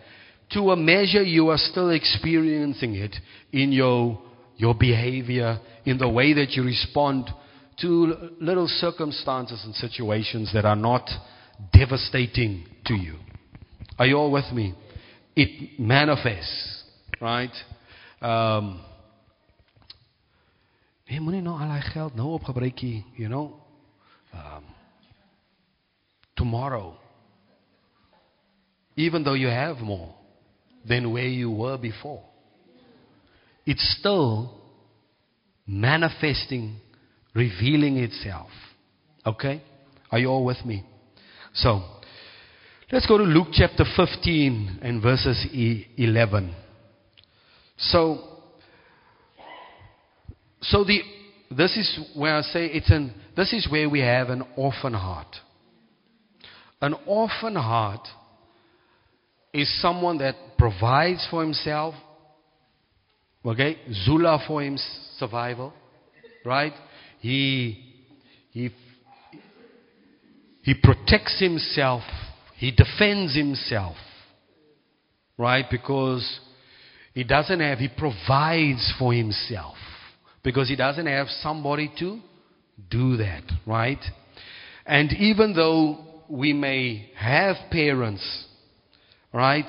to 0.52 0.70
a 0.70 0.76
measure 0.76 1.22
you 1.22 1.48
are 1.48 1.58
still 1.58 1.90
experiencing 1.90 2.94
it 2.94 3.14
in 3.52 3.72
your, 3.72 4.20
your 4.56 4.74
behavior, 4.74 5.58
in 5.84 5.96
the 5.98 6.08
way 6.08 6.32
that 6.34 6.50
you 6.50 6.64
respond 6.64 7.30
to 7.80 8.30
little 8.40 8.68
circumstances 8.68 9.62
and 9.64 9.74
situations 9.74 10.50
that 10.52 10.64
are 10.64 10.76
not 10.76 11.08
devastating 11.72 12.66
to 12.84 12.94
you. 12.94 13.16
Are 13.98 14.06
you 14.06 14.16
all 14.16 14.30
with 14.30 14.50
me? 14.52 14.74
It 15.36 15.78
manifests, 15.78 16.84
right? 17.20 17.52
Um, 18.20 18.80
nee, 21.08 21.20
moenie 21.20 21.42
nou 21.42 21.54
al 21.60 21.70
daai 21.74 21.82
geld 21.92 22.14
nou 22.18 22.32
opgebruik 22.38 22.82
nie, 22.82 23.04
you 23.16 23.28
know. 23.28 23.60
Um, 24.34 24.64
tomorrow, 26.36 26.96
even 28.96 29.22
though 29.24 29.34
you 29.34 29.48
have 29.48 29.80
more 29.80 30.14
than 30.86 31.12
where 31.12 31.26
you 31.28 31.50
were 31.50 31.78
before, 31.78 32.22
it's 33.66 33.96
still 33.98 34.60
manifesting, 35.66 36.76
revealing 37.34 37.96
itself. 37.98 38.50
Okay? 39.26 39.62
Are 40.10 40.18
you 40.18 40.28
all 40.28 40.44
with 40.44 40.64
me? 40.64 40.84
So, 41.54 41.82
Let's 42.94 43.06
go 43.06 43.18
to 43.18 43.24
Luke 43.24 43.48
chapter 43.50 43.84
15 43.96 44.78
and 44.80 45.02
verses 45.02 45.48
11. 45.52 46.54
So, 47.76 48.20
so 50.60 50.84
the, 50.84 51.00
this 51.50 51.76
is 51.76 51.98
where 52.14 52.36
I 52.36 52.42
say 52.42 52.66
it's 52.66 52.88
an, 52.92 53.12
this 53.36 53.52
is 53.52 53.66
where 53.68 53.90
we 53.90 53.98
have 53.98 54.28
an 54.28 54.44
orphan 54.56 54.94
heart. 54.94 55.26
An 56.80 56.94
orphan 57.04 57.56
heart 57.56 58.06
is 59.52 59.68
someone 59.82 60.18
that 60.18 60.36
provides 60.56 61.26
for 61.28 61.42
himself, 61.42 61.96
okay, 63.44 63.76
Zula 64.04 64.38
for 64.46 64.62
his 64.62 64.80
survival, 65.18 65.72
right? 66.44 66.74
He, 67.18 67.92
he, 68.52 68.70
he 70.62 70.74
protects 70.80 71.40
himself 71.40 72.04
he 72.56 72.70
defends 72.70 73.36
himself. 73.36 73.96
Right? 75.36 75.64
Because 75.70 76.40
he 77.12 77.24
doesn't 77.24 77.60
have, 77.60 77.78
he 77.78 77.88
provides 77.88 78.92
for 78.98 79.12
himself. 79.12 79.76
Because 80.42 80.68
he 80.68 80.76
doesn't 80.76 81.06
have 81.06 81.28
somebody 81.40 81.90
to 81.98 82.20
do 82.90 83.16
that. 83.16 83.42
Right? 83.66 83.98
And 84.86 85.12
even 85.12 85.54
though 85.54 85.98
we 86.28 86.52
may 86.52 87.10
have 87.16 87.56
parents, 87.70 88.46
right? 89.32 89.68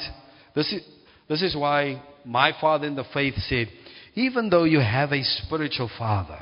This 0.56 0.72
is, 0.72 0.82
this 1.28 1.42
is 1.42 1.56
why 1.56 2.02
my 2.24 2.54
father 2.60 2.88
in 2.88 2.96
the 2.96 3.06
faith 3.14 3.36
said, 3.48 3.68
even 4.16 4.50
though 4.50 4.64
you 4.64 4.80
have 4.80 5.12
a 5.12 5.24
spiritual 5.24 5.90
father 5.98 6.40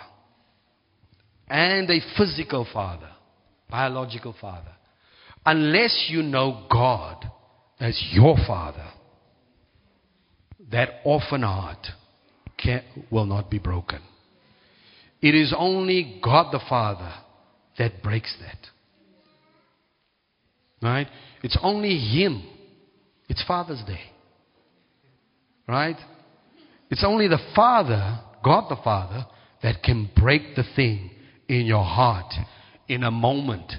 and 1.48 1.90
a 1.90 2.00
physical 2.18 2.68
father, 2.72 3.10
biological 3.70 4.36
father, 4.40 4.72
Unless 5.46 6.08
you 6.10 6.22
know 6.22 6.66
God 6.72 7.26
as 7.80 8.02
your 8.12 8.38
Father, 8.48 8.88
that 10.72 10.90
orphan 11.04 11.42
heart 11.42 11.86
can, 12.58 12.82
will 13.12 13.26
not 13.26 13.50
be 13.50 13.60
broken. 13.60 14.00
It 15.22 15.36
is 15.36 15.54
only 15.58 16.20
God 16.24 16.52
the 16.52 16.62
Father 16.68 17.14
that 17.78 18.02
breaks 18.02 18.36
that. 18.42 18.58
Right? 20.82 21.08
It's 21.44 21.58
only 21.62 21.98
Him. 21.98 22.44
It's 23.30 23.44
Father's 23.46 23.84
Day. 23.86 24.02
Right? 25.68 25.98
It's 26.90 27.04
only 27.06 27.28
the 27.28 27.40
Father, 27.56 28.20
God 28.44 28.70
the 28.70 28.82
Father, 28.84 29.26
that 29.62 29.82
can 29.82 30.10
break 30.16 30.56
the 30.56 30.64
thing 30.76 31.10
in 31.48 31.66
your 31.66 31.84
heart 31.84 32.34
in 32.88 33.04
a 33.04 33.12
moment, 33.12 33.72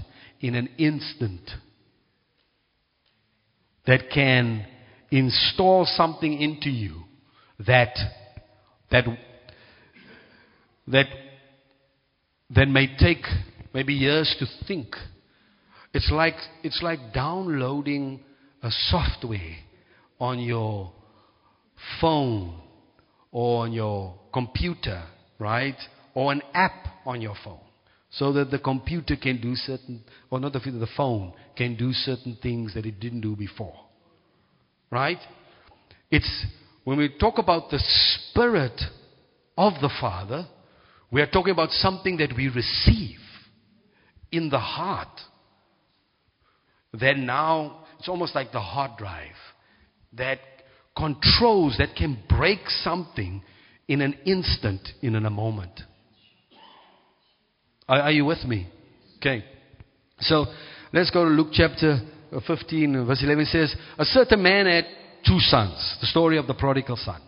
in 0.45 0.55
an 0.55 0.69
instant. 0.77 1.41
That 3.87 4.11
can 4.13 4.67
install 5.11 5.87
something 5.87 6.39
into 6.39 6.69
you 6.69 7.05
that 7.67 7.95
that 8.91 9.05
that 10.89 11.07
that 12.51 12.69
may 12.69 12.95
take 12.99 13.25
maybe 13.73 13.95
years 13.95 14.35
to 14.39 14.47
think. 14.67 14.89
It's 15.95 16.11
like 16.11 16.35
it's 16.63 16.81
like 16.83 16.99
downloading 17.15 18.21
a 18.63 18.71
software 18.71 19.57
on 20.21 20.41
your 20.41 20.93
phone 22.03 22.61
or 23.33 23.65
on 23.65 23.73
your 23.73 24.15
computer, 24.33 25.05
right? 25.39 25.77
Or 26.15 26.33
an 26.33 26.43
app 26.53 26.87
on 27.07 27.23
your 27.23 27.35
phone. 27.43 27.64
So 28.17 28.33
that 28.35 28.51
the 28.51 28.59
computer 28.59 29.17
can 29.17 29.41
do 29.41 29.57
certain, 29.57 30.05
or 30.31 30.39
not 30.39 30.53
the 30.53 30.61
the 30.61 30.89
phone 30.97 31.33
can 31.57 31.75
do 31.77 31.93
certain 31.93 32.39
things 32.41 32.75
that 32.75 32.87
it 32.87 33.01
didn't 33.01 33.23
do 33.23 33.35
before. 33.35 33.75
Right? 34.91 35.19
It's, 36.11 36.47
when 36.85 36.99
we 36.99 37.09
talk 37.19 37.39
about 37.39 37.71
the 37.71 37.83
Spirit 38.31 38.81
of 39.59 39.73
the 39.81 39.91
Father, 40.01 40.47
we 41.11 41.21
are 41.23 41.27
talking 41.27 41.53
about 41.53 41.71
something 41.71 42.17
that 42.19 42.33
we 42.37 42.49
receive 42.49 43.19
in 44.31 44.49
the 44.49 44.61
heart. 44.61 45.21
Then 46.93 47.27
now, 47.27 47.85
it's 47.99 48.09
almost 48.09 48.37
like 48.37 48.53
the 48.53 48.61
hard 48.61 48.97
drive 48.97 49.35
that 50.13 50.39
controls, 50.97 51.77
that 51.79 51.97
can 51.97 52.23
break 52.29 52.61
something 52.69 53.43
in 53.89 54.01
an 54.01 54.15
instant, 54.25 54.89
in 55.03 55.17
a 55.17 55.31
moment. 55.31 55.81
Are, 57.89 58.03
are 58.03 58.13
you 58.13 58.25
with 58.25 58.45
me? 58.45 58.69
Okay. 59.19 59.45
So 60.21 60.47
let's 60.93 61.11
go 61.11 61.25
to 61.25 61.31
Luke 61.31 61.49
chapter 61.53 62.01
uh, 62.33 62.41
15, 62.47 63.07
verse 63.07 63.23
11 63.23 63.47
says, 63.47 63.75
A 63.99 64.05
certain 64.05 64.43
man 64.43 64.67
had 64.67 64.85
two 65.27 65.39
sons, 65.39 65.97
the 66.01 66.07
story 66.07 66.39
of 66.39 66.47
the 66.47 66.55
prodigal 66.55 66.97
son. 66.97 67.21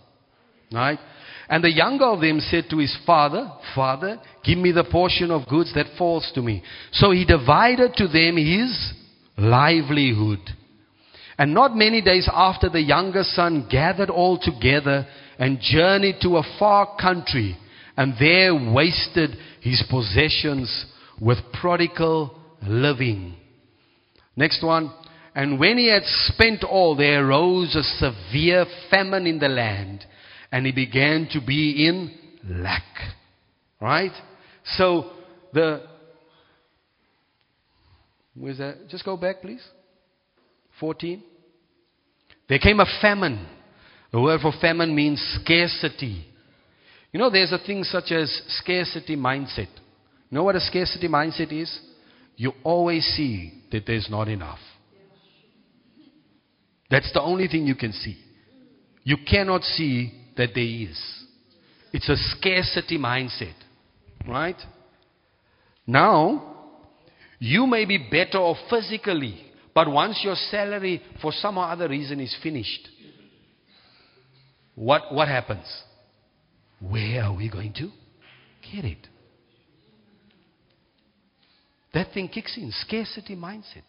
Right? 0.73 0.99
And 1.49 1.63
the 1.63 1.73
younger 1.73 2.07
of 2.07 2.21
them 2.21 2.41
said 2.41 2.65
to 2.71 2.79
his 2.79 2.97
father, 3.07 3.51
Father, 3.75 4.21
give 4.45 4.59
me 4.59 4.73
the 4.73 4.85
portion 4.85 5.31
of 5.31 5.49
goods 5.49 5.73
that 5.75 5.97
falls 5.97 6.31
to 6.35 6.43
me. 6.43 6.63
So 6.93 7.13
he 7.13 7.25
divided 7.25 7.95
to 7.97 8.09
them 8.09 8.37
his 8.37 8.93
livelihood. 9.39 10.41
And 11.39 11.55
not 11.55 11.77
many 11.77 12.01
days 12.01 12.29
after, 12.33 12.69
the 12.69 12.81
younger 12.81 13.23
son 13.23 13.69
gathered 13.71 14.11
all 14.11 14.39
together 14.39 15.07
and 15.39 15.61
journeyed 15.61 16.17
to 16.23 16.39
a 16.39 16.57
far 16.59 16.97
country, 17.01 17.57
and 17.97 18.15
there 18.21 18.55
wasted 18.55 19.37
his 19.61 19.83
possessions 19.89 20.87
with 21.21 21.39
prodigal 21.61 22.39
living. 22.63 23.35
Next 24.37 24.63
one. 24.63 24.93
And 25.35 25.59
when 25.61 25.77
he 25.77 25.91
had 25.91 26.03
spent 26.05 26.65
all, 26.65 26.97
there 26.97 27.27
arose 27.27 27.75
a 27.75 27.83
severe 27.83 28.65
famine 28.91 29.27
in 29.27 29.39
the 29.39 29.49
land, 29.49 30.05
and 30.51 30.65
he 30.65 30.73
began 30.73 31.29
to 31.33 31.41
be 31.47 31.87
in 31.87 32.17
lack. 32.63 32.85
Right? 33.81 34.13
So, 34.77 35.11
the. 35.53 35.83
Where's 38.35 38.59
that? 38.59 38.89
Just 38.89 39.05
go 39.05 39.17
back, 39.17 39.43
please. 39.43 39.63
14. 40.81 41.23
There 42.49 42.59
came 42.59 42.81
a 42.81 42.87
famine. 43.01 43.47
The 44.13 44.21
word 44.21 44.41
for 44.41 44.53
famine 44.61 44.95
means 44.95 45.21
scarcity. 45.43 46.27
You 47.17 47.23
know, 47.23 47.31
there's 47.31 47.51
a 47.51 47.59
thing 47.59 47.83
such 47.83 48.13
as 48.13 48.31
scarcity 48.59 49.17
mindset. 49.17 49.71
You 50.29 50.37
know 50.37 50.45
what 50.45 50.55
a 50.55 50.61
scarcity 50.61 51.09
mindset 51.09 51.51
is? 51.51 51.81
You 52.37 52.53
always 52.63 53.07
see 53.17 53.63
that 53.73 53.87
there's 53.87 54.11
not 54.11 54.29
enough. 54.29 54.59
That's 56.91 57.11
the 57.15 57.23
only 57.23 57.49
thing 57.49 57.67
you 57.67 57.75
can 57.75 57.93
see. 57.93 58.19
You 59.03 59.17
cannot 59.27 59.63
see 59.63 60.13
that 60.37 60.51
there 60.55 60.63
is. 60.63 61.25
It's 61.91 62.11
a 62.11 62.19
scarcity 62.37 62.99
mindset. 62.99 63.55
Right? 64.29 64.61
Now, 65.87 66.75
you 67.39 67.67
may 67.67 67.87
be 67.87 67.97
better 67.97 68.37
off 68.37 68.59
physically 68.69 69.43
but 69.75 69.91
once 69.91 70.21
your 70.23 70.37
salary, 70.37 71.01
for 71.23 71.33
some 71.33 71.57
other 71.57 71.89
reason, 71.89 72.21
is 72.21 72.37
finished, 72.43 72.89
what, 74.75 75.15
what 75.15 75.29
happens? 75.29 75.67
Where 76.81 77.25
are 77.25 77.35
we 77.35 77.49
going 77.51 77.73
to 77.75 77.91
get 78.73 78.85
it? 78.85 79.09
That 81.95 82.13
thing 82.13 82.29
kicks 82.29 82.57
in 82.57 82.71
scarcity 82.73 83.35
mindset. 83.35 83.83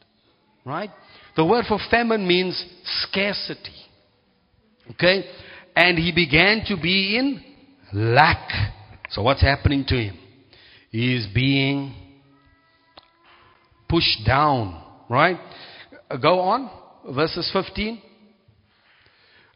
Right? 0.65 0.89
The 1.35 1.45
word 1.45 1.65
for 1.67 1.79
famine 1.91 2.27
means 2.27 2.63
scarcity. 3.03 3.75
Okay? 4.91 5.25
And 5.75 5.97
he 5.97 6.11
began 6.13 6.63
to 6.67 6.77
be 6.81 7.17
in 7.17 7.43
lack. 7.93 8.49
So 9.09 9.21
what's 9.21 9.41
happening 9.41 9.85
to 9.87 9.95
him? 9.95 10.17
He 10.89 11.15
is 11.15 11.27
being 11.33 11.93
pushed 13.89 14.25
down. 14.25 14.83
Right? 15.09 15.37
Go 16.21 16.39
on, 16.39 16.69
verses 17.13 17.49
15. 17.51 18.01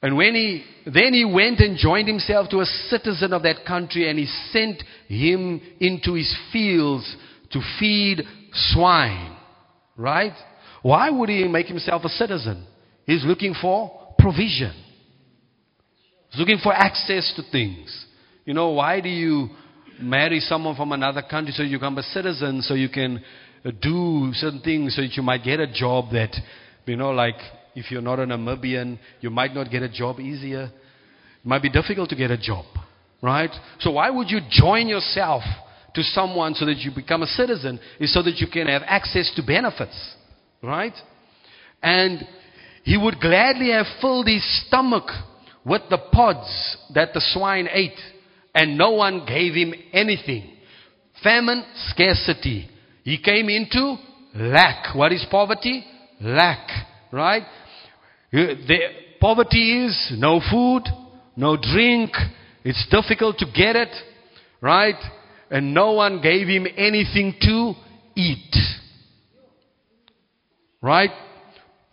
And 0.01 0.17
when 0.17 0.33
he, 0.33 0.63
then 0.85 1.13
he 1.13 1.25
went 1.25 1.59
and 1.59 1.77
joined 1.77 2.07
himself 2.07 2.49
to 2.49 2.59
a 2.59 2.65
citizen 2.65 3.33
of 3.33 3.43
that 3.43 3.65
country, 3.67 4.09
and 4.09 4.17
he 4.17 4.25
sent 4.51 4.81
him 5.07 5.61
into 5.79 6.15
his 6.15 6.35
fields 6.51 7.15
to 7.51 7.61
feed 7.79 8.23
swine. 8.53 9.37
Right? 9.95 10.33
Why 10.81 11.09
would 11.09 11.29
he 11.29 11.47
make 11.47 11.67
himself 11.67 12.03
a 12.03 12.09
citizen? 12.09 12.65
He's 13.05 13.23
looking 13.23 13.53
for 13.61 14.15
provision. 14.17 14.73
He's 16.29 16.39
looking 16.39 16.59
for 16.63 16.73
access 16.73 17.31
to 17.35 17.43
things. 17.51 18.05
You 18.45 18.55
know, 18.55 18.69
why 18.69 19.01
do 19.01 19.09
you 19.09 19.49
marry 19.99 20.39
someone 20.39 20.75
from 20.75 20.93
another 20.93 21.21
country 21.21 21.53
so 21.55 21.61
you 21.61 21.77
become 21.77 21.97
a 21.99 22.03
citizen 22.03 22.61
so 22.63 22.73
you 22.73 22.89
can 22.89 23.23
do 23.81 24.31
certain 24.33 24.61
things 24.61 24.95
so 24.95 25.03
that 25.03 25.15
you 25.15 25.21
might 25.21 25.43
get 25.43 25.59
a 25.59 25.71
job 25.71 26.11
that, 26.13 26.35
you 26.87 26.95
know, 26.95 27.11
like 27.11 27.35
if 27.75 27.91
you're 27.91 28.01
not 28.01 28.19
a 28.19 28.25
Namibian, 28.25 28.99
you 29.21 29.29
might 29.29 29.53
not 29.53 29.71
get 29.71 29.83
a 29.83 29.89
job 29.89 30.19
easier. 30.19 30.63
It 30.63 31.45
might 31.45 31.61
be 31.61 31.69
difficult 31.69 32.09
to 32.09 32.15
get 32.15 32.31
a 32.31 32.37
job, 32.37 32.65
right? 33.21 33.51
So 33.79 33.91
why 33.91 34.09
would 34.09 34.29
you 34.29 34.39
join 34.49 34.87
yourself 34.87 35.43
to 35.95 36.03
someone 36.03 36.53
so 36.53 36.65
that 36.65 36.77
you 36.77 36.91
become 36.93 37.23
a 37.23 37.27
citizen? 37.27 37.79
Is 37.99 38.13
so 38.13 38.21
that 38.23 38.37
you 38.37 38.47
can 38.51 38.67
have 38.67 38.83
access 38.85 39.31
to 39.35 39.43
benefits, 39.43 40.15
right? 40.61 40.93
And 41.81 42.27
he 42.83 42.97
would 42.97 43.19
gladly 43.19 43.71
have 43.71 43.87
filled 43.99 44.27
his 44.27 44.43
stomach 44.67 45.09
with 45.65 45.81
the 45.89 45.97
pods 46.11 46.77
that 46.93 47.13
the 47.13 47.21
swine 47.33 47.67
ate, 47.71 47.99
and 48.53 48.77
no 48.77 48.91
one 48.91 49.25
gave 49.25 49.53
him 49.53 49.73
anything. 49.93 50.57
Famine, 51.23 51.63
scarcity. 51.89 52.67
He 53.03 53.17
came 53.21 53.49
into 53.49 53.97
lack. 54.35 54.95
What 54.95 55.11
is 55.11 55.25
poverty? 55.29 55.85
Lack. 56.19 56.67
Right? 57.11 57.43
The 58.31 58.77
poverty 59.19 59.85
is 59.85 60.13
no 60.17 60.39
food, 60.51 60.83
no 61.35 61.57
drink. 61.57 62.11
It's 62.63 62.87
difficult 62.89 63.37
to 63.39 63.45
get 63.45 63.75
it. 63.75 63.93
Right? 64.61 64.95
And 65.49 65.73
no 65.73 65.91
one 65.93 66.21
gave 66.21 66.47
him 66.47 66.65
anything 66.77 67.35
to 67.41 67.73
eat. 68.15 68.55
Right? 70.81 71.11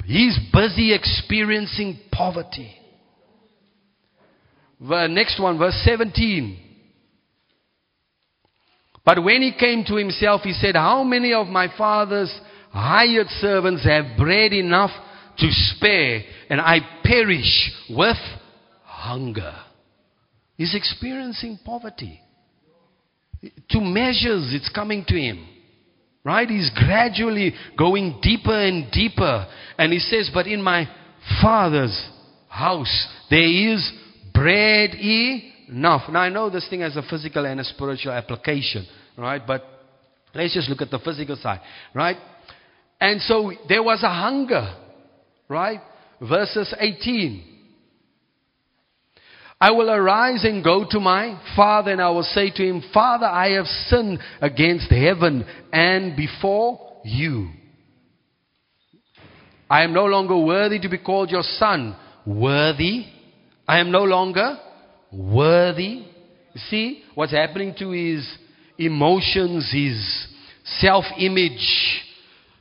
He's 0.05 0.39
busy 0.53 0.95
experiencing 0.95 1.99
poverty. 2.13 2.75
The 4.81 5.09
next 5.09 5.41
one, 5.41 5.59
verse 5.59 5.79
17. 5.85 6.59
But 9.05 9.25
when 9.25 9.43
he 9.43 9.53
came 9.59 9.85
to 9.87 9.97
himself, 9.97 10.43
he 10.43 10.53
said, 10.53 10.77
How 10.77 11.03
many 11.03 11.33
of 11.33 11.49
my 11.49 11.69
father's 11.77 12.33
hired 12.71 13.27
servants 13.41 13.85
have 13.85 14.17
bread 14.17 14.53
enough 14.53 14.91
to 15.39 15.49
spare, 15.51 16.23
and 16.51 16.61
I 16.61 16.79
perish 17.05 17.73
with 17.91 18.17
hunger? 18.85 19.55
He's 20.57 20.75
experiencing 20.75 21.59
poverty. 21.65 22.21
To 23.71 23.81
measures, 23.81 24.53
it's 24.53 24.69
coming 24.69 25.05
to 25.07 25.15
him. 25.15 25.47
Right? 26.25 26.49
He's 26.49 26.71
gradually 26.75 27.55
going 27.79 28.19
deeper 28.21 28.53
and 28.53 28.91
deeper. 28.91 29.47
And 29.79 29.93
he 29.93 30.01
says, 30.01 30.31
But 30.35 30.47
in 30.47 30.61
my 30.61 30.89
father's 31.41 31.97
house, 32.49 33.07
there 33.31 33.73
is 33.73 33.91
bread 34.35 34.95
enough. 34.95 36.03
Now 36.11 36.21
I 36.21 36.29
know 36.29 36.51
this 36.51 36.69
thing 36.69 36.81
has 36.81 36.97
a 36.97 37.03
physical 37.03 37.47
and 37.47 37.61
a 37.61 37.65
spiritual 37.65 38.13
application, 38.13 38.87
right? 39.17 39.45
But 39.45 39.65
let's 40.35 40.55
just 40.55 40.69
look 40.69 40.83
at 40.83 40.91
the 40.91 40.99
physical 40.99 41.37
side, 41.37 41.61
right? 41.95 42.17
And 43.01 43.21
so 43.23 43.53
there 43.69 43.83
was 43.83 44.03
a 44.03 44.13
hunger, 44.13 44.75
right? 45.49 45.81
Verses 46.21 46.75
18. 46.79 47.45
I 49.61 49.73
will 49.73 49.91
arise 49.91 50.45
and 50.45 50.63
go 50.63 50.87
to 50.89 51.01
my 51.01 51.41
father, 51.57 51.91
and 51.91 52.01
I 52.01 52.11
will 52.11 52.23
say 52.23 52.51
to 52.51 52.63
him, 52.63 52.83
Father, 52.95 53.27
I 53.27 53.53
have 53.53 53.67
sinned 53.67 54.21
against 54.41 54.89
heaven 54.91 55.45
and 55.73 56.17
before 56.17 57.01
you. 57.05 57.49
I 59.69 59.83
am 59.83 59.93
no 59.93 60.05
longer 60.05 60.39
worthy 60.39 60.79
to 60.79 60.89
be 60.89 60.99
called 60.99 61.31
your 61.31 61.43
son. 61.43 61.97
Worthy? 62.25 63.07
I 63.67 63.81
am 63.81 63.91
no 63.91 64.05
longer 64.05 64.59
worthy. 65.13 66.07
See 66.71 67.03
what's 67.15 67.33
happening 67.33 67.75
to 67.79 67.91
his 67.91 68.29
emotions, 68.79 69.71
his 69.73 70.29
self 70.81 71.05
image. 71.19 72.05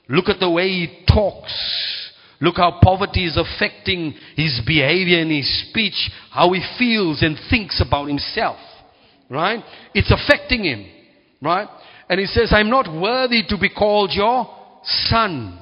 Look 0.09 0.29
at 0.29 0.39
the 0.39 0.49
way 0.49 0.67
he 0.69 1.05
talks. 1.07 1.96
Look 2.39 2.57
how 2.57 2.79
poverty 2.81 3.25
is 3.25 3.37
affecting 3.37 4.13
his 4.35 4.61
behavior 4.65 5.19
and 5.19 5.31
his 5.31 5.67
speech, 5.69 6.11
how 6.31 6.53
he 6.53 6.63
feels 6.77 7.23
and 7.23 7.37
thinks 7.49 7.81
about 7.85 8.07
himself. 8.07 8.57
Right? 9.29 9.63
It's 9.93 10.11
affecting 10.11 10.63
him. 10.63 10.85
Right? 11.41 11.67
And 12.09 12.19
he 12.19 12.27
says, 12.27 12.49
I'm 12.51 12.69
not 12.69 12.85
worthy 12.93 13.43
to 13.49 13.57
be 13.57 13.69
called 13.69 14.11
your 14.13 14.47
son. 14.83 15.59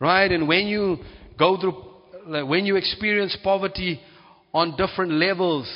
Right? 0.00 0.30
And 0.30 0.48
when 0.48 0.66
you 0.66 0.98
go 1.38 1.58
through, 1.58 2.46
when 2.46 2.66
you 2.66 2.76
experience 2.76 3.36
poverty 3.42 4.00
on 4.52 4.76
different 4.76 5.12
levels, 5.12 5.68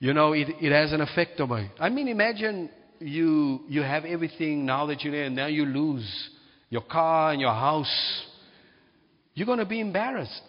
you 0.00 0.12
know, 0.12 0.32
it, 0.32 0.48
it 0.60 0.70
has 0.70 0.92
an 0.92 1.00
effect 1.00 1.40
on 1.40 1.50
me. 1.50 1.70
I 1.80 1.88
mean, 1.88 2.08
imagine 2.08 2.70
you, 3.00 3.60
you 3.68 3.82
have 3.82 4.04
everything 4.04 4.64
now 4.64 4.86
that 4.86 5.02
you're 5.02 5.12
there, 5.12 5.24
and 5.24 5.34
now 5.34 5.46
you 5.46 5.64
lose 5.64 6.30
your 6.70 6.82
car 6.82 7.32
and 7.32 7.40
your 7.40 7.52
house. 7.52 8.24
You're 9.34 9.46
going 9.46 9.58
to 9.58 9.66
be 9.66 9.80
embarrassed. 9.80 10.42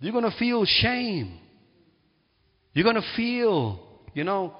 You're 0.00 0.12
going 0.12 0.24
to 0.24 0.36
feel 0.38 0.64
shame. 0.64 1.38
You're 2.72 2.84
going 2.84 2.96
to 2.96 3.16
feel, 3.16 3.80
you 4.14 4.24
know. 4.24 4.54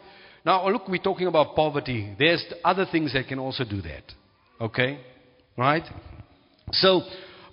Now, 0.45 0.69
look, 0.69 0.89
we're 0.89 1.03
talking 1.03 1.27
about 1.27 1.55
poverty. 1.55 2.15
There's 2.19 2.45
other 2.65 2.87
things 2.91 3.13
that 3.15 3.29
can 3.29 3.39
also 3.39 3.65
do 3.65 3.81
that. 3.83 4.03
Okay? 4.61 5.01
Right? 5.57 5.85
So, 6.73 7.03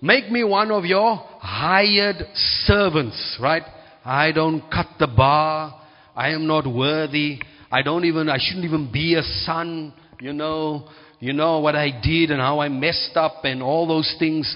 make 0.01 0.31
me 0.31 0.43
one 0.43 0.71
of 0.71 0.85
your 0.85 1.15
hired 1.39 2.17
servants, 2.65 3.37
right? 3.41 3.63
I 4.03 4.31
don't 4.31 4.61
cut 4.71 4.87
the 4.99 5.07
bar. 5.07 5.81
I 6.15 6.29
am 6.29 6.47
not 6.47 6.65
worthy. 6.67 7.39
I 7.71 7.81
don't 7.81 8.05
even, 8.05 8.29
I 8.29 8.37
shouldn't 8.39 8.65
even 8.65 8.91
be 8.91 9.15
a 9.15 9.23
son. 9.45 9.93
You 10.19 10.33
know, 10.33 10.89
you 11.19 11.33
know 11.33 11.59
what 11.59 11.75
I 11.75 11.91
did 12.01 12.31
and 12.31 12.39
how 12.39 12.59
I 12.59 12.69
messed 12.69 13.15
up 13.15 13.43
and 13.43 13.61
all 13.61 13.87
those 13.87 14.15
things. 14.19 14.55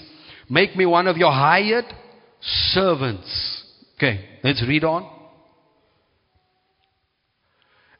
Make 0.49 0.75
me 0.75 0.85
one 0.85 1.07
of 1.07 1.17
your 1.17 1.31
hired 1.31 1.85
servants. 2.41 3.63
Okay, 3.97 4.25
let's 4.43 4.63
read 4.67 4.83
on. 4.83 5.09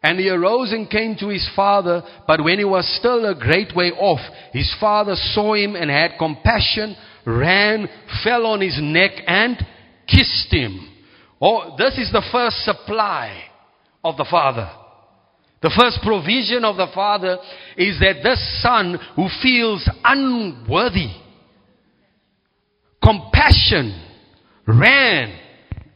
And 0.01 0.20
he 0.20 0.30
arose 0.30 0.74
and 0.74 0.89
came 0.89 1.16
to 1.20 1.30
his 1.30 1.49
father, 1.55 2.03
but 2.28 2.43
when 2.43 2.59
he 2.59 2.66
was 2.66 2.86
still 2.99 3.26
a 3.26 3.39
great 3.39 3.74
way 3.74 3.91
off, 3.91 4.20
his 4.51 4.74
father 4.80 5.16
saw 5.16 5.53
him 5.53 5.78
and 5.78 5.89
had 5.89 6.18
compassion, 6.20 6.97
ran, 7.26 7.88
fell 8.22 8.45
on 8.45 8.59
his 8.59 8.78
neck, 8.82 9.11
and 9.26 9.57
kissed 10.05 10.51
him. 10.51 10.89
Oh, 11.41 11.76
this 11.78 11.97
is 11.97 12.11
the 12.11 12.24
first 12.34 12.57
supply 12.66 13.43
of 14.03 14.18
the 14.18 14.28
father. 14.30 14.70
The 15.64 15.72
first 15.80 15.99
provision 16.03 16.66
of 16.66 16.76
the 16.76 16.88
father 16.93 17.38
is 17.78 17.97
that 18.01 18.22
this 18.22 18.61
son 18.61 18.99
who 19.16 19.30
feels 19.41 19.89
unworthy, 20.03 21.07
compassion, 23.01 23.97
ran 24.68 25.39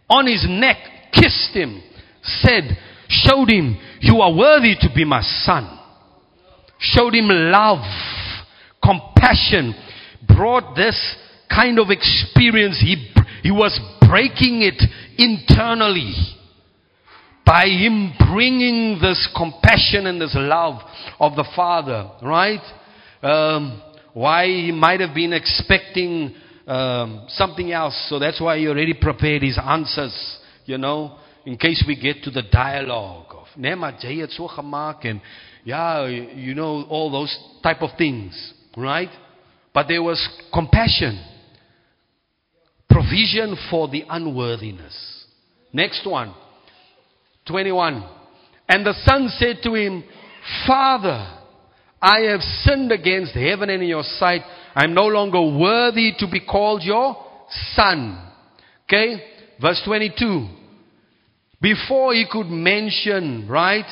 on 0.10 0.26
his 0.26 0.46
neck, 0.48 0.78
kissed 1.12 1.52
him, 1.52 1.84
said, 2.24 2.78
showed 3.10 3.50
him, 3.50 3.78
You 4.00 4.22
are 4.22 4.34
worthy 4.34 4.76
to 4.80 4.88
be 4.96 5.04
my 5.04 5.22
son. 5.22 5.78
Showed 6.80 7.14
him 7.14 7.28
love, 7.28 7.84
compassion, 8.82 9.76
brought 10.34 10.78
this 10.78 11.18
kind 11.54 11.78
of 11.78 11.90
experience. 11.90 12.80
He, 12.80 13.14
he 13.44 13.52
was 13.52 13.78
breaking 14.08 14.62
it 14.62 14.82
internally 15.18 16.37
by 17.48 17.66
him 17.66 18.14
bringing 18.30 19.00
this 19.02 19.30
compassion 19.36 20.06
and 20.06 20.20
this 20.20 20.36
love 20.36 20.82
of 21.18 21.36
the 21.36 21.48
Father, 21.56 22.12
right? 22.22 22.62
Um, 23.24 23.82
why 24.14 24.48
he 24.48 24.72
might 24.72 25.00
have 25.00 25.16
been 25.16 25.32
expecting 25.32 26.36
um, 26.68 27.26
something 27.30 27.72
else, 27.72 27.96
so 28.10 28.20
that's 28.20 28.42
why 28.42 28.58
he 28.58 28.68
already 28.68 28.94
prepared 28.94 29.44
his 29.44 29.58
answers, 29.58 30.38
you 30.66 30.78
know, 30.78 31.18
in 31.46 31.58
case 31.58 31.84
we 31.88 31.96
get 31.96 32.22
to 32.24 32.32
the 32.32 32.42
dialogue 32.52 33.28
of 33.30 33.46
Nema 33.58 33.98
so 34.32 34.50
gemaak 34.50 35.06
and 35.06 35.22
yeah, 35.64 36.06
you 36.06 36.54
know 36.54 36.84
all 36.90 37.10
those 37.10 37.38
type 37.64 37.82
of 37.82 37.92
things, 37.98 38.54
right? 38.76 39.10
But 39.74 39.88
there 39.88 40.04
was 40.04 40.28
compassion, 40.54 41.24
provision 42.90 43.56
for 43.70 43.88
the 43.88 44.04
unworthiness. 44.10 45.26
Next 45.72 46.06
one. 46.06 46.34
21. 47.48 48.08
And 48.70 48.86
the 48.86 48.94
son 49.06 49.30
said 49.38 49.58
to 49.64 49.74
him, 49.74 50.04
Father, 50.66 51.38
I 52.02 52.20
have 52.32 52.42
sinned 52.42 52.92
against 52.92 53.34
heaven 53.34 53.70
and 53.70 53.82
in 53.82 53.90
your 53.90 54.04
sight. 54.04 54.42
I'm 54.76 54.94
no 54.94 55.08
longer 55.08 55.42
worthy 55.42 56.14
to 56.20 56.28
be 56.30 56.40
called 56.46 56.84
your 56.84 57.16
son. 57.74 58.22
Okay? 58.86 59.24
Verse 59.60 59.82
22. 59.86 60.48
Before 61.60 62.14
he 62.14 62.26
could 62.30 62.48
mention, 62.48 63.48
right? 63.50 63.86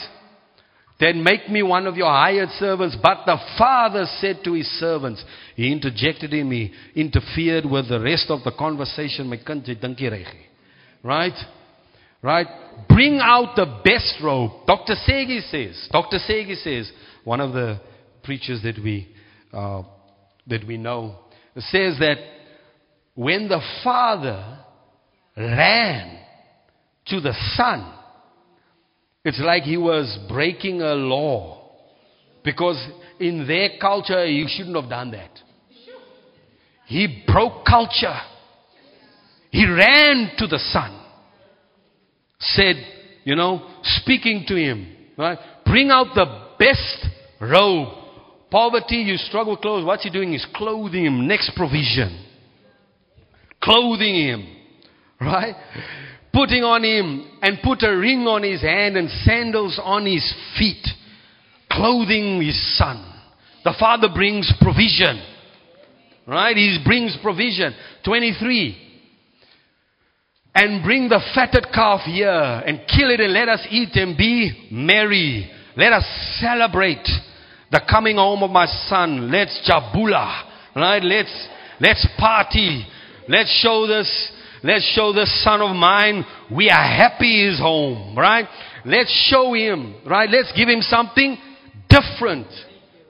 Then 0.99 1.23
make 1.23 1.49
me 1.49 1.63
one 1.63 1.87
of 1.87 1.97
your 1.97 2.07
hired 2.07 2.49
servants. 2.51 2.95
But 3.01 3.25
the 3.25 3.37
father 3.57 4.05
said 4.19 4.41
to 4.43 4.53
his 4.53 4.67
servants, 4.79 5.23
he 5.55 5.71
interjected 5.71 6.31
him, 6.31 6.51
he 6.51 6.71
interfered 6.95 7.65
with 7.65 7.89
the 7.89 7.99
rest 7.99 8.27
of 8.29 8.43
the 8.43 8.51
conversation. 8.51 9.29
Right? 11.03 11.33
Right? 12.25 12.47
Bring 12.89 13.19
out 13.21 13.55
the 13.55 13.67
best 13.83 14.15
robe. 14.23 14.65
Dr. 14.65 14.95
Segi 15.07 15.47
says, 15.51 15.87
Dr. 15.91 16.17
Segi 16.17 16.55
says, 16.55 16.91
one 17.23 17.39
of 17.39 17.53
the 17.53 17.79
preachers 18.23 18.63
that 18.63 18.83
we, 18.83 19.07
uh, 19.53 19.83
that 20.47 20.65
we 20.65 20.77
know, 20.77 21.19
says 21.55 21.99
that 21.99 22.17
when 23.13 23.47
the 23.47 23.61
father 23.83 24.57
ran 25.37 26.19
to 27.09 27.21
the 27.21 27.33
son, 27.53 27.93
it's 29.23 29.39
like 29.39 29.61
he 29.61 29.77
was 29.77 30.17
breaking 30.27 30.81
a 30.81 30.95
law. 30.95 31.75
Because 32.43 32.83
in 33.19 33.45
their 33.45 33.77
culture, 33.79 34.25
you 34.25 34.47
shouldn't 34.49 34.75
have 34.75 34.89
done 34.89 35.11
that. 35.11 35.29
He 36.87 37.23
broke 37.27 37.65
culture. 37.65 38.17
He 39.51 39.67
ran 39.67 40.31
to 40.39 40.47
the 40.47 40.59
son 40.71 41.04
said, 42.39 42.75
you 43.23 43.35
know, 43.35 43.67
speaking 43.83 44.45
to 44.47 44.55
him, 44.55 44.95
right? 45.17 45.37
Bring 45.65 45.89
out 45.89 46.07
the 46.15 46.25
best 46.59 47.07
robe. 47.41 47.89
Poverty, 48.51 48.97
you 48.97 49.17
struggle 49.17 49.57
clothes. 49.57 49.85
What's 49.85 50.03
he 50.03 50.09
doing? 50.09 50.31
He's 50.31 50.45
clothing 50.55 51.05
him. 51.05 51.27
Next 51.27 51.51
provision. 51.55 52.25
Clothing 53.61 54.15
him. 54.15 54.55
Right? 55.19 55.55
Putting 56.31 56.63
on 56.63 56.83
him 56.83 57.25
and 57.41 57.57
put 57.63 57.81
a 57.83 57.97
ring 57.97 58.27
on 58.27 58.43
his 58.43 58.61
hand 58.61 58.97
and 58.97 59.09
sandals 59.23 59.79
on 59.83 60.05
his 60.05 60.33
feet. 60.57 60.85
Clothing 61.71 62.41
his 62.41 62.77
son. 62.77 63.13
The 63.63 63.73
father 63.79 64.07
brings 64.13 64.53
provision. 64.61 65.21
Right? 66.27 66.55
He 66.55 66.79
brings 66.85 67.17
provision. 67.21 67.73
23 68.05 68.84
and 70.55 70.83
bring 70.83 71.09
the 71.09 71.21
fatted 71.35 71.67
calf 71.73 72.01
here 72.05 72.31
and 72.31 72.79
kill 72.87 73.11
it 73.11 73.19
and 73.19 73.33
let 73.33 73.49
us 73.49 73.67
eat 73.69 73.89
and 73.95 74.17
be 74.17 74.69
merry. 74.71 75.51
Let 75.75 75.91
us 75.91 76.05
celebrate 76.39 77.05
the 77.71 77.81
coming 77.89 78.15
home 78.15 78.41
of 78.41 78.49
my 78.49 78.65
son. 78.87 79.29
Let's 79.31 79.61
jabula, 79.67 80.43
right? 80.75 81.03
Let's, 81.03 81.47
let's 81.81 82.07
party. 82.17 82.85
Let's 83.27 83.51
show 83.61 83.85
this, 83.85 84.31
let's 84.63 84.89
show 84.95 85.11
this 85.11 85.43
son 85.43 85.61
of 85.61 85.75
mine 85.75 86.23
we 86.51 86.69
are 86.69 86.75
happy 86.75 87.49
he's 87.49 87.59
home, 87.59 88.15
right? 88.17 88.45
Let's 88.85 89.11
show 89.29 89.53
him, 89.53 89.95
right? 90.05 90.29
Let's 90.29 90.53
give 90.55 90.69
him 90.69 90.81
something 90.81 91.37
different. 91.89 92.47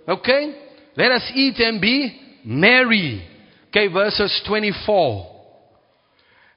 Okay? 0.07 0.61
Let 0.95 1.11
us 1.11 1.31
eat 1.35 1.59
and 1.59 1.81
be 1.81 2.19
merry. 2.45 3.27
Okay, 3.69 3.91
verses 3.91 4.41
24. 4.47 5.34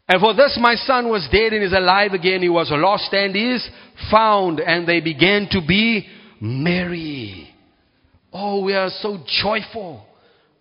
And 0.09 0.20
for 0.20 0.34
this 0.34 0.59
my 0.61 0.74
son 0.74 1.09
was 1.09 1.28
dead 1.30 1.52
and 1.52 1.62
is 1.62 1.72
alive 1.72 2.12
again. 2.12 2.40
He 2.40 2.48
was 2.48 2.68
lost 2.70 3.12
and 3.12 3.36
is 3.36 3.68
found. 4.11 4.61
And 4.61 4.86
they 4.88 5.00
began 5.00 5.48
to 5.50 5.61
be 5.66 6.06
merry. 6.40 7.54
Oh, 8.32 8.64
we 8.64 8.74
are 8.74 8.90
so 9.00 9.18
joyful 9.42 10.04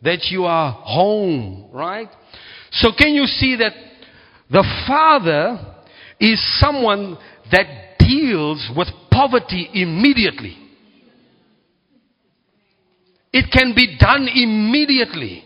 that 0.02 0.26
you 0.30 0.46
are 0.46 0.72
home, 0.72 1.70
right? 1.72 2.10
So 2.72 2.92
can 2.98 3.14
you 3.14 3.26
see 3.26 3.58
that 3.58 3.74
the 4.50 4.64
father 4.88 5.76
is 6.20 6.42
someone 6.60 7.18
that 7.52 7.98
deals 8.00 8.72
with 8.76 8.88
poverty 9.12 9.70
immediately. 9.74 10.58
It 13.34 13.52
can 13.52 13.74
be 13.76 13.98
done 14.00 14.28
immediately. 14.34 15.44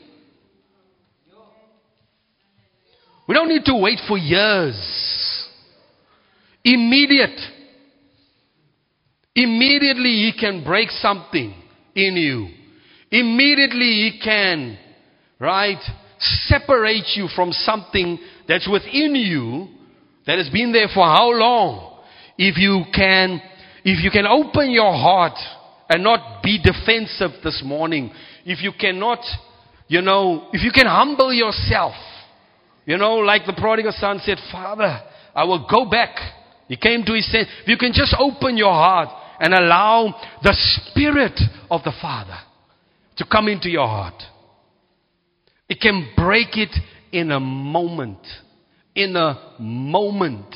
We 3.32 3.36
don't 3.36 3.47
need 3.47 3.63
to 3.63 3.75
wait 3.77 3.97
for 4.09 4.17
years. 4.17 4.75
Immediate. 6.65 7.39
Immediately 9.34 10.03
he 10.03 10.34
can 10.38 10.65
break 10.65 10.89
something 10.89 11.55
in 11.95 12.17
you. 12.17 12.49
Immediately 13.09 13.86
he 13.86 14.19
can, 14.21 14.77
right, 15.39 15.82
separate 16.19 17.05
you 17.15 17.29
from 17.34 17.53
something 17.53 18.19
that's 18.49 18.67
within 18.69 19.15
you 19.15 19.69
that 20.27 20.38
has 20.38 20.49
been 20.49 20.73
there 20.73 20.89
for 20.93 21.05
how 21.05 21.32
long? 21.32 22.01
If 22.38 22.57
you 22.57 22.84
can, 22.93 23.41
if 23.86 24.03
you 24.03 24.11
can 24.11 24.27
open 24.27 24.71
your 24.71 24.91
heart 24.91 25.39
and 25.88 26.03
not 26.03 26.43
be 26.43 26.61
defensive 26.61 27.41
this 27.45 27.63
morning, 27.63 28.11
if 28.43 28.61
you 28.61 28.73
cannot, 28.77 29.19
you 29.88 30.01
know, 30.01 30.49
if 30.51 30.63
you 30.63 30.71
can 30.73 30.86
humble 30.86 31.32
yourself, 31.32 31.93
you 32.91 32.97
know, 32.97 33.19
like 33.19 33.45
the 33.45 33.53
prodigal 33.53 33.93
son 33.95 34.19
said, 34.21 34.37
Father, 34.51 34.99
I 35.33 35.45
will 35.45 35.65
go 35.65 35.89
back. 35.89 36.13
He 36.67 36.75
came 36.75 37.05
to 37.05 37.13
his 37.13 37.31
sense. 37.31 37.47
If 37.61 37.69
you 37.69 37.77
can 37.77 37.93
just 37.93 38.13
open 38.19 38.57
your 38.57 38.73
heart 38.73 39.07
and 39.39 39.53
allow 39.53 40.13
the 40.43 40.53
Spirit 40.53 41.39
of 41.69 41.85
the 41.85 41.93
Father 42.01 42.37
to 43.15 43.25
come 43.31 43.47
into 43.47 43.69
your 43.69 43.87
heart, 43.87 44.21
it 45.69 45.79
can 45.79 46.11
break 46.17 46.57
it 46.57 46.75
in 47.13 47.31
a 47.31 47.39
moment. 47.39 48.27
In 48.93 49.15
a 49.15 49.55
moment. 49.57 50.53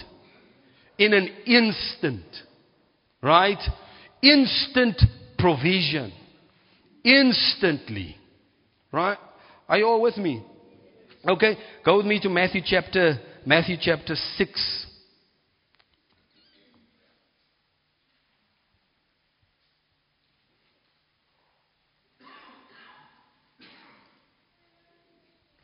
In 0.98 1.14
an 1.14 1.30
instant. 1.46 2.26
Right? 3.22 3.64
Instant 4.22 5.02
provision. 5.40 6.12
Instantly. 7.02 8.18
Right? 8.92 9.18
Are 9.70 9.78
you 9.78 9.88
all 9.88 10.02
with 10.02 10.18
me? 10.18 10.44
Okay, 11.28 11.58
go 11.84 11.98
with 11.98 12.06
me 12.06 12.20
to 12.20 12.30
Matthew 12.30 12.62
chapter 12.64 13.20
Matthew 13.48 13.78
chapter 13.82 14.14
6. 14.14 14.86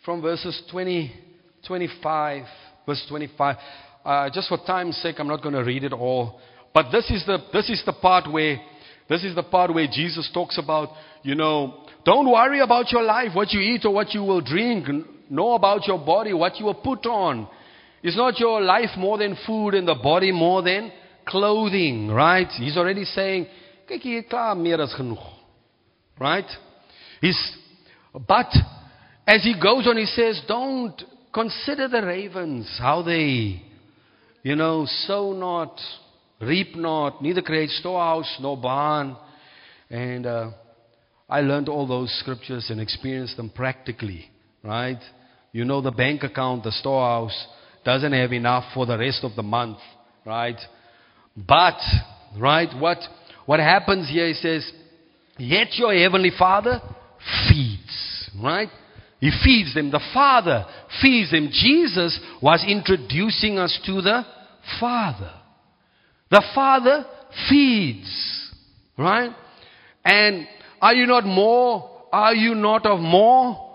From 0.03 0.23
verses 0.23 0.63
20, 0.71 1.13
25, 1.67 2.43
verse 2.87 3.05
25. 3.07 3.55
Uh, 4.03 4.29
just 4.33 4.49
for 4.49 4.57
time's 4.65 4.97
sake, 4.97 5.17
I'm 5.19 5.27
not 5.27 5.43
going 5.43 5.53
to 5.53 5.63
read 5.63 5.83
it 5.83 5.93
all. 5.93 6.39
But 6.73 6.91
this 6.91 7.07
is 7.11 7.23
the 7.27 7.37
this 7.53 7.69
is 7.69 7.83
the 7.85 7.93
part 7.93 8.31
where 8.31 8.59
this 9.07 9.23
is 9.23 9.35
the 9.35 9.43
part 9.43 9.71
where 9.71 9.85
Jesus 9.85 10.27
talks 10.33 10.57
about, 10.57 10.89
you 11.23 11.35
know, 11.35 11.85
don't 12.05 12.29
worry 12.29 12.61
about 12.61 12.91
your 12.91 13.03
life, 13.03 13.29
what 13.33 13.51
you 13.51 13.59
eat 13.59 13.85
or 13.85 13.93
what 13.93 14.13
you 14.13 14.23
will 14.23 14.41
drink. 14.41 14.87
Know 15.29 15.53
about 15.53 15.87
your 15.87 15.99
body, 15.99 16.33
what 16.33 16.57
you 16.57 16.65
will 16.65 16.75
put 16.75 17.05
on. 17.05 17.47
Is 18.03 18.17
not 18.17 18.39
your 18.39 18.61
life 18.61 18.89
more 18.97 19.17
than 19.17 19.37
food 19.45 19.75
and 19.75 19.87
the 19.87 19.95
body 19.95 20.31
more 20.31 20.63
than 20.63 20.91
clothing, 21.27 22.09
right? 22.09 22.47
He's 22.57 22.75
already 22.75 23.05
saying, 23.05 23.47
Right? 26.19 26.49
He's, 27.19 27.39
but 28.27 28.47
as 29.27 29.43
he 29.43 29.53
goes 29.61 29.87
on, 29.87 29.97
he 29.97 30.05
says, 30.05 30.41
don't 30.47 31.01
consider 31.33 31.87
the 31.87 32.01
ravens, 32.05 32.75
how 32.79 33.03
they, 33.03 33.61
you 34.43 34.55
know, 34.55 34.85
sow 35.05 35.33
not, 35.33 35.79
reap 36.41 36.75
not, 36.75 37.21
neither 37.21 37.41
create 37.41 37.69
storehouse 37.69 38.37
nor 38.41 38.57
barn. 38.57 39.15
And 39.89 40.25
uh, 40.25 40.51
I 41.31 41.39
learned 41.39 41.69
all 41.69 41.87
those 41.87 42.13
scriptures 42.19 42.69
and 42.69 42.81
experienced 42.81 43.37
them 43.37 43.49
practically, 43.49 44.29
right? 44.63 44.99
You 45.53 45.63
know, 45.63 45.81
the 45.81 45.91
bank 45.91 46.23
account, 46.23 46.65
the 46.65 46.73
storehouse, 46.73 47.47
doesn't 47.85 48.11
have 48.11 48.33
enough 48.33 48.65
for 48.73 48.85
the 48.85 48.97
rest 48.97 49.23
of 49.23 49.37
the 49.37 49.41
month, 49.41 49.77
right? 50.25 50.59
But, 51.37 51.79
right, 52.37 52.69
what, 52.77 52.97
what 53.45 53.61
happens 53.61 54.09
here, 54.09 54.27
he 54.27 54.33
says, 54.33 54.69
yet 55.37 55.69
your 55.75 55.93
heavenly 55.93 56.31
Father 56.37 56.81
feeds, 57.47 58.29
right? 58.43 58.69
He 59.21 59.31
feeds 59.41 59.73
them. 59.73 59.89
The 59.89 60.03
Father 60.13 60.65
feeds 61.01 61.31
them. 61.31 61.49
Jesus 61.49 62.19
was 62.41 62.65
introducing 62.67 63.57
us 63.57 63.79
to 63.85 64.01
the 64.01 64.25
Father. 64.81 65.31
The 66.29 66.43
Father 66.53 67.05
feeds, 67.49 68.51
right? 68.97 69.31
And 70.03 70.45
are 70.81 70.93
you 70.93 71.05
not 71.05 71.25
more, 71.25 71.89
are 72.11 72.33
you 72.33 72.55
not 72.55 72.85
of 72.85 72.99
more 72.99 73.69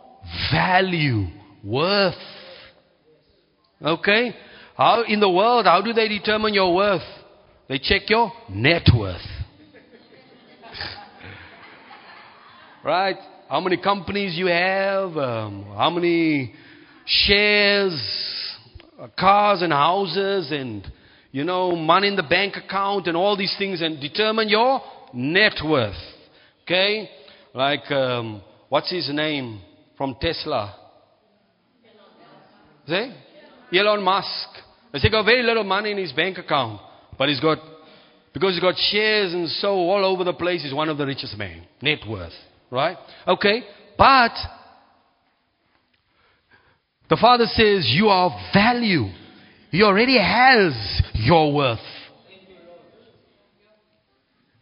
value 0.53 1.27
Worth. 1.67 2.15
Okay? 3.83 4.35
How 4.77 5.03
in 5.03 5.19
the 5.19 5.29
world, 5.29 5.67
how 5.67 5.83
do 5.83 5.93
they 5.93 6.07
determine 6.07 6.55
your 6.55 6.73
worth? 6.73 7.03
They 7.69 7.81
check 7.81 8.09
your 8.09 8.31
net 8.49 8.89
worth. 8.97 9.17
right? 12.85 13.17
How 13.49 13.59
many 13.59 13.79
companies 13.79 14.37
you 14.37 14.47
have, 14.47 15.17
um, 15.17 15.65
how 15.77 15.91
many 15.91 16.55
shares, 17.05 18.01
uh, 19.01 19.09
cars 19.19 19.63
and 19.63 19.73
houses 19.73 20.53
and 20.53 20.87
you 21.33 21.43
know, 21.43 21.75
money 21.75 22.07
in 22.09 22.17
the 22.17 22.23
bank 22.23 22.55
account 22.57 23.09
and 23.09 23.17
all 23.17 23.37
these 23.37 23.55
things 23.59 23.83
and 23.83 24.01
determine 24.01 24.49
your 24.49 24.81
net 25.13 25.55
worth. 25.65 25.97
Okay? 26.67 27.09
Like, 27.55 27.89
um, 27.93 28.43
what's 28.69 28.91
his 28.91 29.09
name 29.13 29.61
from 29.97 30.17
Tesla? 30.21 30.75
See? 32.89 33.15
Elon 33.73 34.03
Musk. 34.03 34.49
He's 34.93 35.09
got 35.11 35.25
very 35.25 35.43
little 35.43 35.65
money 35.65 35.93
in 35.93 35.99
his 35.99 36.13
bank 36.13 36.39
account, 36.39 36.81
but 37.17 37.29
he's 37.29 37.41
got, 37.41 37.59
because 38.33 38.55
he's 38.55 38.63
got 38.63 38.75
shares 38.77 39.33
and 39.33 39.49
so 39.49 39.69
all 39.69 40.05
over 40.05 40.25
the 40.25 40.33
place, 40.33 40.63
he's 40.63 40.75
one 40.75 40.89
of 40.89 40.99
the 40.99 41.07
richest 41.07 41.39
men. 41.39 41.65
Net 41.83 42.01
worth. 42.09 42.33
Right? 42.71 42.97
Okay. 43.29 43.63
But, 43.97 44.33
the 47.09 47.17
Father 47.21 47.45
says, 47.47 47.87
you 47.95 48.09
are 48.09 48.31
value. 48.53 49.05
He 49.71 49.83
already 49.83 50.19
has 50.19 51.03
your 51.15 51.55
worth. 51.55 51.79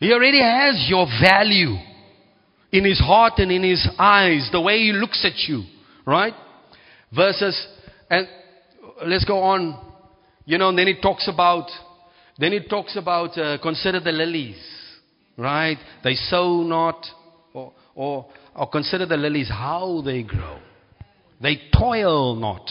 He 0.01 0.13
already 0.13 0.41
has 0.43 0.85
your 0.89 1.07
value 1.23 1.77
in 2.75 2.85
his 2.85 2.99
heart 2.99 3.35
and 3.39 3.53
in 3.53 3.63
his 3.63 3.89
eyes, 3.99 4.49
the 4.53 4.61
way 4.61 4.79
he 4.79 4.93
looks 4.93 5.25
at 5.25 5.49
you. 5.49 5.63
Right? 6.05 6.35
Verses 7.15 7.57
and 8.11 8.29
let's 9.07 9.25
go 9.25 9.39
on. 9.39 9.81
You 10.45 10.59
know, 10.59 10.75
then 10.75 10.87
he 10.87 11.01
talks 11.01 11.29
about, 11.33 11.71
then 12.39 12.53
he 12.53 12.61
talks 12.69 12.97
about 12.97 13.39
uh, 13.39 13.59
consider 13.63 14.01
the 14.01 14.13
lilies, 14.13 14.59
right? 15.39 15.79
They 16.03 16.15
sow 16.15 16.63
not, 16.63 17.07
or, 17.55 17.73
or, 17.95 18.27
or 18.55 18.69
consider 18.69 19.07
the 19.07 19.17
lilies, 19.17 19.49
how 19.49 20.03
they 20.05 20.23
grow. 20.23 20.59
They 21.41 21.63
toil 21.73 22.35
not, 22.37 22.69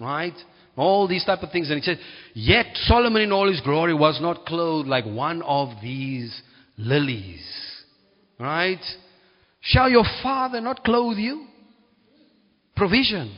right? 0.00 0.34
All 0.76 1.08
these 1.08 1.24
type 1.24 1.42
of 1.42 1.50
things. 1.50 1.68
And 1.70 1.80
he 1.80 1.84
said, 1.84 1.98
yet 2.34 2.66
Solomon 2.84 3.22
in 3.22 3.32
all 3.32 3.48
his 3.48 3.60
glory 3.60 3.94
was 3.94 4.20
not 4.20 4.46
clothed 4.46 4.88
like 4.88 5.04
one 5.04 5.42
of 5.42 5.70
these 5.82 6.42
lilies, 6.76 7.44
right? 8.38 8.84
Shall 9.66 9.90
your 9.90 10.04
father 10.22 10.60
not 10.60 10.84
clothe 10.84 11.18
you? 11.18 11.44
Provision. 12.76 13.36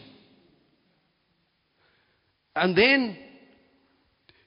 And 2.54 2.76
then 2.76 3.16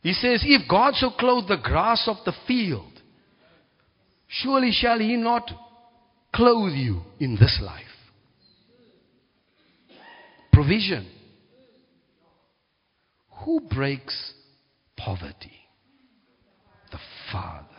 he 0.02 0.14
says, 0.14 0.44
If 0.46 0.70
God 0.70 0.94
so 0.96 1.10
clothe 1.12 1.48
the 1.48 1.58
grass 1.58 2.08
of 2.08 2.18
the 2.24 2.34
field, 2.48 2.92
surely 4.28 4.72
shall 4.72 5.00
he 5.00 5.16
not 5.16 5.50
clothe 6.34 6.74
you 6.74 7.02
in 7.20 7.36
this 7.36 7.60
life. 7.64 7.86
Provision. 10.54 11.10
Who 13.44 13.60
breaks 13.60 14.34
poverty? 14.98 15.54
The 16.92 17.00
Father. 17.32 17.71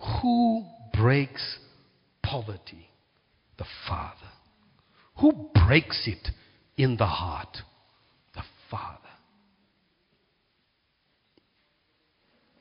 Who 0.00 0.64
breaks 0.92 1.58
poverty? 2.22 2.88
The 3.58 3.66
Father. 3.88 4.30
Who 5.20 5.50
breaks 5.66 6.06
it 6.06 6.30
in 6.76 6.96
the 6.96 7.06
heart, 7.06 7.58
the 8.34 8.42
Father. 8.70 8.96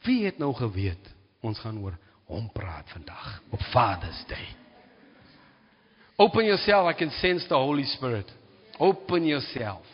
Wie 0.03 0.25
het 0.25 0.37
nou 0.37 0.53
geweet 0.55 1.13
ons 1.39 1.59
gaan 1.59 1.77
oor 1.83 1.95
hom 2.27 2.49
praat 2.51 2.89
vandag 2.89 3.41
op 3.49 3.61
Father's 3.71 4.23
Day? 4.27 4.47
Open 6.19 6.45
yourself, 6.45 6.89
I 6.89 6.97
can 6.97 7.11
sense 7.11 7.47
the 7.47 7.55
Holy 7.55 7.83
Spirit. 7.83 8.31
Open 8.79 9.25
yourself. 9.25 9.85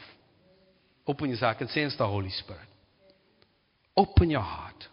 Open 1.05 1.29
yourself, 1.29 1.55
I 1.55 1.57
can 1.57 1.67
sense 1.67 1.97
the 1.97 2.07
Holy 2.07 2.29
Spirit. 2.29 2.69
Open 3.95 4.29
your 4.29 4.41
heart. 4.43 4.89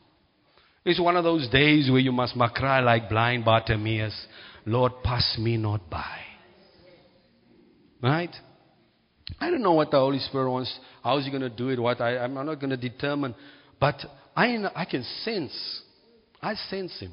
It's 0.85 1.01
one 1.01 1.17
of 1.17 1.25
those 1.25 1.49
days 1.49 1.91
where 1.91 2.01
you 2.01 2.13
must 2.13 2.35
cry 2.55 2.81
like 2.81 3.09
blind 3.09 3.45
Bartimaeus, 3.45 4.27
Lord, 4.67 4.93
pass 5.05 5.37
me 5.39 5.57
not 5.57 5.89
by. 5.89 6.19
Right? 8.03 8.35
I 9.41 9.51
don't 9.51 9.63
know 9.63 9.73
what 9.73 9.93
the 9.93 9.99
Holy 9.99 10.19
Spirit 10.19 10.51
wants. 10.51 10.77
How 11.05 11.19
is 11.19 11.25
He 11.25 11.31
going 11.31 11.43
to 11.43 11.51
do 11.51 11.69
it? 11.69 11.79
What 11.79 12.01
I, 12.01 12.19
I'm 12.19 12.35
not 12.35 12.45
going 12.57 12.71
to 12.71 12.77
determine. 12.77 13.35
But 13.79 13.97
I, 14.35 14.57
I 14.75 14.85
can 14.85 15.05
sense. 15.23 15.83
I 16.41 16.55
sense 16.55 16.99
Him. 16.99 17.13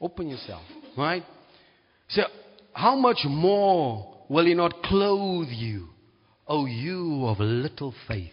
Open 0.00 0.28
yourself. 0.28 0.62
Right? 0.96 1.24
So, 2.08 2.22
how 2.72 2.96
much 2.96 3.18
more 3.26 4.24
will 4.30 4.46
He 4.46 4.54
not 4.54 4.82
clothe 4.82 5.48
you, 5.48 5.88
O 6.46 6.64
you 6.64 7.26
of 7.26 7.38
little 7.38 7.94
faith 8.08 8.32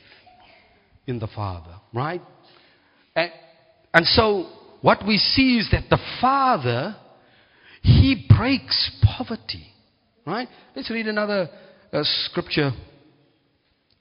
in 1.08 1.20
the 1.20 1.28
Father? 1.28 1.76
Right? 1.94 2.22
And, 3.16 3.32
and 3.94 4.06
so, 4.06 4.48
what 4.82 5.06
we 5.06 5.18
see 5.18 5.58
is 5.58 5.70
that 5.72 5.90
the 5.90 6.00
Father, 6.20 6.96
He 7.82 8.26
breaks 8.38 8.92
poverty. 9.04 9.68
Right? 10.26 10.48
Let's 10.76 10.90
read 10.90 11.08
another 11.08 11.50
uh, 11.92 12.02
scripture. 12.04 12.72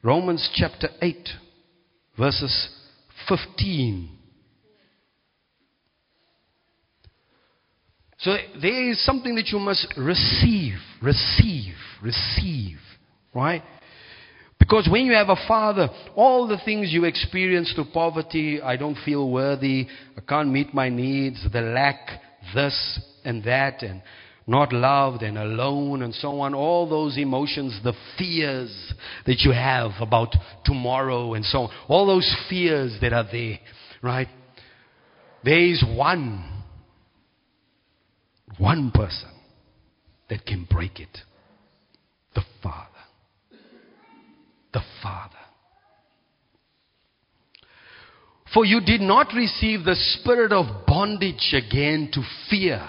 Romans 0.03 0.49
chapter 0.55 0.89
8, 1.03 1.29
verses 2.19 2.69
15. 3.29 4.17
So 8.19 8.37
there 8.61 8.91
is 8.91 9.03
something 9.05 9.35
that 9.37 9.49
you 9.49 9.59
must 9.59 9.95
receive, 9.97 10.75
receive, 11.03 11.75
receive, 12.03 12.77
right? 13.35 13.63
Because 14.71 14.89
when 14.89 15.05
you 15.05 15.15
have 15.15 15.31
a 15.31 15.49
father, 15.49 15.89
all 16.15 16.47
the 16.47 16.61
things 16.65 16.93
you 16.93 17.05
experience 17.05 17.73
through 17.75 17.87
poverty, 17.93 18.63
I 18.63 18.77
don't 18.77 18.97
feel 19.05 19.29
worthy, 19.29 19.89
I 20.17 20.21
can't 20.21 20.49
meet 20.49 20.73
my 20.73 20.89
needs, 20.89 21.45
the 21.53 21.61
lack, 21.61 22.09
this 22.55 23.01
and 23.25 23.43
that, 23.43 23.83
and 23.83 24.01
not 24.47 24.73
loved 24.73 25.25
and 25.25 25.39
alone 25.39 26.03
and 26.03 26.15
so 26.15 26.39
on, 26.39 26.55
all 26.55 26.89
those 26.89 27.19
emotions, 27.19 27.81
the 27.83 27.95
fears 28.17 28.95
that 29.27 29.41
you 29.41 29.51
have 29.51 29.91
about 30.01 30.37
tomorrow 30.65 31.35
and 31.35 31.45
so 31.45 31.63
on, 31.63 31.71
all 31.89 32.07
those 32.07 32.33
fears 32.49 32.97
that 33.01 33.13
are 33.13 33.27
there, 33.33 33.59
right? 34.03 34.29
There 35.43 35.59
is 35.59 35.85
one, 35.85 36.63
one 38.57 38.93
person 38.93 39.31
that 40.29 40.47
can 40.47 40.65
break 40.71 41.01
it 41.01 41.19
the 42.37 42.43
Father. 42.63 42.90
The 44.73 44.83
Father. 45.03 45.35
For 48.53 48.65
you 48.65 48.81
did 48.81 49.01
not 49.01 49.33
receive 49.35 49.85
the 49.85 49.97
spirit 49.97 50.53
of 50.53 50.87
bondage 50.87 51.55
again 51.55 52.11
to 52.13 52.23
fear 52.49 52.89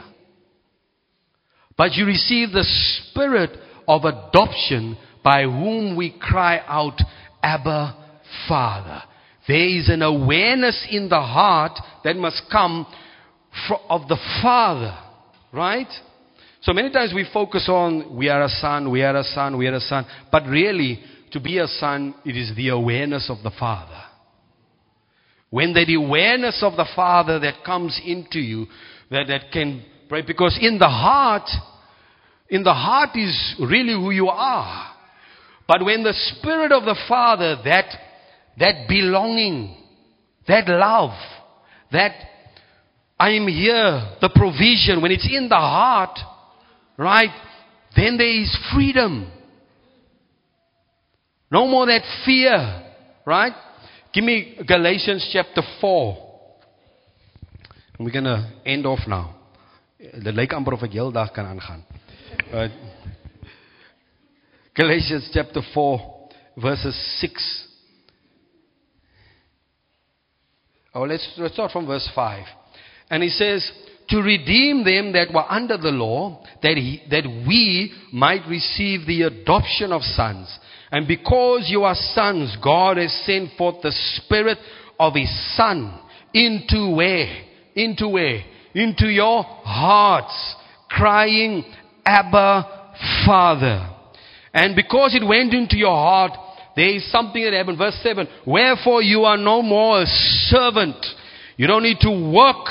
but 1.82 1.94
you 1.94 2.06
received 2.06 2.54
the 2.54 2.64
spirit 2.64 3.58
of 3.88 4.06
adoption 4.06 4.96
by 5.24 5.42
whom 5.42 5.96
we 5.96 6.16
cry 6.20 6.60
out, 6.68 7.02
Abba, 7.42 8.20
Father. 8.48 9.02
There 9.48 9.68
is 9.68 9.90
an 9.90 10.04
awareness 10.04 10.86
in 10.92 11.10
the 11.10 11.20
heart 11.20 11.80
that 12.04 12.16
must 12.16 12.44
come 12.52 12.86
of 13.90 14.08
the 14.08 14.18
Father, 14.44 14.96
right? 15.52 15.88
So 16.62 16.72
many 16.72 16.92
times 16.92 17.14
we 17.16 17.28
focus 17.34 17.68
on 17.68 18.16
we 18.16 18.30
are 18.30 18.44
a 18.44 18.50
son, 18.50 18.92
we 18.92 19.02
are 19.02 19.16
a 19.16 19.24
son, 19.24 19.58
we 19.58 19.66
are 19.66 19.74
a 19.74 19.80
son. 19.80 20.06
But 20.32 20.46
really, 20.46 21.00
to 21.32 21.40
be 21.40 21.58
a 21.58 21.68
son, 21.68 22.16
it 22.26 22.36
is 22.36 22.56
the 22.56 22.70
awareness 22.70 23.30
of 23.30 23.44
the 23.44 23.52
Father. 23.60 24.02
When 25.50 25.74
that 25.74 25.94
awareness 25.94 26.62
of 26.64 26.74
the 26.78 26.88
Father 26.96 27.40
that 27.40 27.64
comes 27.66 28.00
into 28.06 28.40
you, 28.40 28.68
that, 29.10 29.28
that 29.28 29.52
can, 29.52 29.84
right? 30.10 30.26
Because 30.26 30.58
in 30.62 30.78
the 30.80 30.88
heart, 30.88 31.50
in 32.50 32.64
the 32.64 32.74
heart 32.74 33.16
is 33.16 33.56
really 33.60 33.94
who 33.94 34.12
you 34.12 34.28
are. 34.28 34.88
But 35.68 35.84
when 35.84 36.04
the 36.04 36.14
Spirit 36.14 36.72
of 36.72 36.84
the 36.84 36.98
Father, 37.08 37.58
that, 37.66 37.86
that 38.60 38.88
belonging, 38.88 39.78
that 40.48 40.68
love, 40.68 41.18
that 41.92 42.14
I 43.20 43.32
am 43.32 43.48
here, 43.48 44.18
the 44.20 44.30
provision, 44.34 45.02
when 45.02 45.12
it's 45.12 45.30
in 45.32 45.48
the 45.48 45.56
heart, 45.56 46.18
right, 46.98 47.30
then 47.96 48.18
there 48.18 48.42
is 48.42 48.58
freedom. 48.74 49.32
No 51.52 51.68
more 51.68 51.86
that 51.88 52.04
fear, 52.26 52.82
right? 53.26 53.54
Give 54.14 54.24
me 54.24 54.58
Galatians 54.66 55.30
chapter 55.34 55.62
4. 55.82 56.18
And 57.98 58.06
we're 58.06 58.14
going 58.14 58.24
to 58.24 58.50
end 58.66 58.86
off 58.86 59.00
now. 59.06 59.36
Dit 60.00 60.34
lyk 60.34 60.54
amper 60.58 60.74
of 60.74 60.84
ek 60.88 60.96
heeldag 60.98 61.34
kan 61.36 61.46
aangaan. 61.46 61.84
Galatians 64.74 65.30
chapter 65.34 65.62
4, 65.74 66.30
verses 66.58 66.96
6. 67.20 67.68
Oh, 70.96 71.04
let's, 71.04 71.28
let's 71.38 71.54
start 71.54 71.72
from 71.72 71.86
verse 71.86 72.10
5. 72.16 72.46
And 73.10 73.24
he 73.24 73.30
says, 73.30 73.70
To 74.12 74.22
redeem 74.22 74.84
them 74.84 75.14
that 75.14 75.34
were 75.34 75.50
under 75.50 75.78
the 75.78 75.90
law, 75.90 76.44
that, 76.62 76.76
he, 76.78 77.02
that 77.10 77.26
we 77.48 77.94
might 78.12 78.46
receive 78.48 79.08
the 79.08 79.24
adoption 79.24 79.92
of 79.92 80.02
sons. 80.02 80.54
And 80.92 81.08
because 81.08 81.68
you 81.70 81.84
are 81.84 81.96
sons, 81.96 82.56
God 82.62 82.98
has 82.98 83.12
sent 83.26 83.52
forth 83.58 83.82
the 83.82 83.94
Spirit 84.18 84.58
of 85.00 85.14
His 85.16 85.56
Son 85.56 85.98
into 86.34 86.94
where? 86.94 87.44
Into 87.74 88.10
where? 88.10 88.44
Into 88.76 89.08
your 89.08 89.44
hearts, 89.44 90.56
crying, 90.90 91.64
Abba, 92.06 92.94
Father. 93.26 93.90
And 94.54 94.76
because 94.76 95.16
it 95.16 95.26
went 95.26 95.54
into 95.54 95.78
your 95.78 95.96
heart, 95.96 96.32
there 96.76 96.90
is 96.90 97.10
something 97.12 97.44
that 97.44 97.54
happened. 97.54 97.78
Verse 97.78 97.98
7 98.04 98.28
Wherefore 98.46 99.02
you 99.02 99.22
are 99.22 99.38
no 99.38 99.62
more 99.62 100.02
a 100.02 100.06
servant. 100.06 100.98
You 101.56 101.68
don't 101.68 101.84
need 101.84 102.00
to 102.02 102.34
work 102.34 102.68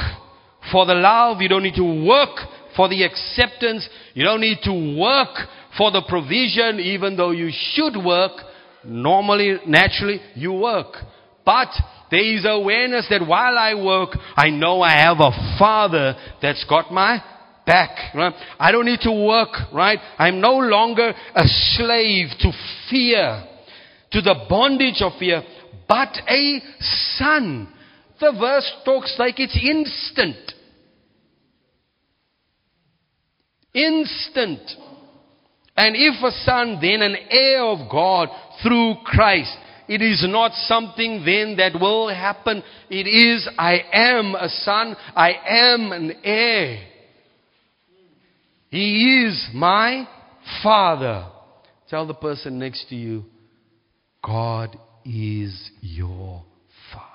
for 0.73 0.87
the 0.87 0.95
love. 0.95 1.41
You 1.41 1.49
don't 1.49 1.63
need 1.63 1.75
to 1.75 2.07
work 2.07 2.39
for 2.77 2.89
the 2.89 3.03
acceptance. 3.03 3.89
You 4.15 4.25
don't 4.25 4.41
need 4.41 4.59
to 4.65 4.99
work 4.99 5.37
for 5.77 5.91
the 5.91 6.03
provision, 6.09 6.81
even 6.81 7.17
though 7.17 7.31
you 7.31 7.51
should 7.53 7.97
work. 8.05 8.33
Normally, 8.85 9.59
naturally, 9.67 10.21
you 10.35 10.53
work. 10.53 10.95
But 11.45 11.69
there 12.11 12.25
is 12.25 12.45
awareness 12.49 13.07
that 13.11 13.27
while 13.27 13.57
I 13.57 13.75
work, 13.75 14.11
I 14.37 14.51
know 14.51 14.83
I 14.83 14.93
have 14.93 15.19
a 15.21 15.57
father 15.59 16.15
that's 16.41 16.65
got 16.69 16.93
my 16.93 17.23
back. 17.67 18.15
Right? 18.15 18.35
I 18.59 18.73
don't 18.73 18.87
need 18.87 19.01
to 19.03 19.13
work, 19.13 19.73
right? 19.73 19.99
I'm 20.19 20.41
no 20.41 20.55
longer 20.55 21.13
a 21.35 21.43
slave 21.45 22.29
to 22.41 22.53
fear, 22.91 23.45
to 24.13 24.21
the 24.21 24.47
bondage 24.49 25.03
of 25.03 25.13
fear, 25.19 25.43
but 25.89 26.17
a 26.29 26.61
son. 27.17 27.73
The 28.21 28.33
verse 28.39 28.71
talks 28.85 29.15
like 29.19 29.41
it's 29.41 29.59
instant. 29.63 30.53
Instant. 33.73 34.61
And 35.77 35.97
if 35.97 36.23
a 36.23 36.31
son, 36.45 36.79
then 36.83 37.01
an 37.01 37.17
heir 37.31 37.65
of 37.65 37.91
God 37.91 38.29
through 38.63 38.97
Christ. 39.05 39.57
It 39.89 40.03
is 40.03 40.25
not 40.29 40.53
something 40.53 41.25
then 41.25 41.57
that 41.57 41.81
will 41.81 42.09
happen. 42.09 42.63
It 42.91 43.07
is, 43.07 43.49
I 43.59 43.81
am 43.93 44.35
a 44.35 44.49
son, 44.49 44.95
I 45.17 45.33
am 45.47 45.93
an 45.93 46.13
heir. 46.23 46.87
He 48.69 49.25
is 49.25 49.49
my 49.53 50.07
Father. 50.63 51.27
Tell 51.89 52.07
the 52.07 52.15
person 52.15 52.59
next 52.59 52.89
to 52.91 52.95
you, 52.95 53.25
God 54.23 54.79
is 55.05 55.71
your 55.81 56.45
Father. 56.93 57.11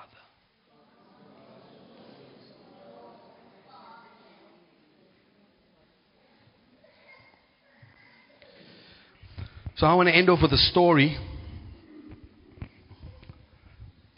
So 9.76 9.86
I 9.86 9.92
want 9.92 10.08
to 10.08 10.16
end 10.16 10.30
off 10.30 10.38
with 10.40 10.52
a 10.52 10.56
story. 10.56 11.18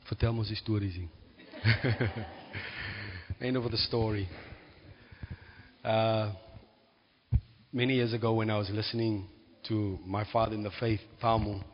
Vertel 0.08 0.38
ons 0.38 0.48
die 0.48 1.08
end 3.40 3.56
off 3.56 3.64
with 3.64 3.74
a 3.74 3.78
story. 3.78 4.28
Uh, 5.82 6.30
many 7.72 7.94
years 7.96 8.12
ago 8.12 8.34
when 8.34 8.50
I 8.50 8.56
was 8.56 8.70
listening 8.70 9.26
to 9.66 9.98
my 10.06 10.24
father 10.32 10.54
in 10.54 10.62
the 10.62 10.70
faith, 10.78 11.00
Thamo, 11.20 11.64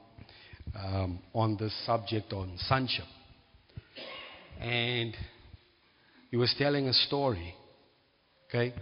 um, 0.74 1.18
on 1.34 1.58
this 1.58 1.74
subject 1.84 2.32
on 2.32 2.56
sonship. 2.66 3.04
And 4.60 5.14
he 6.30 6.38
was 6.38 6.54
telling 6.56 6.88
a 6.88 6.94
story. 6.94 7.54
Okay? 8.48 8.72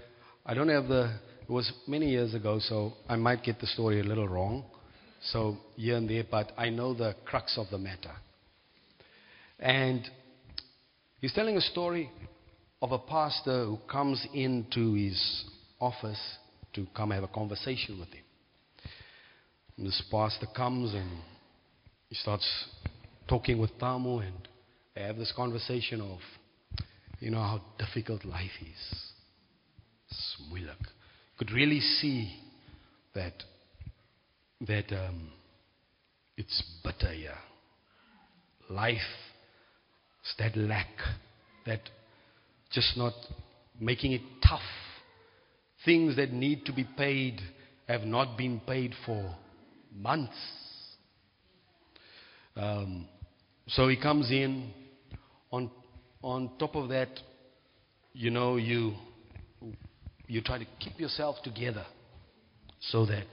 I 0.47 0.55
don't 0.55 0.69
have 0.69 0.87
the, 0.87 1.19
it 1.43 1.51
was 1.51 1.73
many 1.89 2.11
years 2.11 2.35
ago, 2.35 2.61
so 2.61 2.93
I 3.09 3.17
might 3.17 3.43
get 3.43 3.59
the 3.59 3.67
story 3.67 3.99
a 3.99 4.05
little 4.05 4.29
wrong. 4.29 4.65
So 5.31 5.57
here 5.77 5.97
and 5.97 6.09
there, 6.09 6.25
but 6.29 6.53
I 6.57 6.69
know 6.69 6.95
the 6.95 7.15
crux 7.25 7.57
of 7.57 7.67
the 7.71 7.79
matter. 7.79 8.13
And 9.59 10.03
he's 11.21 11.33
telling 11.33 11.57
a 11.57 11.61
story 11.61 12.11
of 12.81 12.91
a 12.91 12.99
pastor 12.99 13.65
who 13.67 13.79
comes 13.91 14.27
into 14.35 14.95
his 14.95 15.45
office 15.81 16.21
to 16.75 16.87
come 16.97 17.13
have 17.13 17.23
a 17.23 17.29
conversation 17.29 18.01
with 18.01 18.09
him. 18.09 18.25
And 19.77 19.87
this 19.87 20.03
pastor 20.11 20.47
comes 20.55 20.93
and 20.93 21.11
he 22.09 22.17
starts 22.17 22.49
talking 23.29 23.59
with 23.59 23.71
Thamo 23.79 24.27
and 24.27 24.49
they 24.95 25.03
have 25.03 25.17
this 25.17 25.33
conversation 25.35 26.01
of, 26.01 26.19
you 27.21 27.31
know, 27.31 27.39
how 27.39 27.63
difficult 27.79 28.25
life 28.25 28.51
is. 28.61 29.13
Moeilijk. 30.51 30.93
Could 31.39 31.51
really 31.53 31.81
see 31.81 32.35
that 33.15 33.33
that 34.67 34.93
um, 34.93 35.31
it's 36.37 36.63
bitter 36.85 37.13
here. 37.13 37.39
Life, 38.71 38.99
it's 40.21 40.35
that 40.39 40.57
lack, 40.57 40.89
that 41.67 41.81
just 42.71 42.97
not 42.97 43.13
making 43.81 44.13
it 44.13 44.23
tough. 44.47 44.61
Things 45.85 46.17
that 46.17 46.33
need 46.33 46.65
to 46.67 46.73
be 46.73 46.87
paid 46.97 47.41
have 47.89 48.03
not 48.03 48.39
been 48.39 48.61
paid 48.67 48.95
for 49.05 49.35
months. 49.95 50.37
Um, 52.57 53.09
so 53.67 53.89
he 53.89 53.97
comes 53.97 54.31
in. 54.31 54.71
On, 55.51 55.71
on 56.23 56.51
top 56.59 56.77
of 56.77 56.89
that, 56.89 57.11
you 58.15 58.31
know, 58.31 58.57
you, 58.57 58.95
you 60.27 60.41
try 60.41 60.59
to 60.59 60.67
keep 60.81 60.99
yourself 60.99 61.37
together 61.45 61.85
so 62.81 63.05
that 63.05 63.27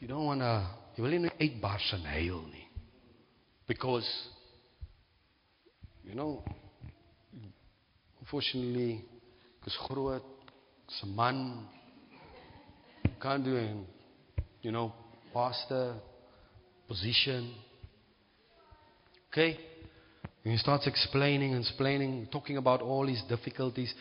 you 0.00 0.08
don't 0.08 0.24
want 0.24 0.40
to, 0.40 0.66
you 0.96 1.04
wil 1.04 1.18
nie 1.18 1.30
uitbars 1.38 1.92
in 1.96 2.04
huil 2.04 2.42
nie. 2.50 2.66
Because, 3.68 4.08
you 6.04 6.14
know, 6.14 6.42
unfortunately, 8.20 9.04
because 9.58 9.78
groot, 9.88 10.22
is 10.88 11.00
a 11.02 11.06
man, 11.06 11.66
can't 13.20 13.44
do 13.44 13.56
it, 13.56 13.76
you 14.62 14.72
know, 14.72 14.92
pastor, 15.32 15.94
position. 16.88 17.54
Okay? 19.30 19.58
And 20.44 20.52
he 20.52 20.58
starts 20.58 20.86
explaining 20.86 21.52
and 21.52 21.62
explaining, 21.62 22.26
talking 22.32 22.56
about 22.56 22.80
all 22.80 23.06
his 23.06 23.22
difficulties. 23.28 23.94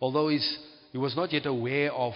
Although 0.00 0.28
he's, 0.28 0.58
he 0.92 0.98
was 0.98 1.16
not 1.16 1.32
yet 1.32 1.46
aware 1.46 1.92
of, 1.92 2.12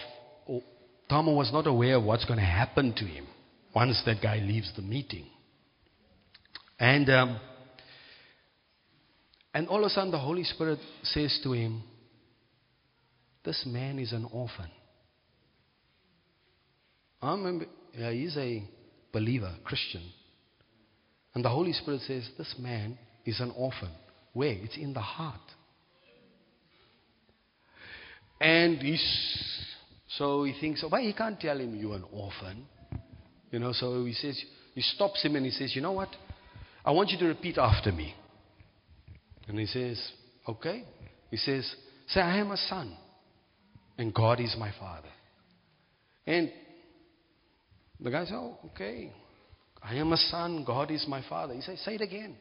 Thamo 1.11 1.35
was 1.35 1.51
not 1.51 1.67
aware 1.67 1.97
of 1.97 2.03
what's 2.03 2.23
going 2.23 2.39
to 2.39 2.45
happen 2.45 2.93
to 2.93 3.03
him 3.03 3.27
once 3.75 4.01
that 4.05 4.21
guy 4.21 4.37
leaves 4.37 4.71
the 4.75 4.81
meeting. 4.81 5.25
And, 6.79 7.09
um, 7.09 7.39
and 9.53 9.67
all 9.67 9.79
of 9.79 9.85
a 9.85 9.89
sudden 9.89 10.11
the 10.11 10.19
Holy 10.19 10.45
Spirit 10.45 10.79
says 11.03 11.37
to 11.43 11.51
him, 11.51 11.83
This 13.43 13.63
man 13.67 13.99
is 13.99 14.13
an 14.13 14.25
orphan. 14.31 14.71
I 17.21 17.31
remember, 17.33 17.65
yeah, 17.93 18.11
he's 18.11 18.37
a 18.37 18.63
believer, 19.11 19.53
Christian. 19.65 20.01
And 21.35 21.43
the 21.43 21.49
Holy 21.49 21.73
Spirit 21.73 22.01
says, 22.07 22.29
This 22.37 22.55
man 22.57 22.97
is 23.25 23.39
an 23.41 23.51
orphan. 23.55 23.91
Where? 24.33 24.53
It's 24.53 24.77
in 24.77 24.93
the 24.93 25.01
heart. 25.01 25.39
And 28.39 28.79
he's, 28.79 29.70
so 30.17 30.43
he 30.43 30.53
thinks, 30.59 30.81
oh, 30.83 30.89
why 30.89 31.01
he 31.01 31.13
can't 31.13 31.39
tell 31.39 31.57
him 31.57 31.75
you're 31.75 31.95
an 31.95 32.05
orphan. 32.11 32.65
You 33.51 33.59
know, 33.59 33.73
so 33.73 34.05
he 34.05 34.13
says, 34.13 34.41
he 34.73 34.81
stops 34.81 35.23
him 35.23 35.35
and 35.35 35.45
he 35.45 35.51
says, 35.51 35.75
you 35.75 35.81
know 35.81 35.91
what? 35.91 36.09
I 36.83 36.91
want 36.91 37.09
you 37.09 37.17
to 37.19 37.25
repeat 37.25 37.57
after 37.57 37.91
me. 37.91 38.15
And 39.47 39.59
he 39.59 39.65
says, 39.65 40.01
okay. 40.47 40.83
He 41.29 41.37
says, 41.37 41.69
say, 42.07 42.21
I 42.21 42.37
am 42.37 42.51
a 42.51 42.57
son 42.57 42.95
and 43.97 44.13
God 44.13 44.39
is 44.39 44.55
my 44.57 44.71
father. 44.79 45.09
And 46.25 46.51
the 47.99 48.09
guy 48.09 48.25
says, 48.25 48.33
oh, 48.35 48.57
okay. 48.67 49.11
I 49.81 49.95
am 49.95 50.11
a 50.13 50.17
son, 50.17 50.63
God 50.65 50.91
is 50.91 51.05
my 51.07 51.23
father. 51.27 51.53
He 51.53 51.61
says, 51.61 51.79
say 51.83 51.95
it 51.95 52.01
again. 52.01 52.35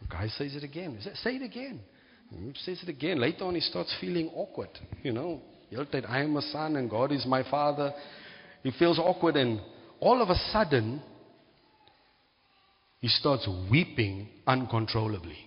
The 0.00 0.08
guy 0.08 0.28
says 0.28 0.54
it 0.54 0.64
again. 0.64 0.96
He 0.96 1.02
says, 1.02 1.18
say 1.22 1.36
it 1.36 1.42
again. 1.42 1.80
He 2.30 2.52
says 2.64 2.80
it 2.82 2.88
again. 2.88 3.20
Later 3.20 3.44
on, 3.44 3.54
he 3.54 3.60
starts 3.60 3.94
feeling 4.00 4.30
awkward. 4.34 4.70
You 5.02 5.12
know, 5.12 5.42
I 6.08 6.22
am 6.22 6.36
a 6.36 6.42
son 6.42 6.76
and 6.76 6.90
God 6.90 7.12
is 7.12 7.24
my 7.26 7.48
father. 7.48 7.92
He 8.62 8.72
feels 8.78 8.98
awkward 8.98 9.36
and 9.36 9.60
all 10.00 10.22
of 10.22 10.30
a 10.30 10.34
sudden, 10.52 11.02
he 13.00 13.08
starts 13.08 13.48
weeping 13.70 14.28
uncontrollably. 14.46 15.38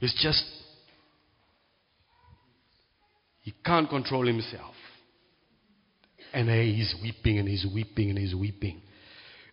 It's 0.00 0.14
just, 0.22 0.44
he 3.42 3.52
can't 3.64 3.88
control 3.88 4.26
himself. 4.26 4.74
And 6.32 6.48
uh, 6.48 6.52
he's 6.52 6.94
weeping 7.02 7.38
and 7.38 7.48
he's 7.48 7.66
weeping 7.74 8.10
and 8.10 8.18
he's 8.18 8.34
weeping. 8.34 8.80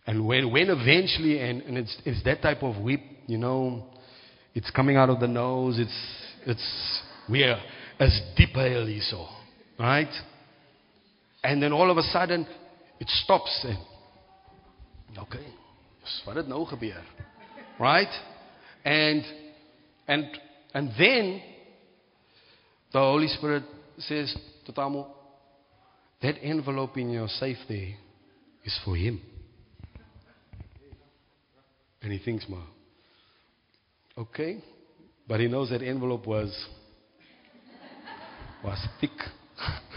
And 0.06 0.26
when, 0.26 0.50
when 0.50 0.70
eventually, 0.70 1.40
and, 1.40 1.60
and 1.62 1.76
it's, 1.76 1.94
it's 2.06 2.24
that 2.24 2.40
type 2.40 2.62
of 2.62 2.80
weep, 2.82 3.02
you 3.26 3.36
know, 3.36 3.86
it's 4.54 4.70
coming 4.70 4.96
out 4.96 5.10
of 5.10 5.20
the 5.20 5.28
nose, 5.28 5.78
it's, 5.78 6.46
it's, 6.46 7.02
we're 7.28 7.60
as 8.00 8.18
deep 8.36 8.56
as 8.56 9.10
so, 9.10 9.26
right? 9.78 10.12
And 11.42 11.62
then 11.62 11.72
all 11.72 11.90
of 11.90 11.96
a 11.96 12.02
sudden, 12.02 12.46
it 12.98 13.08
stops 13.08 13.64
okay, 15.18 15.46
wat 16.26 16.36
het 16.36 16.46
nou? 16.46 16.66
Right? 17.78 18.20
And 18.84 19.24
and 20.06 20.40
and 20.74 20.90
then 20.98 21.42
the 22.92 22.98
Holy 22.98 23.28
Spirit 23.28 23.62
says 23.98 24.36
to 24.66 24.72
Thamo, 24.72 25.06
that 26.22 26.36
envelope 26.42 26.96
in 26.96 27.10
your 27.10 27.28
safe 27.28 27.58
there 27.68 27.94
is 28.64 28.80
for 28.84 28.96
him. 28.96 29.20
And 32.02 32.12
he 32.12 32.18
thinks, 32.18 32.46
Ma, 32.48 32.62
okay. 34.16 34.62
But 35.26 35.40
he 35.40 35.48
knows 35.48 35.70
that 35.70 35.82
envelope 35.82 36.26
was 36.26 36.66
was 38.64 38.78
thick. 39.00 39.10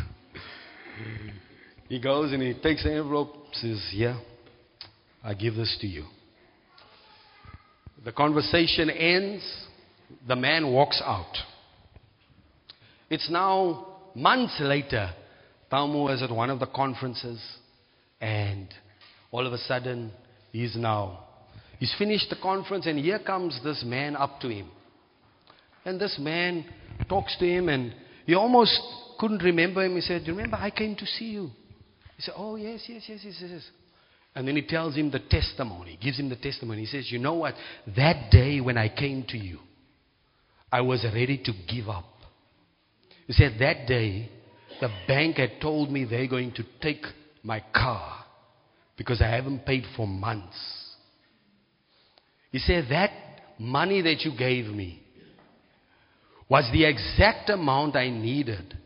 He 1.91 1.99
goes 1.99 2.31
and 2.31 2.41
he 2.41 2.53
takes 2.53 2.83
the 2.83 2.93
envelope, 2.93 3.35
says, 3.51 3.89
Yeah, 3.91 4.17
I 5.21 5.33
give 5.33 5.55
this 5.55 5.77
to 5.81 5.87
you. 5.87 6.05
The 8.05 8.13
conversation 8.13 8.89
ends. 8.89 9.43
The 10.25 10.37
man 10.37 10.71
walks 10.71 11.01
out. 11.03 11.35
It's 13.09 13.29
now 13.29 13.87
months 14.15 14.55
later. 14.61 15.09
Thamo 15.69 16.13
is 16.13 16.21
at 16.21 16.31
one 16.31 16.49
of 16.49 16.61
the 16.61 16.65
conferences, 16.67 17.41
and 18.21 18.69
all 19.31 19.45
of 19.45 19.51
a 19.51 19.57
sudden, 19.57 20.11
he's 20.53 20.77
now, 20.77 21.25
he's 21.77 21.93
finished 21.97 22.29
the 22.29 22.37
conference, 22.41 22.85
and 22.85 22.99
here 22.99 23.19
comes 23.19 23.59
this 23.65 23.83
man 23.85 24.15
up 24.15 24.39
to 24.39 24.47
him. 24.47 24.69
And 25.83 25.99
this 25.99 26.17
man 26.17 26.63
talks 27.09 27.35
to 27.39 27.45
him, 27.45 27.67
and 27.67 27.93
he 28.25 28.33
almost 28.33 28.79
couldn't 29.21 29.43
remember 29.43 29.85
him. 29.85 29.93
He 29.95 30.01
said, 30.01 30.21
Do 30.21 30.31
You 30.31 30.37
Remember, 30.37 30.57
I 30.57 30.71
came 30.71 30.95
to 30.95 31.05
see 31.05 31.25
you. 31.25 31.51
He 32.17 32.23
said, 32.23 32.33
Oh, 32.35 32.55
yes, 32.55 32.81
yes, 32.87 33.03
yes, 33.07 33.19
yes, 33.23 33.35
yes. 33.39 33.61
And 34.33 34.47
then 34.47 34.55
he 34.55 34.63
tells 34.63 34.95
him 34.95 35.11
the 35.11 35.19
testimony, 35.19 35.99
gives 36.01 36.19
him 36.19 36.27
the 36.27 36.35
testimony. 36.35 36.81
He 36.81 36.85
says, 36.87 37.11
You 37.11 37.19
know 37.19 37.35
what? 37.35 37.53
That 37.95 38.31
day 38.31 38.59
when 38.61 38.79
I 38.79 38.89
came 38.89 39.23
to 39.29 39.37
you, 39.37 39.59
I 40.71 40.81
was 40.81 41.05
ready 41.13 41.37
to 41.45 41.53
give 41.71 41.87
up. 41.87 42.05
He 43.27 43.33
said, 43.33 43.57
That 43.59 43.87
day, 43.87 44.27
the 44.79 44.89
bank 45.07 45.37
had 45.37 45.61
told 45.61 45.91
me 45.91 46.03
they're 46.03 46.27
going 46.27 46.53
to 46.53 46.63
take 46.81 47.05
my 47.43 47.63
car 47.75 48.25
because 48.97 49.21
I 49.21 49.27
haven't 49.27 49.67
paid 49.67 49.83
for 49.95 50.07
months. 50.07 50.57
He 52.51 52.57
said, 52.57 52.85
That 52.89 53.11
money 53.59 54.01
that 54.01 54.21
you 54.21 54.35
gave 54.35 54.65
me 54.65 55.03
was 56.49 56.67
the 56.73 56.85
exact 56.85 57.51
amount 57.51 57.95
I 57.95 58.09
needed 58.09 58.79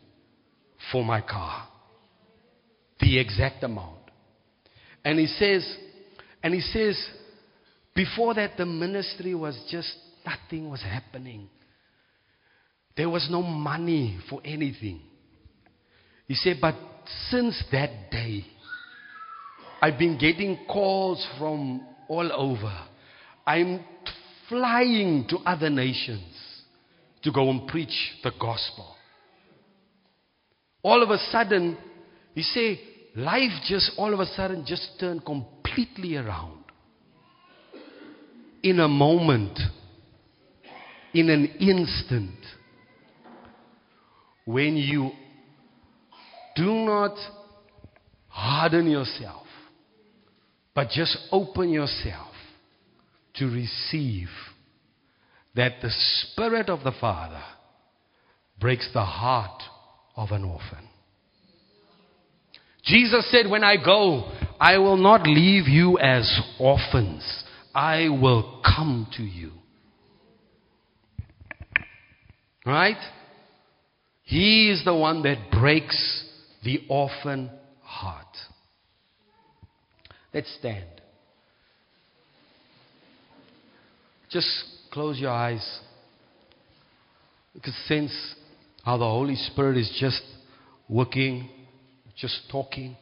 for 0.92 1.04
my 1.04 1.20
car 1.20 1.68
the 3.00 3.18
exact 3.18 3.62
amount. 3.62 3.98
And 5.04 5.18
he 5.18 5.26
says, 5.26 5.76
and 6.42 6.54
he 6.54 6.60
says, 6.60 6.98
before 7.94 8.34
that, 8.34 8.56
the 8.56 8.66
ministry 8.66 9.34
was 9.34 9.58
just 9.70 9.94
nothing 10.24 10.68
was 10.68 10.82
happening. 10.82 11.48
There 12.96 13.08
was 13.08 13.28
no 13.30 13.42
money 13.42 14.18
for 14.28 14.40
anything. 14.44 15.00
He 16.26 16.34
said, 16.34 16.56
but 16.60 16.74
since 17.30 17.62
that 17.70 18.10
day, 18.10 18.44
I've 19.80 19.98
been 19.98 20.18
getting 20.18 20.66
calls 20.66 21.24
from 21.38 21.86
all 22.08 22.32
over. 22.32 22.74
I'm 23.46 23.84
flying 24.48 25.26
to 25.28 25.36
other 25.38 25.70
nations 25.70 26.24
to 27.22 27.30
go 27.30 27.50
and 27.50 27.68
preach 27.68 27.94
the 28.24 28.32
gospel. 28.40 28.95
All 30.86 31.02
of 31.02 31.10
a 31.10 31.18
sudden, 31.32 31.76
you 32.34 32.44
say, 32.44 32.78
life 33.16 33.50
just 33.66 33.90
all 33.98 34.14
of 34.14 34.20
a 34.20 34.26
sudden 34.26 34.64
just 34.64 34.88
turned 35.00 35.24
completely 35.26 36.16
around. 36.16 36.62
In 38.62 38.78
a 38.78 38.86
moment, 38.86 39.58
in 41.12 41.28
an 41.28 41.46
instant, 41.58 42.38
when 44.44 44.76
you 44.76 45.10
do 46.54 46.72
not 46.72 47.16
harden 48.28 48.88
yourself, 48.88 49.48
but 50.72 50.90
just 50.90 51.18
open 51.32 51.70
yourself 51.70 52.32
to 53.34 53.46
receive 53.46 54.28
that 55.56 55.80
the 55.82 55.90
Spirit 55.90 56.68
of 56.68 56.84
the 56.84 56.92
Father 57.00 57.42
breaks 58.60 58.88
the 58.94 59.04
heart 59.04 59.64
of 60.16 60.30
an 60.30 60.44
orphan. 60.44 60.88
Jesus 62.84 63.30
said, 63.30 63.50
When 63.50 63.64
I 63.64 63.76
go, 63.82 64.30
I 64.58 64.78
will 64.78 64.96
not 64.96 65.26
leave 65.26 65.68
you 65.68 65.98
as 65.98 66.40
orphans, 66.58 67.44
I 67.74 68.08
will 68.08 68.62
come 68.64 69.08
to 69.16 69.22
you. 69.22 69.52
Right? 72.64 72.96
He 74.22 74.70
is 74.70 74.84
the 74.84 74.94
one 74.94 75.22
that 75.22 75.50
breaks 75.52 76.24
the 76.64 76.80
orphan 76.88 77.50
heart. 77.82 78.26
Let's 80.34 80.52
stand. 80.58 80.84
Just 84.30 84.48
close 84.90 85.18
your 85.18 85.30
eyes. 85.30 85.64
You 87.54 87.60
can 87.60 87.72
sense 87.86 88.34
how 88.86 88.96
the 88.96 89.04
Holy 89.04 89.34
Spirit 89.34 89.76
is 89.76 89.90
just 89.98 90.22
working, 90.88 91.48
just 92.16 92.40
talking. 92.52 92.96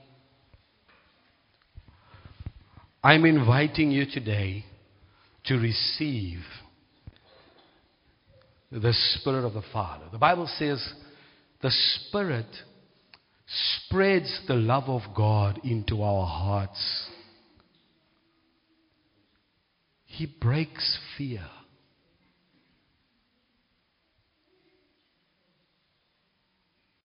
I'm 3.02 3.26
inviting 3.26 3.90
you 3.90 4.06
today 4.10 4.64
to 5.44 5.56
receive 5.56 6.38
the 8.72 8.94
Spirit 9.16 9.44
of 9.44 9.52
the 9.52 9.62
Father. 9.74 10.06
The 10.10 10.16
Bible 10.16 10.48
says 10.56 10.82
the 11.60 11.70
Spirit 11.70 12.46
spreads 13.84 14.40
the 14.48 14.54
love 14.54 14.84
of 14.84 15.02
God 15.14 15.60
into 15.64 16.02
our 16.02 16.26
hearts. 16.26 17.10
He 20.06 20.24
breaks 20.40 20.98
fear. 21.18 21.44